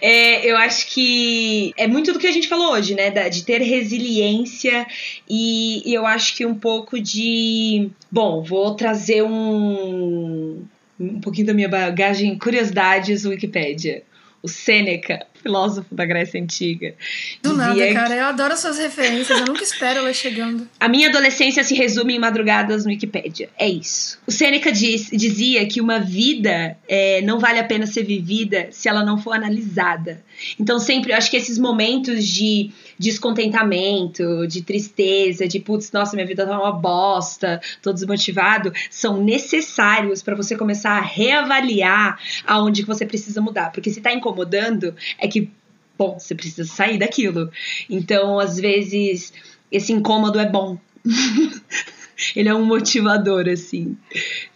É, 0.00 0.44
eu 0.44 0.56
acho 0.58 0.86
que 0.88 1.72
é 1.76 1.86
muito 1.88 2.12
do 2.12 2.18
que 2.18 2.26
a 2.26 2.32
gente 2.32 2.46
falou 2.48 2.72
hoje, 2.72 2.94
né? 2.94 3.10
da- 3.10 3.28
De 3.30 3.42
ter 3.44 3.62
resiliência 3.62 4.86
e, 5.28 5.82
e 5.90 5.94
eu 5.94 6.06
acho 6.06 6.36
que 6.36 6.44
um 6.46 6.54
pouco 6.54 7.00
de. 7.00 7.90
Bom, 8.12 8.42
vou 8.44 8.74
trazer 8.76 9.22
um. 9.24 10.62
Um 10.98 11.20
pouquinho 11.20 11.48
da 11.48 11.54
minha 11.54 11.68
bagagem 11.68 12.36
curiosidades 12.38 13.24
Wikipédia. 13.24 14.02
O 14.42 14.48
Sêneca, 14.48 15.26
filósofo 15.42 15.92
da 15.92 16.04
Grécia 16.06 16.40
Antiga. 16.40 16.94
Do 17.42 17.52
nada, 17.56 17.74
que- 17.74 17.92
cara. 17.94 18.14
Eu 18.14 18.26
adoro 18.26 18.56
suas 18.56 18.78
referências. 18.78 19.40
Eu 19.40 19.46
nunca 19.46 19.62
espero 19.64 19.98
elas 20.00 20.14
chegando. 20.16 20.68
A 20.78 20.88
minha 20.88 21.08
adolescência 21.08 21.64
se 21.64 21.74
resume 21.74 22.14
em 22.14 22.18
madrugadas 22.20 22.84
no 22.84 22.90
Wikipédia. 22.90 23.48
É 23.58 23.68
isso. 23.68 24.18
O 24.24 24.30
Sêneca 24.30 24.70
diz- 24.70 25.10
dizia 25.10 25.66
que 25.66 25.80
uma 25.80 25.98
vida 25.98 26.78
é, 26.86 27.22
não 27.22 27.40
vale 27.40 27.58
a 27.58 27.64
pena 27.64 27.86
ser 27.86 28.04
vivida 28.04 28.68
se 28.70 28.88
ela 28.88 29.04
não 29.04 29.18
for 29.18 29.32
analisada. 29.32 30.22
Então, 30.60 30.78
sempre, 30.78 31.12
eu 31.12 31.16
acho 31.16 31.30
que 31.30 31.36
esses 31.36 31.58
momentos 31.58 32.24
de 32.24 32.70
descontentamento, 32.98 34.46
de 34.46 34.62
tristeza, 34.62 35.46
de 35.46 35.60
putz, 35.60 35.92
nossa, 35.92 36.16
minha 36.16 36.26
vida 36.26 36.46
tá 36.46 36.58
uma 36.58 36.72
bosta, 36.72 37.60
tô 37.82 37.92
desmotivado, 37.92 38.72
são 38.90 39.22
necessários 39.22 40.22
para 40.22 40.34
você 40.34 40.56
começar 40.56 40.92
a 40.92 41.00
reavaliar 41.00 42.18
aonde 42.46 42.82
que 42.82 42.88
você 42.88 43.04
precisa 43.04 43.40
mudar. 43.40 43.72
Porque 43.72 43.90
se 43.90 44.00
tá 44.00 44.12
incomodando, 44.12 44.94
é 45.18 45.28
que 45.28 45.50
bom, 45.98 46.18
você 46.18 46.34
precisa 46.34 46.64
sair 46.64 46.98
daquilo. 46.98 47.50
Então, 47.88 48.38
às 48.38 48.58
vezes, 48.58 49.32
esse 49.70 49.92
incômodo 49.92 50.38
é 50.38 50.48
bom. 50.48 50.78
Ele 52.34 52.48
é 52.48 52.54
um 52.54 52.64
motivador, 52.64 53.48
assim, 53.48 53.96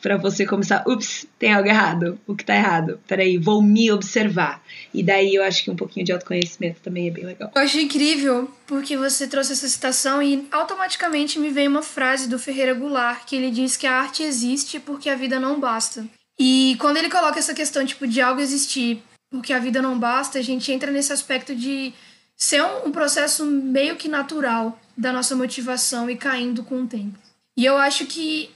para 0.01 0.17
você 0.17 0.47
começar. 0.47 0.85
Ups, 0.87 1.27
tem 1.39 1.53
algo 1.53 1.69
errado. 1.69 2.19
O 2.27 2.35
que 2.35 2.45
tá 2.45 2.55
errado? 2.55 3.01
Peraí, 3.07 3.39
vou 3.39 3.63
me 3.63 3.91
observar. 3.93 4.63
E 4.93 5.03
daí 5.03 5.35
eu 5.35 5.45
acho 5.45 5.65
que 5.65 5.71
um 5.71 5.77
pouquinho 5.77 6.07
de 6.07 6.13
autoconhecimento 6.13 6.81
também 6.81 7.09
é 7.09 7.11
bem 7.11 7.25
legal. 7.25 7.51
Eu 7.55 7.63
acho 7.63 7.79
incrível 7.79 8.51
porque 8.67 8.97
você 8.97 9.27
trouxe 9.27 9.53
essa 9.53 9.69
citação 9.69 10.23
e 10.23 10.47
automaticamente 10.51 11.39
me 11.39 11.51
veio 11.51 11.71
uma 11.71 11.83
frase 11.83 12.29
do 12.29 12.39
Ferreira 12.39 12.75
Goulart 12.75 13.25
que 13.27 13.37
ele 13.37 13.51
diz 13.51 13.77
que 13.77 13.87
a 13.87 13.93
arte 13.93 14.23
existe 14.23 14.81
porque 14.81 15.09
a 15.09 15.15
vida 15.15 15.39
não 15.39 15.61
basta. 15.61 16.07
E 16.39 16.77
quando 16.79 16.97
ele 16.97 17.11
coloca 17.11 17.39
essa 17.39 17.55
questão 17.55 17.85
tipo 17.85 18.07
de 18.07 18.21
algo 18.21 18.41
existir 18.41 19.03
porque 19.31 19.53
a 19.53 19.59
vida 19.59 19.81
não 19.81 19.99
basta, 19.99 20.39
a 20.39 20.43
gente 20.43 20.73
entra 20.73 20.91
nesse 20.91 21.13
aspecto 21.13 21.55
de 21.55 21.93
ser 22.37 22.63
um, 22.63 22.87
um 22.87 22.93
processo 22.93 23.45
meio 23.45 23.97
que 23.97 24.09
natural 24.09 24.79
da 24.97 25.13
nossa 25.13 25.37
motivação 25.37 26.11
e 26.11 26.17
caindo 26.17 26.65
com 26.65 26.83
o 26.83 26.87
tempo. 26.87 27.19
E 27.61 27.65
eu 27.67 27.77
acho 27.77 28.07
que 28.07 28.49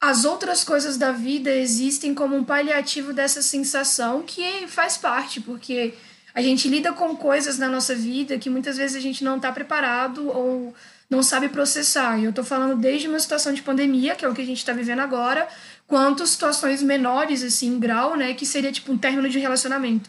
as 0.00 0.24
outras 0.24 0.64
coisas 0.64 0.96
da 0.96 1.12
vida 1.12 1.54
existem 1.54 2.14
como 2.14 2.34
um 2.34 2.42
paliativo 2.42 3.12
dessa 3.12 3.42
sensação 3.42 4.22
que 4.22 4.66
faz 4.66 4.96
parte, 4.96 5.42
porque 5.42 5.92
a 6.34 6.40
gente 6.40 6.66
lida 6.66 6.90
com 6.90 7.14
coisas 7.14 7.58
na 7.58 7.68
nossa 7.68 7.94
vida 7.94 8.38
que 8.38 8.48
muitas 8.48 8.78
vezes 8.78 8.96
a 8.96 9.00
gente 9.00 9.22
não 9.22 9.36
está 9.36 9.52
preparado 9.52 10.30
ou 10.30 10.74
não 11.10 11.22
sabe 11.22 11.50
processar. 11.50 12.18
E 12.18 12.24
eu 12.24 12.32
tô 12.32 12.42
falando 12.42 12.80
desde 12.80 13.06
uma 13.08 13.20
situação 13.20 13.52
de 13.52 13.60
pandemia, 13.60 14.14
que 14.14 14.24
é 14.24 14.28
o 14.28 14.32
que 14.32 14.40
a 14.40 14.46
gente 14.46 14.56
está 14.56 14.72
vivendo 14.72 15.00
agora, 15.00 15.46
quanto 15.86 16.26
situações 16.26 16.82
menores, 16.82 17.42
assim, 17.42 17.66
em 17.66 17.78
grau, 17.78 18.16
né, 18.16 18.32
que 18.32 18.46
seria 18.46 18.72
tipo 18.72 18.90
um 18.90 18.96
término 18.96 19.28
de 19.28 19.38
relacionamento. 19.38 20.08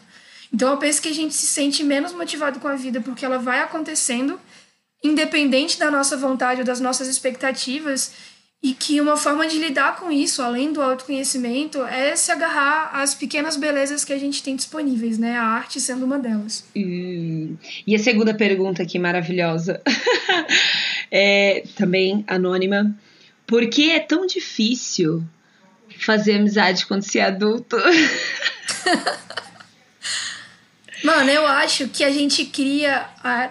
Então 0.50 0.70
eu 0.70 0.78
penso 0.78 1.02
que 1.02 1.10
a 1.10 1.14
gente 1.14 1.34
se 1.34 1.44
sente 1.44 1.84
menos 1.84 2.14
motivado 2.14 2.60
com 2.60 2.68
a 2.68 2.76
vida 2.76 2.98
porque 2.98 3.26
ela 3.26 3.36
vai 3.36 3.60
acontecendo, 3.60 4.40
independente 5.04 5.78
da 5.78 5.90
nossa 5.90 6.16
vontade 6.16 6.60
ou 6.60 6.66
das 6.66 6.80
nossas 6.80 7.08
expectativas, 7.08 8.37
e 8.62 8.74
que 8.74 9.00
uma 9.00 9.16
forma 9.16 9.46
de 9.46 9.56
lidar 9.58 9.96
com 9.96 10.10
isso, 10.10 10.42
além 10.42 10.72
do 10.72 10.82
autoconhecimento, 10.82 11.80
é 11.84 12.16
se 12.16 12.32
agarrar 12.32 12.90
às 12.92 13.14
pequenas 13.14 13.56
belezas 13.56 14.04
que 14.04 14.12
a 14.12 14.18
gente 14.18 14.42
tem 14.42 14.56
disponíveis, 14.56 15.16
né? 15.16 15.36
A 15.38 15.44
arte 15.44 15.80
sendo 15.80 16.04
uma 16.04 16.18
delas. 16.18 16.64
Hum, 16.74 17.56
E 17.86 17.94
a 17.94 17.98
segunda 18.00 18.34
pergunta 18.34 18.82
aqui, 18.82 18.98
maravilhosa, 18.98 19.80
é 21.10 21.62
também 21.76 22.24
anônima. 22.26 22.96
Por 23.46 23.68
que 23.70 23.90
é 23.92 24.00
tão 24.00 24.26
difícil 24.26 25.22
fazer 26.00 26.34
amizade 26.34 26.84
quando 26.84 27.02
se 27.02 27.18
é 27.20 27.24
adulto? 27.26 27.76
Mano, 31.04 31.30
eu 31.30 31.46
acho 31.46 31.88
que 31.88 32.02
a 32.02 32.10
gente 32.10 32.44
cria, 32.46 33.06
a- 33.22 33.50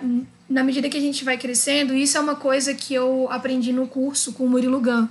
na 0.49 0.63
medida 0.63 0.89
que 0.89 0.97
a 0.97 1.01
gente 1.01 1.23
vai 1.23 1.37
crescendo, 1.37 1.93
isso 1.93 2.17
é 2.17 2.21
uma 2.21 2.35
coisa 2.35 2.73
que 2.73 2.93
eu 2.93 3.27
aprendi 3.29 3.73
no 3.73 3.87
curso 3.87 4.33
com 4.33 4.45
o 4.45 4.49
Murilo 4.49 4.79
Gun, 4.79 5.07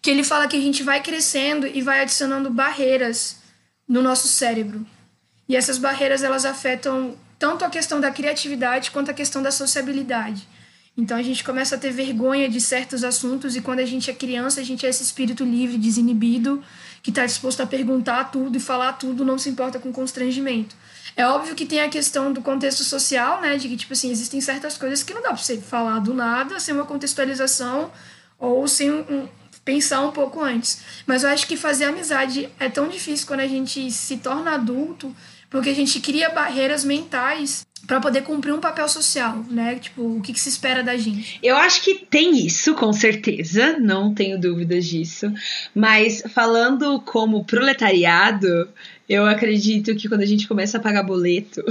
que 0.00 0.10
ele 0.10 0.24
fala 0.24 0.48
que 0.48 0.56
a 0.56 0.60
gente 0.60 0.82
vai 0.82 1.00
crescendo 1.02 1.66
e 1.66 1.80
vai 1.80 2.00
adicionando 2.00 2.50
barreiras 2.50 3.38
no 3.86 4.02
nosso 4.02 4.26
cérebro. 4.26 4.84
E 5.48 5.54
essas 5.54 5.78
barreiras, 5.78 6.22
elas 6.22 6.44
afetam 6.44 7.16
tanto 7.38 7.64
a 7.64 7.70
questão 7.70 8.00
da 8.00 8.10
criatividade 8.10 8.90
quanto 8.90 9.10
a 9.10 9.14
questão 9.14 9.42
da 9.42 9.50
sociabilidade. 9.50 10.46
Então 10.96 11.16
a 11.16 11.22
gente 11.22 11.42
começa 11.42 11.76
a 11.76 11.78
ter 11.78 11.90
vergonha 11.90 12.48
de 12.48 12.60
certos 12.60 13.02
assuntos 13.02 13.56
e 13.56 13.60
quando 13.60 13.80
a 13.80 13.84
gente 13.84 14.10
é 14.10 14.14
criança, 14.14 14.60
a 14.60 14.64
gente 14.64 14.84
é 14.84 14.88
esse 14.88 15.02
espírito 15.02 15.42
livre, 15.42 15.78
desinibido, 15.78 16.62
que 17.02 17.10
está 17.10 17.24
disposto 17.24 17.60
a 17.62 17.66
perguntar 17.66 18.24
tudo 18.24 18.56
e 18.56 18.60
falar 18.60 18.92
tudo, 18.94 19.24
não 19.24 19.38
se 19.38 19.48
importa 19.48 19.78
com 19.78 19.92
constrangimento. 19.92 20.76
É 21.16 21.26
óbvio 21.26 21.54
que 21.54 21.66
tem 21.66 21.80
a 21.80 21.88
questão 21.88 22.32
do 22.32 22.40
contexto 22.40 22.82
social, 22.84 23.40
né? 23.40 23.56
De 23.56 23.68
que, 23.68 23.76
tipo 23.76 23.92
assim, 23.92 24.10
existem 24.10 24.40
certas 24.40 24.78
coisas 24.78 25.02
que 25.02 25.12
não 25.12 25.22
dá 25.22 25.28
pra 25.28 25.38
você 25.38 25.58
falar 25.58 25.98
do 26.00 26.14
nada, 26.14 26.58
sem 26.58 26.74
uma 26.74 26.86
contextualização 26.86 27.90
ou 28.38 28.66
sem 28.66 28.90
um, 28.90 29.28
pensar 29.64 30.00
um 30.00 30.10
pouco 30.10 30.42
antes. 30.42 30.80
Mas 31.06 31.22
eu 31.22 31.30
acho 31.30 31.46
que 31.46 31.56
fazer 31.56 31.84
amizade 31.84 32.48
é 32.58 32.68
tão 32.68 32.88
difícil 32.88 33.26
quando 33.26 33.40
a 33.40 33.46
gente 33.46 33.90
se 33.90 34.16
torna 34.18 34.54
adulto, 34.54 35.14
porque 35.48 35.70
a 35.70 35.74
gente 35.74 36.00
cria 36.00 36.30
barreiras 36.30 36.84
mentais 36.84 37.64
para 37.86 38.00
poder 38.00 38.22
cumprir 38.22 38.52
um 38.52 38.60
papel 38.60 38.88
social, 38.88 39.44
né? 39.50 39.76
Tipo, 39.76 40.16
o 40.16 40.20
que, 40.20 40.32
que, 40.32 40.40
se 40.40 40.48
espera 40.48 40.82
da 40.82 40.96
gente? 40.96 41.38
Eu 41.42 41.56
acho 41.56 41.82
que 41.82 42.06
tem 42.06 42.46
isso, 42.46 42.74
com 42.74 42.92
certeza, 42.92 43.76
não 43.78 44.14
tenho 44.14 44.40
dúvidas 44.40 44.86
disso. 44.86 45.32
Mas 45.74 46.22
falando 46.32 47.00
como 47.00 47.44
proletariado, 47.44 48.68
eu 49.12 49.26
acredito 49.26 49.94
que 49.94 50.08
quando 50.08 50.22
a 50.22 50.26
gente 50.26 50.48
começa 50.48 50.78
a 50.78 50.80
pagar 50.80 51.02
boleto, 51.02 51.62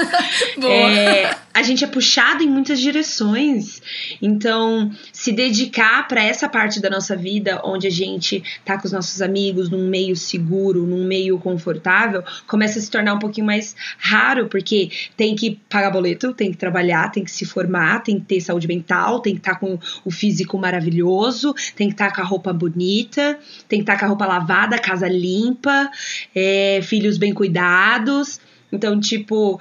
é, 0.64 1.36
a 1.52 1.62
gente 1.62 1.84
é 1.84 1.86
puxado 1.86 2.42
em 2.42 2.48
muitas 2.48 2.80
direções. 2.80 3.82
Então, 4.22 4.90
se 5.16 5.32
dedicar 5.32 6.06
para 6.06 6.22
essa 6.22 6.46
parte 6.46 6.78
da 6.78 6.90
nossa 6.90 7.16
vida, 7.16 7.62
onde 7.64 7.86
a 7.86 7.90
gente 7.90 8.44
tá 8.66 8.76
com 8.76 8.86
os 8.86 8.92
nossos 8.92 9.22
amigos 9.22 9.70
num 9.70 9.88
meio 9.88 10.14
seguro, 10.14 10.86
num 10.86 11.06
meio 11.06 11.38
confortável, 11.38 12.22
começa 12.46 12.78
a 12.78 12.82
se 12.82 12.90
tornar 12.90 13.14
um 13.14 13.18
pouquinho 13.18 13.46
mais 13.46 13.74
raro, 13.98 14.46
porque 14.46 14.90
tem 15.16 15.34
que 15.34 15.58
pagar 15.70 15.90
boleto, 15.90 16.34
tem 16.34 16.50
que 16.50 16.58
trabalhar, 16.58 17.10
tem 17.10 17.24
que 17.24 17.30
se 17.30 17.46
formar, 17.46 18.02
tem 18.02 18.20
que 18.20 18.26
ter 18.26 18.42
saúde 18.42 18.68
mental, 18.68 19.20
tem 19.20 19.32
que 19.32 19.40
estar 19.40 19.54
tá 19.54 19.58
com 19.58 19.78
o 20.04 20.10
físico 20.10 20.58
maravilhoso, 20.58 21.54
tem 21.74 21.88
que 21.88 21.94
estar 21.94 22.10
tá 22.10 22.16
com 22.16 22.20
a 22.20 22.24
roupa 22.24 22.52
bonita, 22.52 23.38
tem 23.66 23.78
que 23.78 23.84
estar 23.84 23.94
tá 23.94 24.00
com 24.00 24.04
a 24.04 24.08
roupa 24.08 24.26
lavada, 24.26 24.78
casa 24.78 25.08
limpa. 25.08 25.90
É, 26.34 26.80
filhos 26.82 27.16
bem 27.16 27.32
cuidados. 27.32 28.38
Então, 28.70 29.00
tipo. 29.00 29.58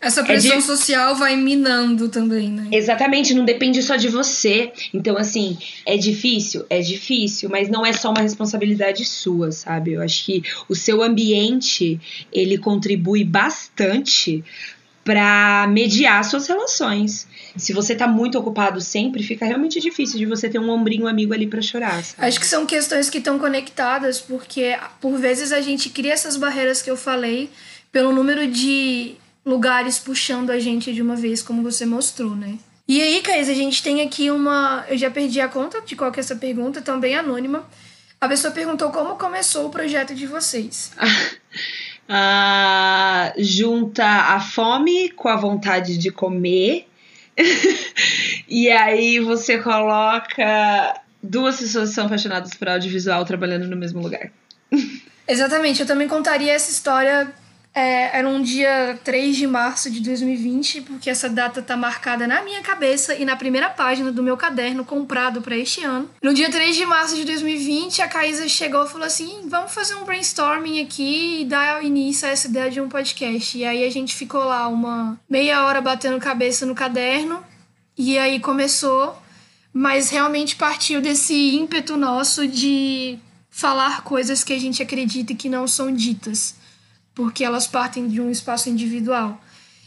Essa 0.00 0.24
pressão 0.24 0.52
é 0.52 0.56
de... 0.56 0.62
social 0.62 1.14
vai 1.14 1.36
minando 1.36 2.08
também, 2.08 2.50
né? 2.50 2.68
Exatamente, 2.72 3.34
não 3.34 3.44
depende 3.44 3.82
só 3.82 3.96
de 3.96 4.08
você. 4.08 4.72
Então, 4.94 5.18
assim, 5.18 5.58
é 5.84 5.98
difícil? 5.98 6.64
É 6.70 6.80
difícil, 6.80 7.50
mas 7.50 7.68
não 7.68 7.84
é 7.84 7.92
só 7.92 8.10
uma 8.10 8.22
responsabilidade 8.22 9.04
sua, 9.04 9.52
sabe? 9.52 9.92
Eu 9.92 10.02
acho 10.02 10.24
que 10.24 10.42
o 10.68 10.74
seu 10.74 11.02
ambiente, 11.02 12.00
ele 12.32 12.56
contribui 12.56 13.24
bastante 13.24 14.42
para 15.04 15.66
mediar 15.68 16.24
suas 16.24 16.46
relações. 16.46 17.26
Se 17.56 17.72
você 17.72 17.94
tá 17.94 18.06
muito 18.06 18.38
ocupado 18.38 18.80
sempre, 18.80 19.22
fica 19.22 19.44
realmente 19.44 19.80
difícil 19.80 20.18
de 20.18 20.24
você 20.24 20.48
ter 20.48 20.58
um 20.58 20.70
ombrinho 20.70 21.06
amigo 21.06 21.34
ali 21.34 21.46
para 21.46 21.60
chorar. 21.60 22.02
Sabe? 22.02 22.26
Acho 22.26 22.40
que 22.40 22.46
são 22.46 22.64
questões 22.64 23.10
que 23.10 23.18
estão 23.18 23.38
conectadas, 23.38 24.20
porque 24.20 24.78
por 25.00 25.18
vezes 25.18 25.52
a 25.52 25.60
gente 25.60 25.90
cria 25.90 26.12
essas 26.12 26.36
barreiras 26.36 26.80
que 26.80 26.90
eu 26.90 26.96
falei 26.96 27.50
pelo 27.92 28.12
número 28.12 28.46
de 28.46 29.16
lugares 29.44 29.98
puxando 29.98 30.50
a 30.50 30.58
gente 30.58 30.92
de 30.92 31.02
uma 31.02 31.16
vez, 31.16 31.42
como 31.42 31.62
você 31.62 31.86
mostrou, 31.86 32.34
né? 32.34 32.58
E 32.86 33.00
aí, 33.00 33.22
Caís, 33.22 33.48
a 33.48 33.54
gente 33.54 33.82
tem 33.82 34.02
aqui 34.02 34.30
uma. 34.30 34.84
Eu 34.88 34.98
já 34.98 35.10
perdi 35.10 35.40
a 35.40 35.48
conta 35.48 35.80
de 35.80 35.94
qual 35.94 36.10
que 36.10 36.18
é 36.18 36.22
essa 36.22 36.36
pergunta, 36.36 36.82
também 36.82 37.14
anônima. 37.14 37.64
A 38.20 38.28
pessoa 38.28 38.52
perguntou 38.52 38.90
como 38.90 39.16
começou 39.16 39.66
o 39.66 39.70
projeto 39.70 40.14
de 40.14 40.26
vocês. 40.26 40.92
uh, 42.08 43.32
junta 43.38 44.04
a 44.04 44.40
fome 44.40 45.10
com 45.10 45.28
a 45.28 45.36
vontade 45.36 45.96
de 45.96 46.10
comer. 46.10 46.86
e 48.48 48.68
aí 48.70 49.20
você 49.20 49.58
coloca 49.58 51.00
duas 51.22 51.60
pessoas 51.60 51.90
que 51.90 51.94
são 51.94 52.06
apaixonadas 52.06 52.54
por 52.54 52.68
audiovisual 52.68 53.24
trabalhando 53.24 53.66
no 53.68 53.76
mesmo 53.76 54.02
lugar. 54.02 54.30
Exatamente, 55.28 55.80
eu 55.80 55.86
também 55.86 56.08
contaria 56.08 56.52
essa 56.52 56.70
história 56.70 57.32
é, 57.72 58.18
era 58.18 58.28
um 58.28 58.42
dia 58.42 58.98
3 59.04 59.36
de 59.36 59.46
março 59.46 59.90
de 59.90 60.00
2020, 60.00 60.82
porque 60.82 61.08
essa 61.08 61.28
data 61.28 61.62
tá 61.62 61.76
marcada 61.76 62.26
na 62.26 62.42
minha 62.42 62.60
cabeça 62.62 63.14
e 63.14 63.24
na 63.24 63.36
primeira 63.36 63.70
página 63.70 64.10
do 64.10 64.22
meu 64.22 64.36
caderno 64.36 64.84
comprado 64.84 65.40
para 65.40 65.56
este 65.56 65.84
ano. 65.84 66.10
No 66.20 66.34
dia 66.34 66.50
3 66.50 66.74
de 66.74 66.84
março 66.84 67.14
de 67.14 67.24
2020, 67.24 68.02
a 68.02 68.08
Caísa 68.08 68.48
chegou 68.48 68.84
e 68.84 68.88
falou 68.88 69.06
assim: 69.06 69.48
vamos 69.48 69.72
fazer 69.72 69.94
um 69.94 70.04
brainstorming 70.04 70.82
aqui 70.82 71.42
e 71.42 71.44
dar 71.44 71.84
início 71.84 72.26
a 72.26 72.32
essa 72.32 72.48
ideia 72.48 72.70
de 72.70 72.80
um 72.80 72.88
podcast. 72.88 73.56
E 73.56 73.64
aí 73.64 73.84
a 73.84 73.90
gente 73.90 74.16
ficou 74.16 74.44
lá 74.44 74.66
uma 74.66 75.18
meia 75.28 75.64
hora 75.64 75.80
batendo 75.80 76.18
cabeça 76.18 76.66
no 76.66 76.74
caderno, 76.74 77.42
e 77.96 78.18
aí 78.18 78.40
começou, 78.40 79.16
mas 79.72 80.10
realmente 80.10 80.56
partiu 80.56 81.00
desse 81.00 81.54
ímpeto 81.54 81.96
nosso 81.96 82.48
de 82.48 83.16
falar 83.48 84.02
coisas 84.02 84.42
que 84.42 84.52
a 84.52 84.58
gente 84.58 84.82
acredita 84.82 85.34
que 85.34 85.48
não 85.48 85.68
são 85.68 85.92
ditas 85.92 86.58
porque 87.14 87.44
elas 87.44 87.66
partem 87.66 88.08
de 88.08 88.20
um 88.20 88.30
espaço 88.30 88.68
individual. 88.68 89.40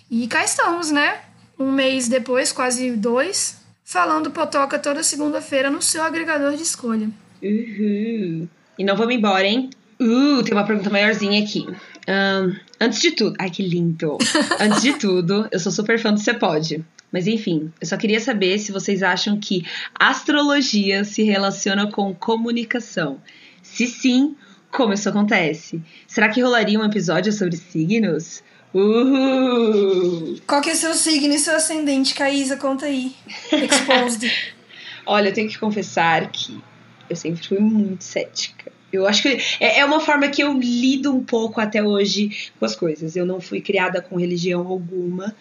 E 0.09 0.27
cá 0.27 0.43
estamos, 0.43 0.91
né? 0.91 1.21
Um 1.57 1.71
mês 1.71 2.07
depois, 2.07 2.51
quase 2.51 2.91
dois, 2.91 3.57
falando 3.83 4.31
Potoca 4.31 4.77
toda 4.79 5.03
segunda-feira 5.03 5.69
no 5.69 5.81
seu 5.81 6.03
agregador 6.03 6.55
de 6.55 6.63
escolha. 6.63 7.09
Uhul. 7.41 8.47
E 8.77 8.83
não 8.83 8.95
vamos 8.95 9.15
embora, 9.15 9.45
hein? 9.45 9.69
Uh, 9.99 10.43
tem 10.43 10.53
uma 10.53 10.65
pergunta 10.65 10.89
maiorzinha 10.89 11.41
aqui. 11.43 11.65
Um, 12.07 12.55
antes 12.79 12.99
de 12.99 13.11
tudo. 13.11 13.35
Ai, 13.39 13.49
que 13.49 13.63
lindo! 13.63 14.17
antes 14.59 14.81
de 14.81 14.93
tudo, 14.93 15.47
eu 15.51 15.59
sou 15.59 15.71
super 15.71 15.99
fã 15.99 16.13
do 16.13 16.19
Você 16.19 16.33
Pode. 16.33 16.83
Mas 17.11 17.27
enfim, 17.27 17.71
eu 17.79 17.87
só 17.87 17.95
queria 17.95 18.19
saber 18.19 18.57
se 18.57 18.71
vocês 18.71 19.03
acham 19.03 19.39
que 19.39 19.65
astrologia 19.93 21.03
se 21.03 21.21
relaciona 21.21 21.89
com 21.89 22.13
comunicação. 22.13 23.19
Se 23.61 23.85
sim, 23.85 24.35
como 24.73 24.93
isso 24.93 25.07
acontece? 25.07 25.79
Será 26.07 26.27
que 26.29 26.41
rolaria 26.41 26.79
um 26.79 26.83
episódio 26.83 27.31
sobre 27.31 27.55
signos? 27.55 28.43
Uhul! 28.73 30.41
Qual 30.47 30.61
que 30.61 30.71
é 30.71 30.75
seu 30.75 30.95
signo 30.95 31.33
e 31.35 31.39
seu 31.39 31.55
ascendente, 31.55 32.15
Caísa? 32.15 32.57
Conta 32.57 32.87
aí. 32.87 33.15
Exposed. 33.51 34.29
Olha, 35.05 35.29
eu 35.29 35.33
tenho 35.33 35.47
que 35.47 35.59
confessar 35.59 36.31
que 36.31 36.59
eu 37.07 37.15
sempre 37.15 37.47
fui 37.47 37.59
muito 37.59 38.03
cética. 38.03 38.71
Eu 38.93 39.07
acho 39.07 39.23
que 39.23 39.39
é, 39.59 39.79
é 39.79 39.85
uma 39.85 39.99
forma 39.99 40.27
que 40.27 40.43
eu 40.43 40.53
lido 40.53 41.11
um 41.11 41.23
pouco 41.23 41.59
até 41.59 41.81
hoje 41.83 42.51
com 42.59 42.65
as 42.65 42.75
coisas. 42.75 43.15
Eu 43.15 43.25
não 43.25 43.41
fui 43.41 43.59
criada 43.59 44.01
com 44.01 44.17
religião 44.17 44.67
alguma. 44.67 45.35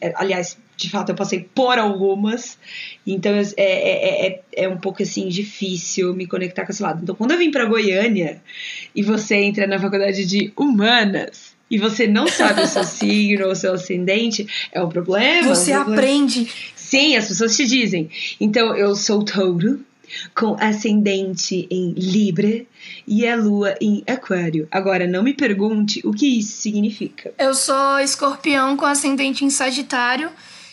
É, 0.00 0.14
aliás, 0.16 0.56
de 0.76 0.90
fato, 0.90 1.10
eu 1.10 1.14
passei 1.14 1.48
por 1.54 1.78
algumas. 1.78 2.56
Então, 3.06 3.32
é, 3.32 3.44
é, 3.56 4.26
é, 4.26 4.42
é, 4.52 4.68
um 4.68 4.76
pouco, 4.76 5.02
assim, 5.02 5.28
difícil 5.28 6.14
me 6.14 6.26
conectar 6.26 6.64
com 6.64 6.72
esse 6.72 6.82
lado. 6.82 7.00
Então, 7.02 7.14
quando 7.14 7.32
eu 7.32 7.38
vim 7.38 7.50
para 7.50 7.64
Goiânia 7.64 8.40
e 8.94 9.02
você 9.02 9.36
entra 9.36 9.66
na 9.66 9.78
faculdade 9.78 10.24
de 10.24 10.52
Humanas 10.56 11.54
e 11.70 11.78
você 11.78 12.06
não 12.06 12.28
sabe 12.28 12.62
o 12.62 12.66
seu 12.66 12.84
signo 12.84 13.46
ou 13.46 13.52
o 13.52 13.56
seu 13.56 13.74
ascendente, 13.74 14.46
é 14.72 14.82
um 14.82 14.88
problema. 14.88 15.48
Você 15.54 15.72
um 15.72 15.82
problema. 15.82 16.00
aprende. 16.00 16.48
Sim, 16.76 17.16
as 17.16 17.26
pessoas 17.26 17.56
te 17.56 17.66
dizem. 17.66 18.08
Então, 18.40 18.76
eu 18.76 18.94
sou 18.94 19.24
touro 19.24 19.84
com 20.34 20.56
ascendente 20.60 21.66
em 21.70 21.92
Libra 21.92 22.64
e 23.06 23.26
a 23.26 23.36
lua 23.36 23.74
em 23.80 24.02
Aquário. 24.06 24.68
Agora, 24.70 25.06
não 25.06 25.22
me 25.22 25.34
pergunte 25.34 26.00
o 26.04 26.12
que 26.12 26.38
isso 26.38 26.60
significa. 26.60 27.32
Eu 27.38 27.54
sou 27.54 27.98
escorpião 28.00 28.76
com 28.76 28.86
ascendente 28.86 29.44
em 29.44 29.50
Sagitário. 29.50 30.30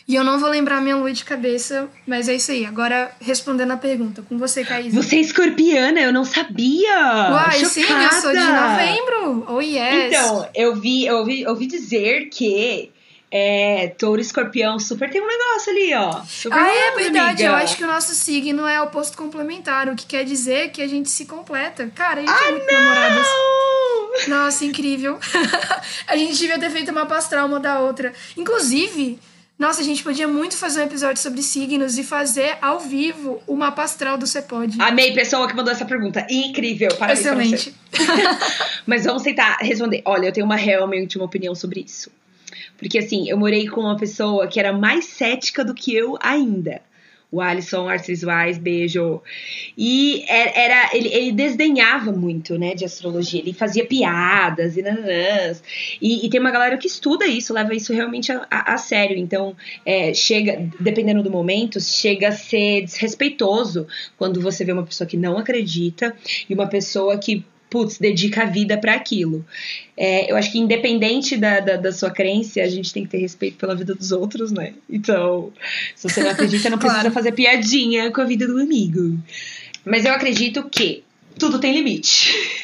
E 0.07 0.15
eu 0.15 0.25
não 0.25 0.39
vou 0.39 0.49
lembrar 0.49 0.81
minha 0.81 0.97
lua 0.97 1.13
de 1.13 1.23
cabeça, 1.23 1.87
mas 2.05 2.27
é 2.27 2.35
isso 2.35 2.51
aí. 2.51 2.65
Agora, 2.65 3.11
respondendo 3.21 3.71
a 3.71 3.77
pergunta, 3.77 4.21
com 4.21 4.37
você, 4.37 4.61
Caís. 4.61 4.93
Você 4.93 5.15
é 5.15 5.19
escorpiana, 5.21 6.01
eu 6.01 6.11
não 6.11 6.25
sabia! 6.25 7.31
Uai, 7.31 7.59
Chocada. 7.59 7.69
sim, 7.69 7.81
eu 7.83 8.11
sou 8.21 8.31
de 8.31 8.39
novembro! 8.39 9.45
Oh, 9.47 9.61
yes! 9.61 10.07
Então, 10.07 10.49
eu 10.53 10.75
vi, 10.75 11.05
eu 11.05 11.17
ouvi, 11.17 11.41
eu 11.43 11.51
ouvi 11.51 11.65
dizer 11.65 12.27
que 12.29 12.91
é, 13.31 13.87
touro 13.97 14.19
escorpião 14.19 14.77
super 14.77 15.09
tem 15.09 15.21
um 15.21 15.27
negócio 15.27 15.71
ali, 15.71 15.93
ó. 15.93 16.21
Super 16.25 16.57
ah, 16.57 16.67
é 16.67 16.91
verdade. 16.95 17.43
Amiga. 17.43 17.43
Eu 17.43 17.55
acho 17.55 17.77
que 17.77 17.83
o 17.83 17.87
nosso 17.87 18.13
signo 18.13 18.67
é 18.67 18.81
oposto 18.81 19.17
complementar, 19.17 19.87
o 19.87 19.95
que 19.95 20.05
quer 20.05 20.25
dizer 20.25 20.71
que 20.71 20.81
a 20.81 20.87
gente 20.87 21.09
se 21.09 21.25
completa. 21.25 21.89
Cara, 21.95 22.19
a 22.19 22.25
gente 22.25 22.29
ah, 22.29 22.47
é 22.47 22.51
muito 22.51 22.65
não! 22.65 22.79
namoradas. 22.79 23.27
Nossa, 24.27 24.65
incrível. 24.65 25.17
a 26.05 26.17
gente 26.17 26.37
devia 26.37 26.59
ter 26.59 26.69
feito 26.69 26.91
uma 26.91 27.05
pastral 27.05 27.47
uma 27.47 27.59
da 27.59 27.79
outra. 27.79 28.13
Inclusive, 28.35 29.17
nossa, 29.57 29.79
a 29.79 29.83
gente 29.83 30.03
podia 30.03 30.27
muito 30.27 30.57
fazer 30.57 30.81
um 30.81 30.83
episódio 30.83 31.21
sobre 31.21 31.41
signos 31.41 31.97
e 31.97 32.03
fazer 32.03 32.57
ao 32.61 32.81
vivo 32.81 33.41
o 33.47 33.55
mapa 33.55 33.83
astral 33.83 34.17
do 34.17 34.27
Cepod. 34.27 34.75
Amei, 34.81 35.13
pessoa 35.13 35.47
que 35.47 35.55
mandou 35.55 35.71
essa 35.71 35.85
pergunta. 35.85 36.27
Incrível, 36.29 36.89
parabéns 36.97 37.25
Excelente. 37.25 37.75
Mas 38.85 39.05
vamos 39.05 39.23
tentar 39.23 39.57
responder. 39.61 40.01
Olha, 40.03 40.25
eu 40.25 40.33
tenho 40.33 40.45
uma 40.45 40.57
realmente 40.57 41.15
uma 41.17 41.25
opinião 41.25 41.55
sobre 41.55 41.79
isso. 41.81 42.11
Porque 42.81 42.97
assim, 42.97 43.29
eu 43.29 43.37
morei 43.37 43.67
com 43.67 43.81
uma 43.81 43.95
pessoa 43.95 44.47
que 44.47 44.59
era 44.59 44.73
mais 44.73 45.05
cética 45.05 45.63
do 45.63 45.73
que 45.73 45.95
eu 45.95 46.17
ainda. 46.19 46.81
o 47.31 47.39
Alisson 47.39 47.87
Artes 47.87 48.07
Visuais, 48.07 48.57
beijo. 48.57 49.21
E 49.77 50.25
é, 50.27 50.65
era, 50.65 50.89
ele, 50.97 51.07
ele 51.13 51.31
desdenhava 51.31 52.11
muito, 52.11 52.57
né, 52.57 52.73
de 52.73 52.83
astrologia. 52.83 53.39
Ele 53.39 53.53
fazia 53.53 53.85
piadas 53.85 54.75
e 54.75 54.81
nanãs. 54.81 55.63
E, 56.01 56.25
e 56.25 56.29
tem 56.29 56.39
uma 56.39 56.49
galera 56.49 56.75
que 56.75 56.87
estuda 56.87 57.25
isso, 57.27 57.53
leva 57.53 57.73
isso 57.75 57.93
realmente 57.93 58.31
a, 58.31 58.47
a, 58.49 58.73
a 58.73 58.77
sério. 58.77 59.15
Então, 59.15 59.55
é, 59.85 60.11
chega, 60.13 60.67
dependendo 60.79 61.21
do 61.21 61.29
momento, 61.29 61.79
chega 61.79 62.29
a 62.29 62.33
ser 62.33 62.81
desrespeitoso 62.81 63.87
quando 64.17 64.41
você 64.41 64.65
vê 64.65 64.71
uma 64.73 64.83
pessoa 64.83 65.07
que 65.07 65.15
não 65.15 65.37
acredita 65.37 66.15
e 66.49 66.53
uma 66.53 66.67
pessoa 66.67 67.17
que 67.19 67.45
putz, 67.71 67.97
dedica 67.97 68.43
a 68.43 68.45
vida 68.45 68.77
para 68.77 68.93
aquilo. 68.93 69.43
É, 69.95 70.29
eu 70.29 70.35
acho 70.35 70.51
que 70.51 70.59
independente 70.59 71.37
da, 71.37 71.61
da, 71.61 71.77
da, 71.77 71.91
sua 71.93 72.11
crença, 72.11 72.61
a 72.61 72.67
gente 72.67 72.93
tem 72.93 73.03
que 73.05 73.09
ter 73.09 73.17
respeito 73.17 73.57
pela 73.57 73.73
vida 73.73 73.95
dos 73.95 74.11
outros, 74.11 74.51
né? 74.51 74.73
Então, 74.89 75.53
se 75.95 76.07
você 76.07 76.21
não 76.21 76.31
acredita, 76.31 76.69
não 76.69 76.77
precisa 76.77 76.99
claro. 76.99 77.13
fazer 77.13 77.31
piadinha 77.31 78.11
com 78.11 78.19
a 78.19 78.25
vida 78.25 78.45
do 78.45 78.59
amigo. 78.59 79.17
Mas 79.85 80.03
eu 80.03 80.13
acredito 80.13 80.69
que 80.69 81.01
tudo 81.39 81.59
tem 81.59 81.73
limite. 81.73 82.29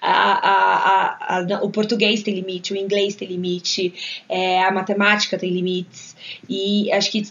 A, 0.00 0.50
a, 0.50 1.38
a, 1.38 1.62
o 1.62 1.70
português 1.70 2.22
tem 2.22 2.34
limite, 2.34 2.72
o 2.72 2.76
inglês 2.76 3.14
tem 3.14 3.26
limite, 3.26 3.94
é, 4.28 4.62
a 4.62 4.70
matemática 4.70 5.38
tem 5.38 5.50
limites. 5.50 6.14
E 6.48 6.92
acho 6.92 7.10
que 7.10 7.22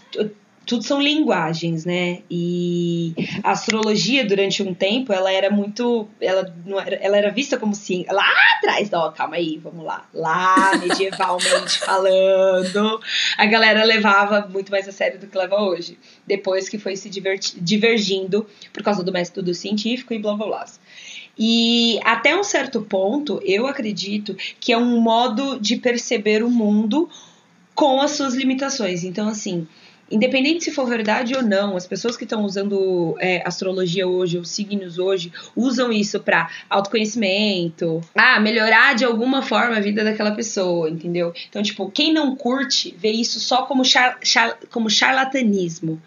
tudo 0.66 0.84
são 0.84 1.00
linguagens, 1.00 1.84
né? 1.84 2.20
E 2.30 3.14
a 3.42 3.52
astrologia 3.52 4.24
durante 4.24 4.62
um 4.62 4.72
tempo 4.74 5.12
ela 5.12 5.30
era 5.30 5.50
muito, 5.50 6.08
ela 6.20 6.54
não 6.64 6.80
era, 6.80 6.96
ela 6.96 7.16
era 7.16 7.30
vista 7.30 7.56
como 7.56 7.74
ciência 7.74 8.12
lá 8.12 8.24
atrás, 8.56 8.90
ó, 8.92 9.10
calma 9.10 9.36
aí, 9.36 9.58
vamos 9.62 9.84
lá, 9.84 10.08
lá 10.12 10.76
medievalmente 10.76 11.78
falando, 11.84 13.00
a 13.36 13.46
galera 13.46 13.84
levava 13.84 14.48
muito 14.48 14.70
mais 14.70 14.88
a 14.88 14.92
sério 14.92 15.18
do 15.18 15.26
que 15.26 15.36
leva 15.36 15.60
hoje. 15.60 15.98
Depois 16.26 16.68
que 16.68 16.78
foi 16.78 16.96
se 16.96 17.10
divergindo 17.10 18.46
por 18.72 18.82
causa 18.82 19.02
do 19.02 19.12
método 19.12 19.54
científico 19.54 20.14
e 20.14 20.18
blá 20.18 20.34
blá 20.34 20.46
blá. 20.46 20.64
E 21.36 21.98
até 22.04 22.36
um 22.36 22.44
certo 22.44 22.82
ponto, 22.82 23.40
eu 23.44 23.66
acredito 23.66 24.36
que 24.60 24.72
é 24.72 24.78
um 24.78 25.00
modo 25.00 25.58
de 25.58 25.76
perceber 25.76 26.42
o 26.42 26.50
mundo 26.50 27.08
com 27.74 28.00
as 28.00 28.12
suas 28.12 28.34
limitações. 28.34 29.02
Então, 29.02 29.28
assim, 29.28 29.66
independente 30.10 30.64
se 30.64 30.70
for 30.70 30.86
verdade 30.86 31.34
ou 31.34 31.42
não, 31.42 31.76
as 31.76 31.86
pessoas 31.86 32.16
que 32.16 32.24
estão 32.24 32.44
usando 32.44 33.16
é, 33.18 33.42
astrologia 33.46 34.06
hoje, 34.06 34.38
os 34.38 34.50
signos 34.50 34.98
hoje, 34.98 35.32
usam 35.56 35.92
isso 35.92 36.20
para 36.20 36.50
autoconhecimento, 36.68 38.00
ah, 38.14 38.40
melhorar 38.40 38.94
de 38.94 39.04
alguma 39.04 39.42
forma 39.42 39.76
a 39.76 39.80
vida 39.80 40.04
daquela 40.04 40.32
pessoa, 40.32 40.88
entendeu? 40.88 41.32
Então, 41.48 41.62
tipo, 41.62 41.90
quem 41.90 42.12
não 42.12 42.36
curte 42.36 42.94
vê 42.98 43.10
isso 43.10 43.40
só 43.40 43.62
como, 43.62 43.84
char, 43.84 44.18
char, 44.22 44.58
como 44.70 44.90
charlatanismo. 44.90 46.00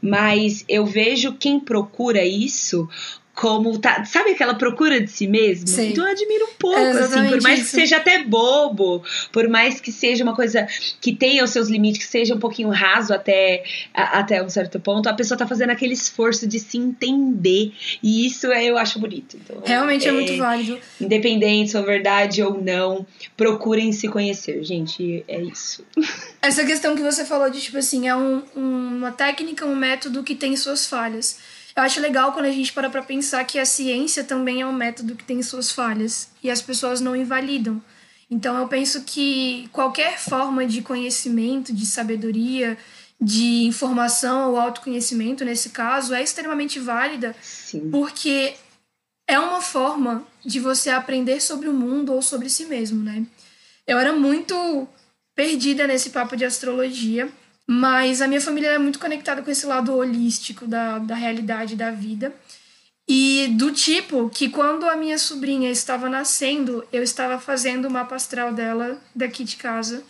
Mas 0.00 0.64
eu 0.68 0.84
vejo 0.84 1.34
quem 1.34 1.60
procura 1.60 2.24
isso 2.24 2.88
como 3.34 3.78
tá, 3.78 4.04
sabe 4.04 4.32
aquela 4.32 4.54
procura 4.54 5.00
de 5.00 5.10
si 5.10 5.26
mesmo? 5.26 5.66
Sim. 5.66 5.90
Então 5.90 6.04
eu 6.04 6.12
admiro 6.12 6.44
um 6.44 6.54
pouco, 6.58 6.78
é 6.78 6.90
assim, 6.90 7.28
por 7.28 7.42
mais 7.42 7.60
isso. 7.60 7.70
que 7.70 7.76
seja 7.76 7.96
até 7.96 8.22
bobo, 8.22 9.02
por 9.32 9.48
mais 9.48 9.80
que 9.80 9.90
seja 9.90 10.22
uma 10.22 10.34
coisa 10.34 10.66
que 11.00 11.14
tenha 11.14 11.42
os 11.42 11.50
seus 11.50 11.68
limites, 11.68 12.04
que 12.04 12.10
seja 12.10 12.34
um 12.34 12.38
pouquinho 12.38 12.68
raso 12.68 13.14
até, 13.14 13.64
a, 13.94 14.20
até 14.20 14.42
um 14.42 14.48
certo 14.48 14.78
ponto, 14.78 15.08
a 15.08 15.14
pessoa 15.14 15.38
tá 15.38 15.46
fazendo 15.46 15.70
aquele 15.70 15.94
esforço 15.94 16.46
de 16.46 16.60
se 16.60 16.76
entender. 16.76 17.72
E 18.02 18.26
isso 18.26 18.52
é, 18.52 18.64
eu 18.64 18.76
acho 18.76 18.98
bonito. 18.98 19.36
Então, 19.36 19.62
Realmente 19.64 20.06
é, 20.06 20.10
é 20.10 20.12
muito 20.12 20.36
válido. 20.36 20.78
Independente 21.00 21.70
se 21.70 21.76
é 21.76 21.82
verdade 21.82 22.42
ou 22.42 22.62
não, 22.62 23.06
procurem 23.36 23.92
se 23.92 24.08
conhecer, 24.08 24.62
gente. 24.62 25.24
É 25.26 25.40
isso. 25.40 25.84
Essa 26.42 26.64
questão 26.64 26.94
que 26.94 27.02
você 27.02 27.24
falou 27.24 27.48
de, 27.48 27.60
tipo 27.60 27.78
assim, 27.78 28.08
é 28.08 28.14
um, 28.14 28.42
uma 28.54 29.10
técnica, 29.10 29.64
um 29.64 29.74
método 29.74 30.22
que 30.22 30.34
tem 30.34 30.54
suas 30.56 30.86
falhas. 30.86 31.38
Eu 31.74 31.82
acho 31.82 32.00
legal 32.00 32.32
quando 32.32 32.46
a 32.46 32.50
gente 32.50 32.72
para 32.72 32.90
para 32.90 33.02
pensar 33.02 33.44
que 33.44 33.58
a 33.58 33.64
ciência 33.64 34.22
também 34.22 34.60
é 34.60 34.66
um 34.66 34.72
método 34.72 35.16
que 35.16 35.24
tem 35.24 35.42
suas 35.42 35.70
falhas 35.70 36.28
e 36.42 36.50
as 36.50 36.60
pessoas 36.60 37.00
não 37.00 37.16
invalidam. 37.16 37.82
Então 38.30 38.56
eu 38.58 38.68
penso 38.68 39.02
que 39.04 39.68
qualquer 39.72 40.18
forma 40.18 40.66
de 40.66 40.82
conhecimento, 40.82 41.72
de 41.72 41.86
sabedoria, 41.86 42.76
de 43.20 43.64
informação 43.64 44.50
ou 44.50 44.58
autoconhecimento, 44.58 45.44
nesse 45.44 45.70
caso, 45.70 46.12
é 46.12 46.22
extremamente 46.22 46.78
válida, 46.78 47.36
Sim. 47.40 47.90
porque 47.90 48.54
é 49.28 49.38
uma 49.38 49.60
forma 49.60 50.26
de 50.44 50.58
você 50.58 50.90
aprender 50.90 51.40
sobre 51.40 51.68
o 51.68 51.72
mundo 51.72 52.12
ou 52.12 52.20
sobre 52.20 52.50
si 52.50 52.64
mesmo, 52.64 53.02
né? 53.02 53.24
Eu 53.86 53.98
era 53.98 54.12
muito 54.12 54.88
perdida 55.34 55.86
nesse 55.86 56.10
papo 56.10 56.36
de 56.36 56.44
astrologia 56.44 57.30
mas 57.72 58.20
a 58.20 58.28
minha 58.28 58.40
família 58.40 58.68
é 58.68 58.78
muito 58.78 58.98
conectada 58.98 59.40
com 59.40 59.50
esse 59.50 59.64
lado 59.64 59.96
holístico 59.96 60.66
da, 60.66 60.98
da 60.98 61.14
realidade 61.14 61.74
da 61.74 61.90
vida. 61.90 62.30
E 63.08 63.48
do 63.56 63.72
tipo 63.72 64.28
que 64.28 64.50
quando 64.50 64.86
a 64.86 64.94
minha 64.94 65.16
sobrinha 65.16 65.70
estava 65.70 66.06
nascendo, 66.08 66.84
eu 66.92 67.02
estava 67.02 67.38
fazendo 67.38 67.88
o 67.88 67.90
mapa 67.90 68.14
astral 68.14 68.52
dela 68.52 69.00
daqui 69.14 69.42
de 69.42 69.56
casa, 69.56 70.04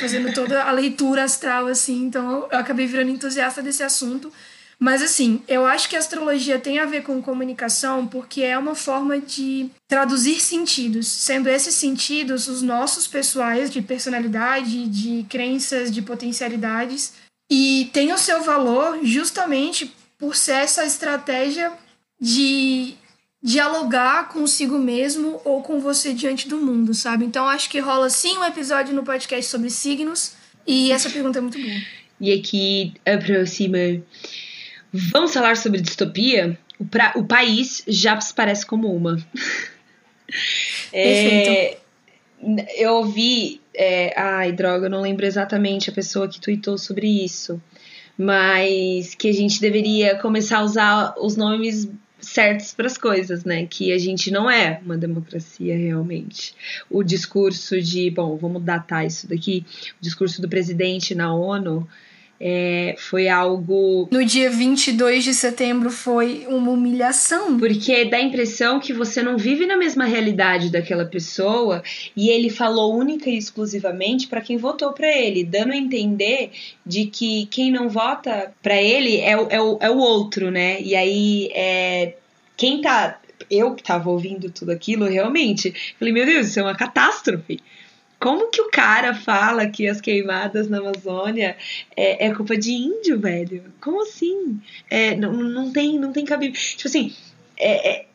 fazendo 0.00 0.32
toda 0.32 0.64
a 0.64 0.72
leitura 0.72 1.24
astral, 1.24 1.66
assim. 1.66 2.06
Então 2.06 2.48
eu 2.50 2.58
acabei 2.58 2.86
virando 2.86 3.10
entusiasta 3.10 3.60
desse 3.60 3.82
assunto. 3.82 4.32
Mas 4.78 5.00
assim, 5.00 5.42
eu 5.46 5.64
acho 5.64 5.88
que 5.88 5.94
a 5.94 5.98
astrologia 5.98 6.58
tem 6.58 6.78
a 6.78 6.86
ver 6.86 7.02
com 7.02 7.22
comunicação 7.22 8.06
porque 8.06 8.42
é 8.42 8.58
uma 8.58 8.74
forma 8.74 9.18
de 9.18 9.70
traduzir 9.86 10.40
sentidos, 10.40 11.06
sendo 11.06 11.48
esses 11.48 11.74
sentidos 11.74 12.48
os 12.48 12.62
nossos 12.62 13.06
pessoais 13.06 13.70
de 13.70 13.80
personalidade, 13.80 14.88
de 14.88 15.24
crenças, 15.28 15.90
de 15.90 16.02
potencialidades, 16.02 17.12
e 17.50 17.90
tem 17.92 18.12
o 18.12 18.18
seu 18.18 18.42
valor 18.42 19.00
justamente 19.02 19.94
por 20.18 20.34
ser 20.34 20.62
essa 20.62 20.84
estratégia 20.84 21.72
de 22.20 22.94
dialogar 23.42 24.28
consigo 24.28 24.78
mesmo 24.78 25.40
ou 25.44 25.62
com 25.62 25.80
você 25.80 26.14
diante 26.14 26.48
do 26.48 26.58
mundo, 26.58 26.94
sabe? 26.94 27.24
Então 27.24 27.48
acho 27.48 27.68
que 27.68 27.80
rola 27.80 28.08
sim 28.08 28.38
um 28.38 28.44
episódio 28.44 28.94
no 28.94 29.02
podcast 29.02 29.50
sobre 29.50 29.68
signos 29.68 30.34
e 30.66 30.92
essa 30.92 31.10
pergunta 31.10 31.38
é 31.38 31.42
muito 31.42 31.60
boa. 31.60 31.80
E 32.20 32.32
aqui 32.32 32.94
a 33.04 33.18
próxima 33.18 34.00
Vamos 34.92 35.32
falar 35.32 35.56
sobre 35.56 35.80
distopia? 35.80 36.58
O, 36.78 36.84
pra, 36.84 37.12
o 37.16 37.24
país 37.24 37.82
já 37.86 38.20
se 38.20 38.34
parece 38.34 38.66
como 38.66 38.94
uma. 38.94 39.16
é, 40.92 41.78
eu 42.76 42.94
ouvi. 42.96 43.60
É, 43.74 44.12
ai, 44.20 44.52
droga, 44.52 44.86
eu 44.86 44.90
não 44.90 45.00
lembro 45.00 45.24
exatamente 45.24 45.88
a 45.88 45.92
pessoa 45.92 46.28
que 46.28 46.40
tweetou 46.40 46.76
sobre 46.76 47.06
isso. 47.24 47.60
Mas 48.18 49.14
que 49.14 49.28
a 49.28 49.32
gente 49.32 49.60
deveria 49.60 50.18
começar 50.18 50.58
a 50.58 50.62
usar 50.62 51.14
os 51.18 51.36
nomes 51.36 51.88
certos 52.20 52.72
para 52.72 52.86
as 52.86 52.98
coisas, 52.98 53.44
né? 53.44 53.66
Que 53.66 53.92
a 53.92 53.98
gente 53.98 54.30
não 54.30 54.50
é 54.50 54.80
uma 54.84 54.98
democracia 54.98 55.76
realmente. 55.76 56.54
O 56.90 57.02
discurso 57.02 57.80
de, 57.80 58.10
bom, 58.10 58.36
vamos 58.36 58.62
datar 58.62 59.06
isso 59.06 59.26
daqui, 59.26 59.64
o 59.98 60.02
discurso 60.02 60.40
do 60.42 60.48
presidente 60.48 61.14
na 61.14 61.34
ONU 61.34 61.88
é, 62.44 62.96
foi 62.98 63.28
algo. 63.28 64.08
No 64.10 64.24
dia 64.24 64.50
22 64.50 65.22
de 65.22 65.32
setembro 65.32 65.90
foi 65.90 66.44
uma 66.48 66.72
humilhação. 66.72 67.56
Porque 67.56 68.04
dá 68.06 68.16
a 68.16 68.20
impressão 68.22 68.80
que 68.80 68.92
você 68.92 69.22
não 69.22 69.38
vive 69.38 69.64
na 69.64 69.76
mesma 69.76 70.04
realidade 70.04 70.68
daquela 70.68 71.04
pessoa 71.04 71.84
e 72.16 72.30
ele 72.30 72.50
falou 72.50 72.98
única 72.98 73.30
e 73.30 73.38
exclusivamente 73.38 74.26
para 74.26 74.40
quem 74.40 74.56
votou 74.56 74.92
para 74.92 75.06
ele, 75.06 75.44
dando 75.44 75.72
a 75.72 75.76
entender 75.76 76.50
de 76.84 77.06
que 77.06 77.46
quem 77.46 77.70
não 77.70 77.88
vota 77.88 78.52
para 78.60 78.82
ele 78.82 79.20
é, 79.20 79.36
o, 79.36 79.46
é, 79.48 79.60
o, 79.60 79.78
é 79.80 79.90
o 79.90 79.98
outro, 79.98 80.50
né? 80.50 80.82
E 80.82 80.96
aí 80.96 81.48
é, 81.54 82.14
quem 82.56 82.80
tá. 82.80 83.20
Eu 83.50 83.74
que 83.74 83.82
tava 83.82 84.08
ouvindo 84.08 84.50
tudo 84.50 84.70
aquilo, 84.70 85.04
realmente, 85.06 85.74
falei, 85.98 86.14
meu 86.14 86.24
Deus, 86.24 86.48
isso 86.48 86.60
é 86.60 86.62
uma 86.62 86.76
catástrofe. 86.76 87.60
Como 88.22 88.50
que 88.50 88.62
o 88.62 88.70
cara 88.70 89.12
fala 89.12 89.66
que 89.66 89.88
as 89.88 90.00
queimadas 90.00 90.68
na 90.68 90.78
Amazônia 90.78 91.56
é, 91.96 92.28
é 92.28 92.32
culpa 92.32 92.56
de 92.56 92.70
índio, 92.70 93.18
velho? 93.18 93.64
Como 93.80 94.00
assim? 94.00 94.60
É, 94.88 95.16
não, 95.16 95.32
não, 95.32 95.72
tem, 95.72 95.98
não 95.98 96.12
tem 96.12 96.24
cabimento. 96.24 96.56
Tipo 96.56 96.86
assim, 96.86 97.12
é, 97.58 97.90
é 97.90 98.06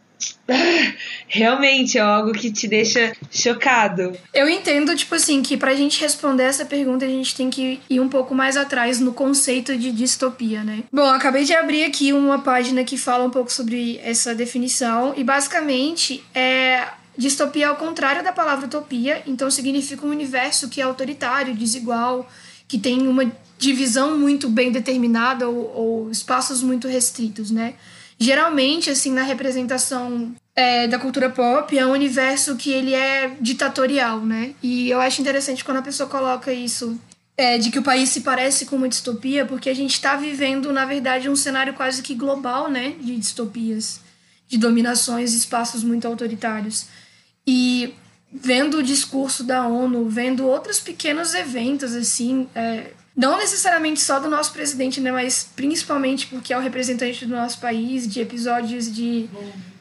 realmente 1.28 1.98
é 1.98 2.02
algo 2.02 2.32
que 2.32 2.50
te 2.52 2.68
deixa 2.68 3.12
chocado. 3.30 4.18
Eu 4.34 4.48
entendo, 4.48 4.96
tipo 4.96 5.14
assim, 5.14 5.42
que 5.44 5.58
pra 5.58 5.76
gente 5.76 6.00
responder 6.00 6.44
essa 6.44 6.66
pergunta 6.66 7.06
a 7.06 7.10
gente 7.10 7.36
tem 7.36 7.50
que 7.50 7.80
ir 7.90 8.00
um 8.00 8.08
pouco 8.08 8.34
mais 8.34 8.56
atrás 8.56 9.00
no 9.00 9.14
conceito 9.14 9.78
de 9.78 9.92
distopia, 9.92 10.64
né? 10.64 10.84
Bom, 10.92 11.06
acabei 11.06 11.44
de 11.44 11.54
abrir 11.54 11.84
aqui 11.84 12.14
uma 12.14 12.40
página 12.40 12.84
que 12.84 12.98
fala 12.98 13.26
um 13.26 13.30
pouco 13.30 13.52
sobre 13.52 14.00
essa 14.02 14.34
definição 14.34 15.14
e 15.18 15.24
basicamente 15.24 16.24
é 16.34 16.88
Distopia 17.18 17.66
é 17.66 17.72
o 17.72 17.76
contrário 17.76 18.24
da 18.24 18.32
palavra 18.32 18.68
utopia, 18.68 19.24
então 19.26 19.50
significa 19.50 20.06
um 20.06 20.10
universo 20.10 20.70
que 20.70 20.80
é 20.80 20.84
autoritário, 20.84 21.56
desigual, 21.56 22.30
que 22.68 22.78
tem 22.78 23.08
uma 23.08 23.32
divisão 23.58 24.18
muito 24.18 24.50
bem 24.50 24.72
determinada 24.72 25.50
ou, 25.50 25.76
ou 25.76 26.12
espaços 26.12 26.62
muito 26.62 26.88
restritos, 26.88 27.50
né? 27.50 27.74
Geralmente, 28.20 28.90
assim, 28.90 29.12
na 29.12 29.24
representação 29.24 30.36
é, 30.56 30.88
da 30.88 31.00
cultura 31.00 31.30
pop, 31.30 31.78
é 31.78 31.86
um 31.86 31.92
universo 31.92 32.56
que 32.56 32.72
ele 32.72 32.94
é 32.94 33.36
ditatorial, 33.40 34.20
né? 34.20 34.54
E 34.62 34.90
eu 34.90 35.00
acho 35.00 35.22
interessante 35.22 35.64
quando 35.64 35.78
a 35.78 35.84
pessoa 35.84 36.10
coloca 36.10 36.52
isso 36.52 37.00
é, 37.38 37.60
de 37.60 37.70
que 37.70 37.78
o 37.78 37.84
país 37.84 38.10
se 38.10 38.22
parece 38.22 38.66
com 38.66 38.76
uma 38.76 38.90
distopia, 38.90 39.46
porque 39.46 39.70
a 39.70 39.76
gente 39.76 39.94
está 39.94 40.16
vivendo, 40.16 40.74
na 40.74 40.86
verdade, 40.86 41.30
um 41.30 41.36
cenário 41.36 41.74
quase 41.74 42.02
que 42.02 42.16
global, 42.16 42.70
né, 42.70 42.96
de 43.00 43.16
distopias, 43.16 44.02
de 44.48 44.58
dominações, 44.58 45.34
espaços 45.34 45.84
muito 45.84 46.08
autoritários. 46.08 46.88
E 47.48 47.96
vendo 48.32 48.80
o 48.80 48.84
discurso 48.84 49.44
da 49.44 49.66
ONU, 49.66 50.10
vendo 50.10 50.46
outros 50.46 50.80
pequenos 50.80 51.34
eventos, 51.34 51.96
assim, 51.96 52.50
é, 52.54 52.92
não 53.16 53.38
necessariamente 53.38 54.02
só 54.02 54.20
do 54.20 54.30
nosso 54.30 54.52
presidente, 54.52 55.02
né, 55.02 55.12
mas 55.12 55.50
principalmente 55.56 56.28
porque 56.28 56.54
é 56.54 56.58
o 56.58 56.62
representante 56.62 57.26
do 57.26 57.36
nosso 57.36 57.60
país, 57.60 58.08
de 58.08 58.20
episódios 58.20 58.94
de 58.94 59.28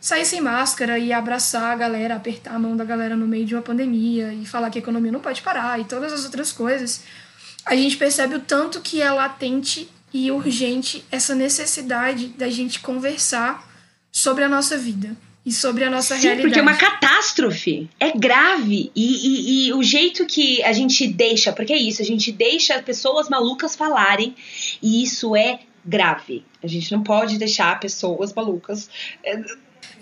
sair 0.00 0.24
sem 0.24 0.40
máscara 0.40 0.98
e 0.98 1.12
abraçar 1.12 1.72
a 1.72 1.76
galera, 1.76 2.14
apertar 2.14 2.54
a 2.54 2.58
mão 2.58 2.76
da 2.76 2.84
galera 2.84 3.16
no 3.16 3.26
meio 3.26 3.44
de 3.44 3.54
uma 3.54 3.62
pandemia 3.62 4.32
e 4.32 4.46
falar 4.46 4.70
que 4.70 4.78
a 4.78 4.80
economia 4.80 5.12
não 5.12 5.20
pode 5.20 5.42
parar 5.42 5.78
e 5.80 5.84
todas 5.84 6.12
as 6.12 6.24
outras 6.24 6.52
coisas 6.52 7.02
a 7.66 7.74
gente 7.74 7.96
percebe 7.96 8.36
o 8.36 8.40
tanto 8.40 8.80
que 8.80 9.02
é 9.02 9.10
latente 9.10 9.90
e 10.14 10.30
urgente 10.30 11.04
essa 11.10 11.34
necessidade 11.34 12.28
da 12.28 12.48
gente 12.48 12.78
conversar 12.78 13.68
sobre 14.12 14.44
a 14.44 14.48
nossa 14.48 14.78
vida 14.78 15.16
e 15.47 15.53
sobre 15.53 15.84
a 15.84 15.90
nossa 15.90 16.16
Sim, 16.16 16.22
realidade. 16.22 16.42
porque 16.42 16.59
é 16.59 16.62
uma 16.62 16.76
catástrofe. 16.76 17.88
É 18.01 18.11
grave. 18.11 18.90
E, 18.97 19.05
e, 19.05 19.68
e, 19.68 19.72
o 19.72 19.80
jeito 19.80 20.26
que 20.26 20.61
a 20.64 20.72
gente 20.72 21.07
deixa, 21.07 21.53
porque 21.53 21.72
é 21.72 21.78
isso, 21.78 22.03
a 22.03 22.05
gente 22.05 22.32
deixa 22.32 22.82
pessoas 22.82 23.28
malucas 23.28 23.76
falarem, 23.76 24.34
e 24.82 25.05
isso 25.05 25.36
é 25.36 25.61
grave. 25.84 26.44
A 26.61 26.66
gente 26.66 26.90
não 26.90 27.01
pode 27.01 27.38
deixar 27.38 27.78
pessoas 27.78 28.34
malucas. 28.34 28.90
É, 29.22 29.40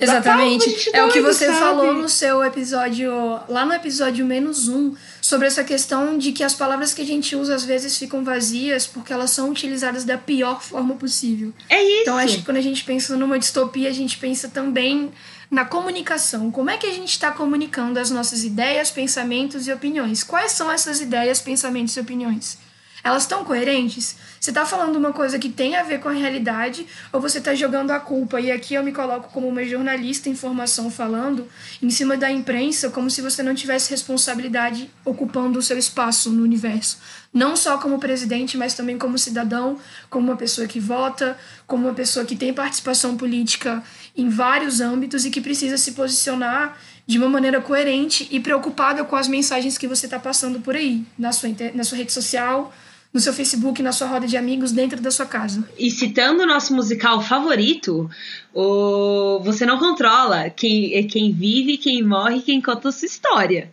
Exatamente. 0.00 0.90
É 0.94 1.04
o 1.04 1.12
que 1.12 1.20
você 1.20 1.46
sabe? 1.46 1.58
falou 1.58 1.92
no 1.92 2.08
seu 2.08 2.42
episódio, 2.42 3.12
lá 3.46 3.66
no 3.66 3.74
episódio 3.74 4.24
menos 4.24 4.66
um, 4.66 4.94
sobre 5.24 5.46
essa 5.46 5.64
questão 5.64 6.18
de 6.18 6.32
que 6.32 6.44
as 6.44 6.52
palavras 6.52 6.92
que 6.92 7.00
a 7.00 7.04
gente 7.04 7.34
usa 7.34 7.54
às 7.54 7.64
vezes 7.64 7.96
ficam 7.96 8.22
vazias 8.22 8.86
porque 8.86 9.10
elas 9.10 9.30
são 9.30 9.48
utilizadas 9.48 10.04
da 10.04 10.18
pior 10.18 10.62
forma 10.62 10.96
possível. 10.96 11.50
É 11.70 11.82
isso. 11.82 12.02
Então 12.02 12.18
acho 12.18 12.36
que 12.36 12.42
quando 12.42 12.58
a 12.58 12.60
gente 12.60 12.84
pensa 12.84 13.16
numa 13.16 13.38
distopia, 13.38 13.88
a 13.88 13.92
gente 13.92 14.18
pensa 14.18 14.50
também 14.50 15.10
na 15.50 15.64
comunicação. 15.64 16.50
Como 16.50 16.68
é 16.68 16.76
que 16.76 16.86
a 16.86 16.92
gente 16.92 17.08
está 17.08 17.32
comunicando 17.32 17.98
as 17.98 18.10
nossas 18.10 18.44
ideias, 18.44 18.90
pensamentos 18.90 19.66
e 19.66 19.72
opiniões? 19.72 20.22
Quais 20.22 20.52
são 20.52 20.70
essas 20.70 21.00
ideias, 21.00 21.40
pensamentos 21.40 21.96
e 21.96 22.00
opiniões? 22.00 22.58
Elas 23.04 23.24
estão 23.24 23.44
coerentes? 23.44 24.16
Você 24.40 24.48
está 24.48 24.64
falando 24.64 24.96
uma 24.96 25.12
coisa 25.12 25.38
que 25.38 25.50
tem 25.50 25.76
a 25.76 25.82
ver 25.82 26.00
com 26.00 26.08
a 26.08 26.12
realidade 26.12 26.86
ou 27.12 27.20
você 27.20 27.36
está 27.36 27.54
jogando 27.54 27.90
a 27.90 28.00
culpa? 28.00 28.40
E 28.40 28.50
aqui 28.50 28.72
eu 28.72 28.82
me 28.82 28.92
coloco 28.92 29.28
como 29.30 29.46
uma 29.46 29.62
jornalista 29.62 30.30
em 30.30 30.34
formação 30.34 30.90
falando 30.90 31.46
em 31.82 31.90
cima 31.90 32.16
da 32.16 32.30
imprensa 32.30 32.88
como 32.88 33.10
se 33.10 33.20
você 33.20 33.42
não 33.42 33.54
tivesse 33.54 33.90
responsabilidade 33.90 34.90
ocupando 35.04 35.58
o 35.58 35.62
seu 35.62 35.76
espaço 35.76 36.30
no 36.30 36.42
universo. 36.42 36.98
Não 37.30 37.56
só 37.56 37.76
como 37.76 37.98
presidente, 37.98 38.56
mas 38.56 38.72
também 38.72 38.96
como 38.96 39.18
cidadão, 39.18 39.78
como 40.08 40.30
uma 40.30 40.36
pessoa 40.36 40.66
que 40.66 40.80
vota, 40.80 41.36
como 41.66 41.86
uma 41.86 41.94
pessoa 41.94 42.24
que 42.24 42.36
tem 42.36 42.54
participação 42.54 43.18
política 43.18 43.82
em 44.16 44.30
vários 44.30 44.80
âmbitos 44.80 45.26
e 45.26 45.30
que 45.30 45.42
precisa 45.42 45.76
se 45.76 45.92
posicionar 45.92 46.78
de 47.06 47.18
uma 47.18 47.28
maneira 47.28 47.60
coerente 47.60 48.26
e 48.30 48.40
preocupada 48.40 49.04
com 49.04 49.14
as 49.14 49.28
mensagens 49.28 49.76
que 49.76 49.86
você 49.86 50.06
está 50.06 50.18
passando 50.18 50.60
por 50.60 50.74
aí, 50.74 51.04
na 51.18 51.32
sua, 51.32 51.50
na 51.74 51.84
sua 51.84 51.98
rede 51.98 52.10
social, 52.12 52.72
no 53.14 53.20
seu 53.20 53.32
Facebook, 53.32 53.80
na 53.80 53.92
sua 53.92 54.08
roda 54.08 54.26
de 54.26 54.36
amigos, 54.36 54.72
dentro 54.72 55.00
da 55.00 55.08
sua 55.08 55.24
casa. 55.24 55.66
E 55.78 55.88
citando 55.88 56.42
o 56.42 56.46
nosso 56.46 56.74
musical 56.74 57.22
favorito, 57.22 58.10
o 58.52 59.38
Você 59.44 59.64
Não 59.64 59.78
Controla 59.78 60.50
quem, 60.50 60.92
é 60.94 61.04
quem 61.04 61.32
vive, 61.32 61.76
quem 61.76 62.02
morre, 62.02 62.42
quem 62.42 62.60
conta 62.60 62.88
a 62.88 62.92
sua 62.92 63.06
história. 63.06 63.70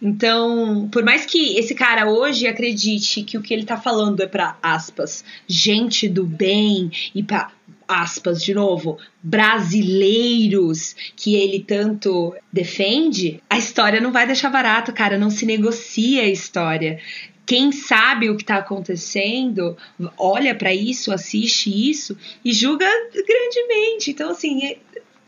Então, 0.00 0.88
por 0.92 1.02
mais 1.02 1.26
que 1.26 1.58
esse 1.58 1.74
cara 1.74 2.08
hoje 2.08 2.46
acredite 2.46 3.24
que 3.24 3.36
o 3.36 3.42
que 3.42 3.52
ele 3.52 3.64
tá 3.64 3.76
falando 3.76 4.20
é 4.22 4.26
para 4.26 4.56
aspas, 4.62 5.24
gente 5.48 6.08
do 6.08 6.24
bem 6.24 6.92
e 7.12 7.24
para 7.24 7.50
aspas 7.88 8.42
de 8.42 8.52
novo, 8.52 8.98
brasileiros 9.22 10.94
que 11.16 11.34
ele 11.34 11.60
tanto 11.60 12.34
defende, 12.52 13.40
a 13.48 13.58
história 13.58 14.00
não 14.00 14.12
vai 14.12 14.26
deixar 14.26 14.50
barato, 14.50 14.92
cara, 14.92 15.18
não 15.18 15.30
se 15.30 15.46
negocia 15.46 16.22
a 16.22 16.28
história 16.28 16.98
quem 17.46 17.70
sabe 17.70 18.28
o 18.28 18.36
que 18.36 18.42
está 18.42 18.56
acontecendo 18.56 19.76
olha 20.18 20.54
para 20.54 20.74
isso, 20.74 21.12
assiste 21.12 21.70
isso 21.70 22.16
e 22.44 22.52
julga 22.52 22.86
grandemente. 23.12 24.10
Então, 24.10 24.30
assim, 24.30 24.66
é, 24.66 24.78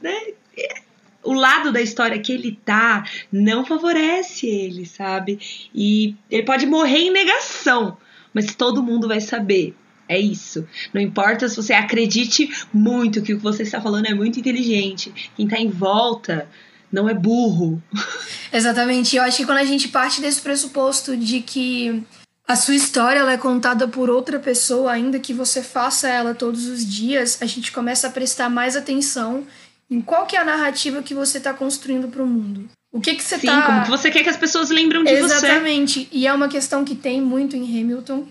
né, 0.02 0.16
é, 0.56 0.82
o 1.22 1.32
lado 1.32 1.70
da 1.72 1.80
história 1.80 2.18
que 2.18 2.32
ele 2.32 2.58
tá 2.64 3.04
não 3.30 3.64
favorece 3.64 4.46
ele, 4.46 4.84
sabe? 4.84 5.38
E 5.74 6.16
ele 6.30 6.42
pode 6.42 6.66
morrer 6.66 6.98
em 6.98 7.12
negação, 7.12 7.96
mas 8.34 8.54
todo 8.54 8.82
mundo 8.82 9.06
vai 9.06 9.20
saber. 9.20 9.74
É 10.08 10.18
isso. 10.18 10.66
Não 10.92 11.02
importa 11.02 11.48
se 11.48 11.56
você 11.56 11.74
acredite 11.74 12.48
muito 12.72 13.20
que 13.20 13.34
o 13.34 13.36
que 13.36 13.42
você 13.42 13.62
está 13.62 13.78
falando 13.80 14.06
é 14.06 14.14
muito 14.14 14.40
inteligente. 14.40 15.30
Quem 15.36 15.44
está 15.44 15.58
em 15.58 15.68
volta 15.68 16.48
não 16.90 17.08
é 17.08 17.14
burro. 17.14 17.82
Exatamente. 18.52 19.16
Eu 19.16 19.22
acho 19.22 19.36
que 19.36 19.46
quando 19.46 19.58
a 19.58 19.64
gente 19.64 19.88
parte 19.88 20.20
desse 20.20 20.40
pressuposto 20.40 21.16
de 21.16 21.40
que 21.40 22.02
a 22.46 22.56
sua 22.56 22.74
história 22.74 23.20
ela 23.20 23.32
é 23.32 23.36
contada 23.36 23.86
por 23.86 24.08
outra 24.08 24.38
pessoa, 24.38 24.92
ainda 24.92 25.18
que 25.18 25.34
você 25.34 25.62
faça 25.62 26.08
ela 26.08 26.34
todos 26.34 26.66
os 26.66 26.84
dias, 26.84 27.38
a 27.42 27.46
gente 27.46 27.70
começa 27.70 28.06
a 28.06 28.10
prestar 28.10 28.48
mais 28.48 28.74
atenção 28.74 29.46
em 29.90 30.00
qual 30.00 30.26
que 30.26 30.36
é 30.36 30.40
a 30.40 30.44
narrativa 30.44 31.02
que 31.02 31.14
você 31.14 31.38
está 31.38 31.52
construindo 31.52 32.08
para 32.08 32.22
o 32.22 32.26
mundo. 32.26 32.68
O 32.90 33.00
que 33.00 33.14
que 33.14 33.22
você 33.22 33.38
Sim, 33.38 33.46
tá... 33.46 33.62
como 33.62 33.82
que 33.84 33.90
você 33.90 34.10
quer 34.10 34.22
que 34.22 34.30
as 34.30 34.36
pessoas 34.36 34.70
lembrem 34.70 35.04
de 35.04 35.10
Exatamente. 35.10 35.30
você. 35.30 35.46
Exatamente. 35.46 36.08
E 36.10 36.26
é 36.26 36.32
uma 36.32 36.48
questão 36.48 36.84
que 36.84 36.94
tem 36.94 37.20
muito 37.20 37.54
em 37.54 37.62
Hamilton, 37.62 38.26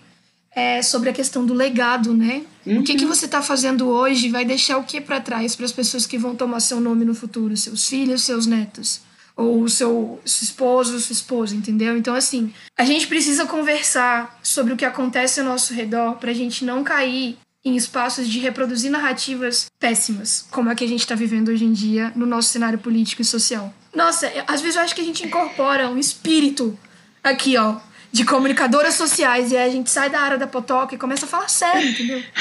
é 0.51 0.81
sobre 0.81 1.11
a 1.11 1.13
questão 1.13 1.45
do 1.45 1.53
legado, 1.53 2.15
né? 2.15 2.41
Uhum. 2.65 2.79
O 2.79 2.83
que, 2.83 2.95
que 2.95 3.03
uhum. 3.03 3.13
você 3.13 3.25
está 3.25 3.43
fazendo 3.43 3.87
hoje 3.87 4.29
vai 4.29 4.43
deixar 4.43 4.79
o 4.79 4.83
que 4.83 4.99
para 4.99 5.21
trás 5.21 5.55
para 5.55 5.65
as 5.65 5.71
pessoas 5.71 6.07
que 6.07 6.17
vão 6.17 6.35
tomar 6.35 6.59
seu 6.59 6.79
nome 6.79 7.05
no 7.05 7.13
futuro, 7.13 7.55
seus 7.55 7.87
filhos, 7.87 8.23
seus 8.23 8.47
netos, 8.47 9.01
ou 9.37 9.61
o 9.61 9.69
seu 9.69 10.19
esposo, 10.25 10.99
sua 10.99 11.13
esposa, 11.13 11.55
entendeu? 11.55 11.95
Então 11.95 12.15
assim, 12.15 12.51
a 12.75 12.83
gente 12.83 13.07
precisa 13.07 13.45
conversar 13.45 14.39
sobre 14.43 14.73
o 14.73 14.77
que 14.77 14.83
acontece 14.83 15.39
ao 15.39 15.45
nosso 15.45 15.73
redor 15.73 16.15
para 16.15 16.31
a 16.31 16.33
gente 16.33 16.65
não 16.65 16.83
cair 16.83 17.37
em 17.63 17.75
espaços 17.75 18.27
de 18.27 18.39
reproduzir 18.39 18.89
narrativas 18.89 19.67
péssimas, 19.79 20.45
como 20.49 20.69
a 20.69 20.75
que 20.75 20.83
a 20.83 20.87
gente 20.87 21.01
está 21.01 21.15
vivendo 21.15 21.49
hoje 21.49 21.65
em 21.65 21.73
dia 21.73 22.11
no 22.15 22.25
nosso 22.25 22.49
cenário 22.49 22.79
político 22.79 23.21
e 23.21 23.25
social. 23.25 23.73
Nossa, 23.93 24.31
às 24.47 24.61
vezes 24.61 24.75
eu 24.75 24.81
acho 24.81 24.95
que 24.95 25.01
a 25.01 25.03
gente 25.03 25.25
incorpora 25.25 25.89
um 25.89 25.97
espírito 25.97 26.77
aqui, 27.23 27.57
ó, 27.57 27.77
de 28.11 28.23
comunicadoras 28.25 28.93
sociais. 28.93 29.51
E 29.51 29.57
aí 29.57 29.69
a 29.69 29.71
gente 29.71 29.89
sai 29.89 30.09
da 30.09 30.19
área 30.19 30.37
da 30.37 30.47
potoca 30.47 30.95
e 30.95 30.97
começa 30.97 31.25
a 31.25 31.29
falar 31.29 31.49
sério, 31.49 31.89
entendeu? 31.89 32.23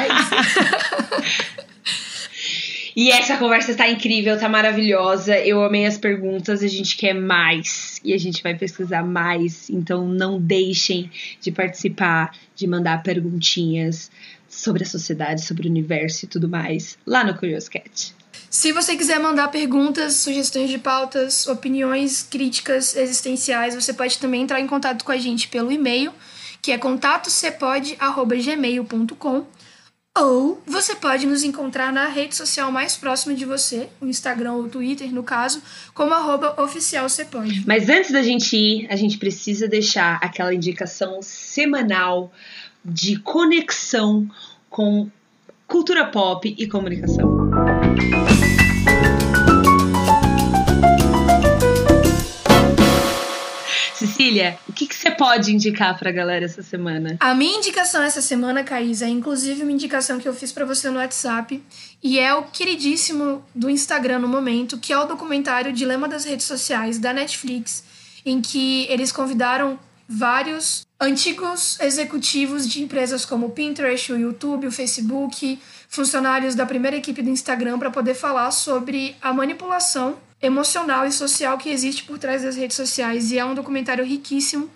É 0.00 0.08
isso. 0.20 1.61
E 2.94 3.10
essa 3.10 3.38
conversa 3.38 3.72
está 3.72 3.88
incrível, 3.88 4.38
tá 4.38 4.46
maravilhosa. 4.48 5.36
Eu 5.38 5.64
amei 5.64 5.86
as 5.86 5.96
perguntas, 5.96 6.62
a 6.62 6.68
gente 6.68 6.94
quer 6.96 7.14
mais 7.14 7.98
e 8.04 8.12
a 8.12 8.18
gente 8.18 8.42
vai 8.42 8.54
pesquisar 8.54 9.02
mais. 9.02 9.70
Então 9.70 10.06
não 10.06 10.38
deixem 10.40 11.10
de 11.40 11.50
participar, 11.50 12.36
de 12.54 12.66
mandar 12.66 13.02
perguntinhas 13.02 14.10
sobre 14.48 14.84
a 14.84 14.86
sociedade, 14.86 15.42
sobre 15.42 15.66
o 15.66 15.70
universo 15.70 16.26
e 16.26 16.28
tudo 16.28 16.46
mais 16.48 16.98
lá 17.06 17.24
no 17.24 17.34
Curious 17.34 17.68
Cat. 17.68 18.14
Se 18.50 18.70
você 18.70 18.94
quiser 18.96 19.18
mandar 19.18 19.48
perguntas, 19.48 20.16
sugestões 20.16 20.68
de 20.68 20.76
pautas, 20.76 21.46
opiniões, 21.46 22.22
críticas 22.22 22.94
existenciais, 22.94 23.74
você 23.74 23.94
pode 23.94 24.18
também 24.18 24.42
entrar 24.42 24.60
em 24.60 24.66
contato 24.66 25.06
com 25.06 25.12
a 25.12 25.16
gente 25.16 25.48
pelo 25.48 25.72
e-mail, 25.72 26.12
que 26.60 26.70
é 26.70 26.76
contatocepod@gmail.com, 26.76 29.46
ou 30.18 30.60
você 30.66 30.94
pode 30.94 31.26
nos 31.26 31.42
encontrar 31.42 31.92
na 31.92 32.06
rede 32.06 32.36
social 32.36 32.70
mais 32.70 32.96
próxima 32.96 33.34
de 33.34 33.44
você, 33.44 33.88
o 34.00 34.06
Instagram 34.06 34.52
ou 34.52 34.62
o 34.64 34.68
Twitter, 34.68 35.12
no 35.12 35.22
caso, 35.22 35.62
como 35.94 36.12
arroba 36.12 36.54
oficialcepod. 36.62 37.64
Mas 37.66 37.88
antes 37.88 38.10
da 38.10 38.22
gente 38.22 38.56
ir, 38.56 38.86
a 38.90 38.96
gente 38.96 39.16
precisa 39.18 39.66
deixar 39.66 40.18
aquela 40.22 40.54
indicação 40.54 41.22
semanal 41.22 42.32
de 42.84 43.18
conexão 43.18 44.28
com 44.68 45.08
cultura 45.66 46.04
pop 46.06 46.54
e 46.58 46.66
comunicação. 46.66 47.50
Cecília, 54.42 54.58
o 54.68 54.72
que, 54.72 54.86
que 54.86 54.94
você 54.94 55.10
pode 55.10 55.54
indicar 55.54 55.98
pra 55.98 56.10
galera 56.10 56.44
essa 56.44 56.62
semana? 56.62 57.16
A 57.20 57.34
minha 57.34 57.56
indicação 57.56 58.02
essa 58.02 58.20
semana, 58.20 58.64
Caís, 58.64 59.02
é 59.02 59.08
inclusive 59.08 59.62
uma 59.62 59.72
indicação 59.72 60.18
que 60.18 60.28
eu 60.28 60.34
fiz 60.34 60.52
para 60.52 60.64
você 60.64 60.90
no 60.90 60.98
WhatsApp. 60.98 61.62
E 62.02 62.18
é 62.18 62.34
o 62.34 62.44
queridíssimo 62.44 63.44
do 63.54 63.70
Instagram 63.70 64.18
no 64.18 64.28
momento, 64.28 64.78
que 64.78 64.92
é 64.92 64.98
o 64.98 65.06
documentário 65.06 65.72
Dilema 65.72 66.08
das 66.08 66.24
Redes 66.24 66.46
Sociais, 66.46 66.98
da 66.98 67.12
Netflix, 67.12 67.84
em 68.24 68.40
que 68.40 68.86
eles 68.88 69.12
convidaram 69.12 69.78
vários 70.08 70.86
antigos 71.00 71.78
executivos 71.80 72.68
de 72.68 72.82
empresas 72.82 73.24
como 73.24 73.46
o 73.46 73.50
Pinterest, 73.50 74.12
o 74.12 74.18
YouTube, 74.18 74.66
o 74.66 74.72
Facebook, 74.72 75.58
funcionários 75.88 76.54
da 76.54 76.66
primeira 76.66 76.96
equipe 76.96 77.22
do 77.22 77.30
Instagram 77.30 77.78
para 77.78 77.90
poder 77.90 78.14
falar 78.14 78.50
sobre 78.50 79.16
a 79.22 79.32
manipulação 79.32 80.16
emocional 80.42 81.06
e 81.06 81.12
social 81.12 81.56
que 81.56 81.70
existe 81.70 82.02
por 82.04 82.18
trás 82.18 82.42
das 82.42 82.56
redes 82.56 82.76
sociais. 82.76 83.30
E 83.30 83.38
é 83.38 83.44
um 83.44 83.54
documentário 83.54 84.04
riquíssimo 84.04 84.68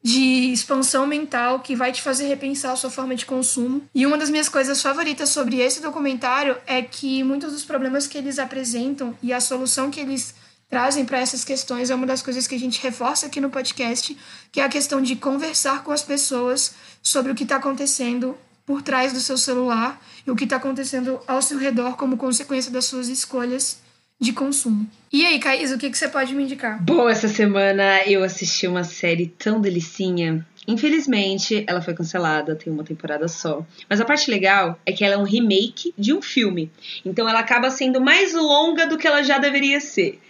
de 0.00 0.52
expansão 0.52 1.06
mental 1.06 1.58
que 1.58 1.74
vai 1.74 1.90
te 1.90 2.00
fazer 2.00 2.28
repensar 2.28 2.72
a 2.72 2.76
sua 2.76 2.90
forma 2.90 3.14
de 3.14 3.26
consumo. 3.26 3.82
E 3.94 4.06
uma 4.06 4.16
das 4.16 4.30
minhas 4.30 4.48
coisas 4.48 4.80
favoritas 4.80 5.28
sobre 5.30 5.58
esse 5.58 5.80
documentário 5.80 6.56
é 6.66 6.80
que 6.80 7.22
muitos 7.24 7.52
dos 7.52 7.64
problemas 7.64 8.06
que 8.06 8.16
eles 8.16 8.38
apresentam 8.38 9.16
e 9.20 9.32
a 9.32 9.40
solução 9.40 9.90
que 9.90 10.00
eles 10.00 10.34
trazem 10.70 11.04
para 11.04 11.18
essas 11.18 11.44
questões 11.44 11.90
é 11.90 11.94
uma 11.94 12.06
das 12.06 12.22
coisas 12.22 12.46
que 12.46 12.54
a 12.54 12.58
gente 12.58 12.80
reforça 12.80 13.26
aqui 13.26 13.40
no 13.40 13.50
podcast, 13.50 14.16
que 14.52 14.60
é 14.60 14.64
a 14.64 14.68
questão 14.68 15.02
de 15.02 15.16
conversar 15.16 15.82
com 15.82 15.90
as 15.90 16.02
pessoas 16.02 16.74
sobre 17.02 17.32
o 17.32 17.34
que 17.34 17.42
está 17.42 17.56
acontecendo 17.56 18.36
por 18.64 18.82
trás 18.82 19.12
do 19.14 19.20
seu 19.20 19.38
celular 19.38 20.00
e 20.26 20.30
o 20.30 20.36
que 20.36 20.44
está 20.44 20.56
acontecendo 20.56 21.18
ao 21.26 21.40
seu 21.40 21.58
redor 21.58 21.96
como 21.96 22.18
consequência 22.18 22.70
das 22.70 22.84
suas 22.84 23.08
escolhas 23.08 23.78
de 24.20 24.32
consumo. 24.32 24.86
E 25.12 25.24
aí, 25.24 25.38
Caís, 25.38 25.72
o 25.72 25.78
que, 25.78 25.88
que 25.88 25.96
você 25.96 26.08
pode 26.08 26.34
me 26.34 26.42
indicar? 26.42 26.82
Bom, 26.82 27.08
essa 27.08 27.28
semana 27.28 28.02
eu 28.04 28.22
assisti 28.22 28.66
uma 28.66 28.84
série 28.84 29.26
tão 29.26 29.60
delicinha. 29.60 30.46
Infelizmente, 30.66 31.64
ela 31.66 31.80
foi 31.80 31.94
cancelada, 31.94 32.54
tem 32.54 32.70
uma 32.70 32.84
temporada 32.84 33.26
só. 33.26 33.64
Mas 33.88 34.00
a 34.00 34.04
parte 34.04 34.30
legal 34.30 34.78
é 34.84 34.92
que 34.92 35.02
ela 35.02 35.14
é 35.14 35.18
um 35.18 35.22
remake 35.22 35.94
de 35.96 36.12
um 36.12 36.20
filme. 36.20 36.70
Então 37.06 37.28
ela 37.28 37.38
acaba 37.38 37.70
sendo 37.70 38.00
mais 38.00 38.34
longa 38.34 38.86
do 38.86 38.98
que 38.98 39.06
ela 39.06 39.22
já 39.22 39.38
deveria 39.38 39.80
ser. 39.80 40.20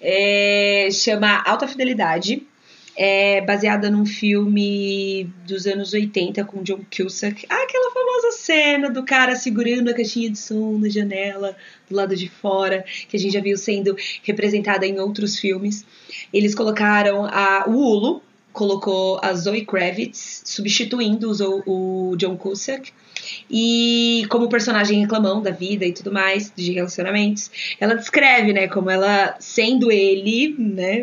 É, 0.00 0.88
chama 0.90 1.42
Alta 1.44 1.68
Fidelidade. 1.68 2.42
É 2.96 3.40
baseada 3.40 3.90
num 3.90 4.06
filme 4.06 5.28
dos 5.46 5.66
anos 5.66 5.92
80 5.92 6.44
com 6.44 6.62
John 6.62 6.80
Cusack. 6.96 7.44
Ah, 7.48 7.62
aquela 7.62 7.90
famosa 7.90 8.32
cena 8.32 8.88
do 8.88 9.02
cara 9.02 9.34
segurando 9.34 9.90
a 9.90 9.94
caixinha 9.94 10.30
de 10.30 10.38
som 10.38 10.78
na 10.78 10.88
janela 10.88 11.56
do 11.88 11.96
lado 11.96 12.14
de 12.14 12.28
fora, 12.28 12.84
que 13.08 13.16
a 13.16 13.20
gente 13.20 13.32
já 13.32 13.40
viu 13.40 13.56
sendo 13.56 13.96
representada 14.22 14.86
em 14.86 15.00
outros 15.00 15.38
filmes. 15.38 15.84
Eles 16.32 16.54
colocaram 16.54 17.24
a, 17.24 17.64
Hulu, 17.66 18.22
colocou 18.52 19.18
a 19.22 19.34
Zoe 19.34 19.66
Kravitz 19.66 20.42
substituindo 20.44 21.32
o, 21.66 22.10
o 22.12 22.16
John 22.16 22.36
Cusack. 22.36 22.92
E 23.50 24.26
como 24.30 24.48
personagem 24.48 25.00
reclamão 25.00 25.42
da 25.42 25.50
vida 25.50 25.84
e 25.84 25.92
tudo 25.92 26.12
mais, 26.12 26.52
de 26.54 26.72
relacionamentos, 26.72 27.50
ela 27.80 27.94
descreve, 27.94 28.52
né, 28.52 28.68
como 28.68 28.90
ela, 28.90 29.36
sendo 29.40 29.90
ele, 29.90 30.54
né, 30.58 31.02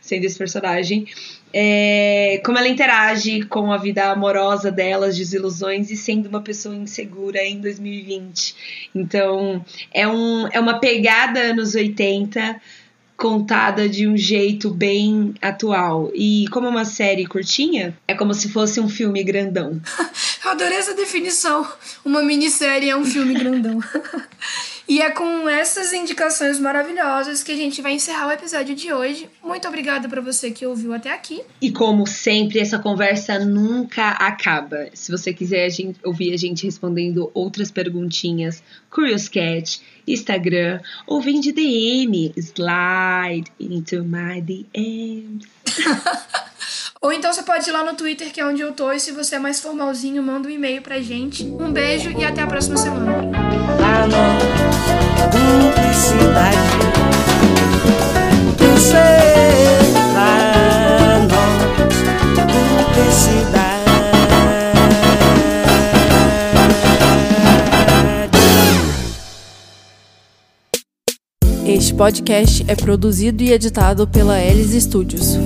sendo 0.00 0.24
esse 0.24 0.36
personagem, 0.36 1.06
é, 1.52 2.40
como 2.44 2.58
ela 2.58 2.68
interage 2.68 3.42
com 3.42 3.72
a 3.72 3.76
vida 3.76 4.10
amorosa 4.10 4.70
dela, 4.70 5.06
as 5.06 5.16
desilusões 5.16 5.90
e 5.90 5.96
sendo 5.96 6.28
uma 6.28 6.40
pessoa 6.40 6.74
insegura 6.74 7.42
em 7.44 7.60
2020. 7.60 8.90
Então, 8.94 9.64
é, 9.92 10.08
um, 10.08 10.48
é 10.48 10.58
uma 10.58 10.78
pegada 10.78 11.40
anos 11.40 11.74
80 11.74 12.60
contada 13.22 13.88
de 13.88 14.08
um 14.08 14.16
jeito 14.16 14.68
bem 14.68 15.34
atual. 15.40 16.10
E 16.12 16.46
como 16.50 16.66
é 16.66 16.70
uma 16.70 16.84
série 16.84 17.24
curtinha, 17.24 17.96
é 18.08 18.14
como 18.14 18.34
se 18.34 18.48
fosse 18.48 18.80
um 18.80 18.88
filme 18.88 19.22
grandão. 19.22 19.80
Adorei 20.44 20.78
essa 20.78 20.94
definição. 20.94 21.64
Uma 22.04 22.22
minissérie 22.22 22.90
é 22.90 22.96
um 22.96 23.04
filme 23.04 23.34
grandão. 23.34 23.78
E 24.92 25.00
é 25.00 25.10
com 25.10 25.48
essas 25.48 25.90
indicações 25.94 26.60
maravilhosas 26.60 27.42
que 27.42 27.50
a 27.50 27.56
gente 27.56 27.80
vai 27.80 27.94
encerrar 27.94 28.28
o 28.28 28.30
episódio 28.30 28.74
de 28.74 28.92
hoje. 28.92 29.26
Muito 29.42 29.66
obrigada 29.66 30.06
para 30.06 30.20
você 30.20 30.50
que 30.50 30.66
ouviu 30.66 30.92
até 30.92 31.10
aqui. 31.10 31.40
E 31.62 31.72
como 31.72 32.06
sempre, 32.06 32.58
essa 32.58 32.78
conversa 32.78 33.38
nunca 33.38 34.10
acaba. 34.10 34.90
Se 34.92 35.10
você 35.10 35.32
quiser 35.32 35.64
a 35.64 35.70
gente, 35.70 35.98
ouvir 36.04 36.34
a 36.34 36.36
gente 36.36 36.66
respondendo 36.66 37.30
outras 37.32 37.70
perguntinhas, 37.70 38.62
Curious 38.90 39.30
Cat, 39.30 39.80
Instagram, 40.06 40.82
ou 41.06 41.22
vem 41.22 41.40
de 41.40 41.52
DM, 41.52 42.34
slide 42.36 43.50
into 43.58 44.04
my 44.04 44.42
DMs. 44.42 45.48
Ou 47.02 47.12
então 47.12 47.32
você 47.32 47.42
pode 47.42 47.68
ir 47.68 47.72
lá 47.72 47.82
no 47.82 47.94
Twitter, 47.94 48.32
que 48.32 48.40
é 48.40 48.46
onde 48.46 48.62
eu 48.62 48.72
tô, 48.72 48.92
e 48.92 49.00
se 49.00 49.10
você 49.10 49.34
é 49.34 49.38
mais 49.40 49.58
formalzinho, 49.58 50.22
manda 50.22 50.46
um 50.46 50.50
e-mail 50.50 50.80
pra 50.80 51.00
gente. 51.00 51.42
Um 51.42 51.72
beijo 51.72 52.16
e 52.16 52.24
até 52.24 52.42
a 52.42 52.46
próxima 52.46 52.76
semana. 52.76 53.12
Este 71.66 71.94
podcast 71.94 72.64
é 72.68 72.76
produzido 72.76 73.42
e 73.42 73.50
editado 73.52 74.06
pela 74.06 74.40
Elis 74.40 74.84
Studios. 74.84 75.36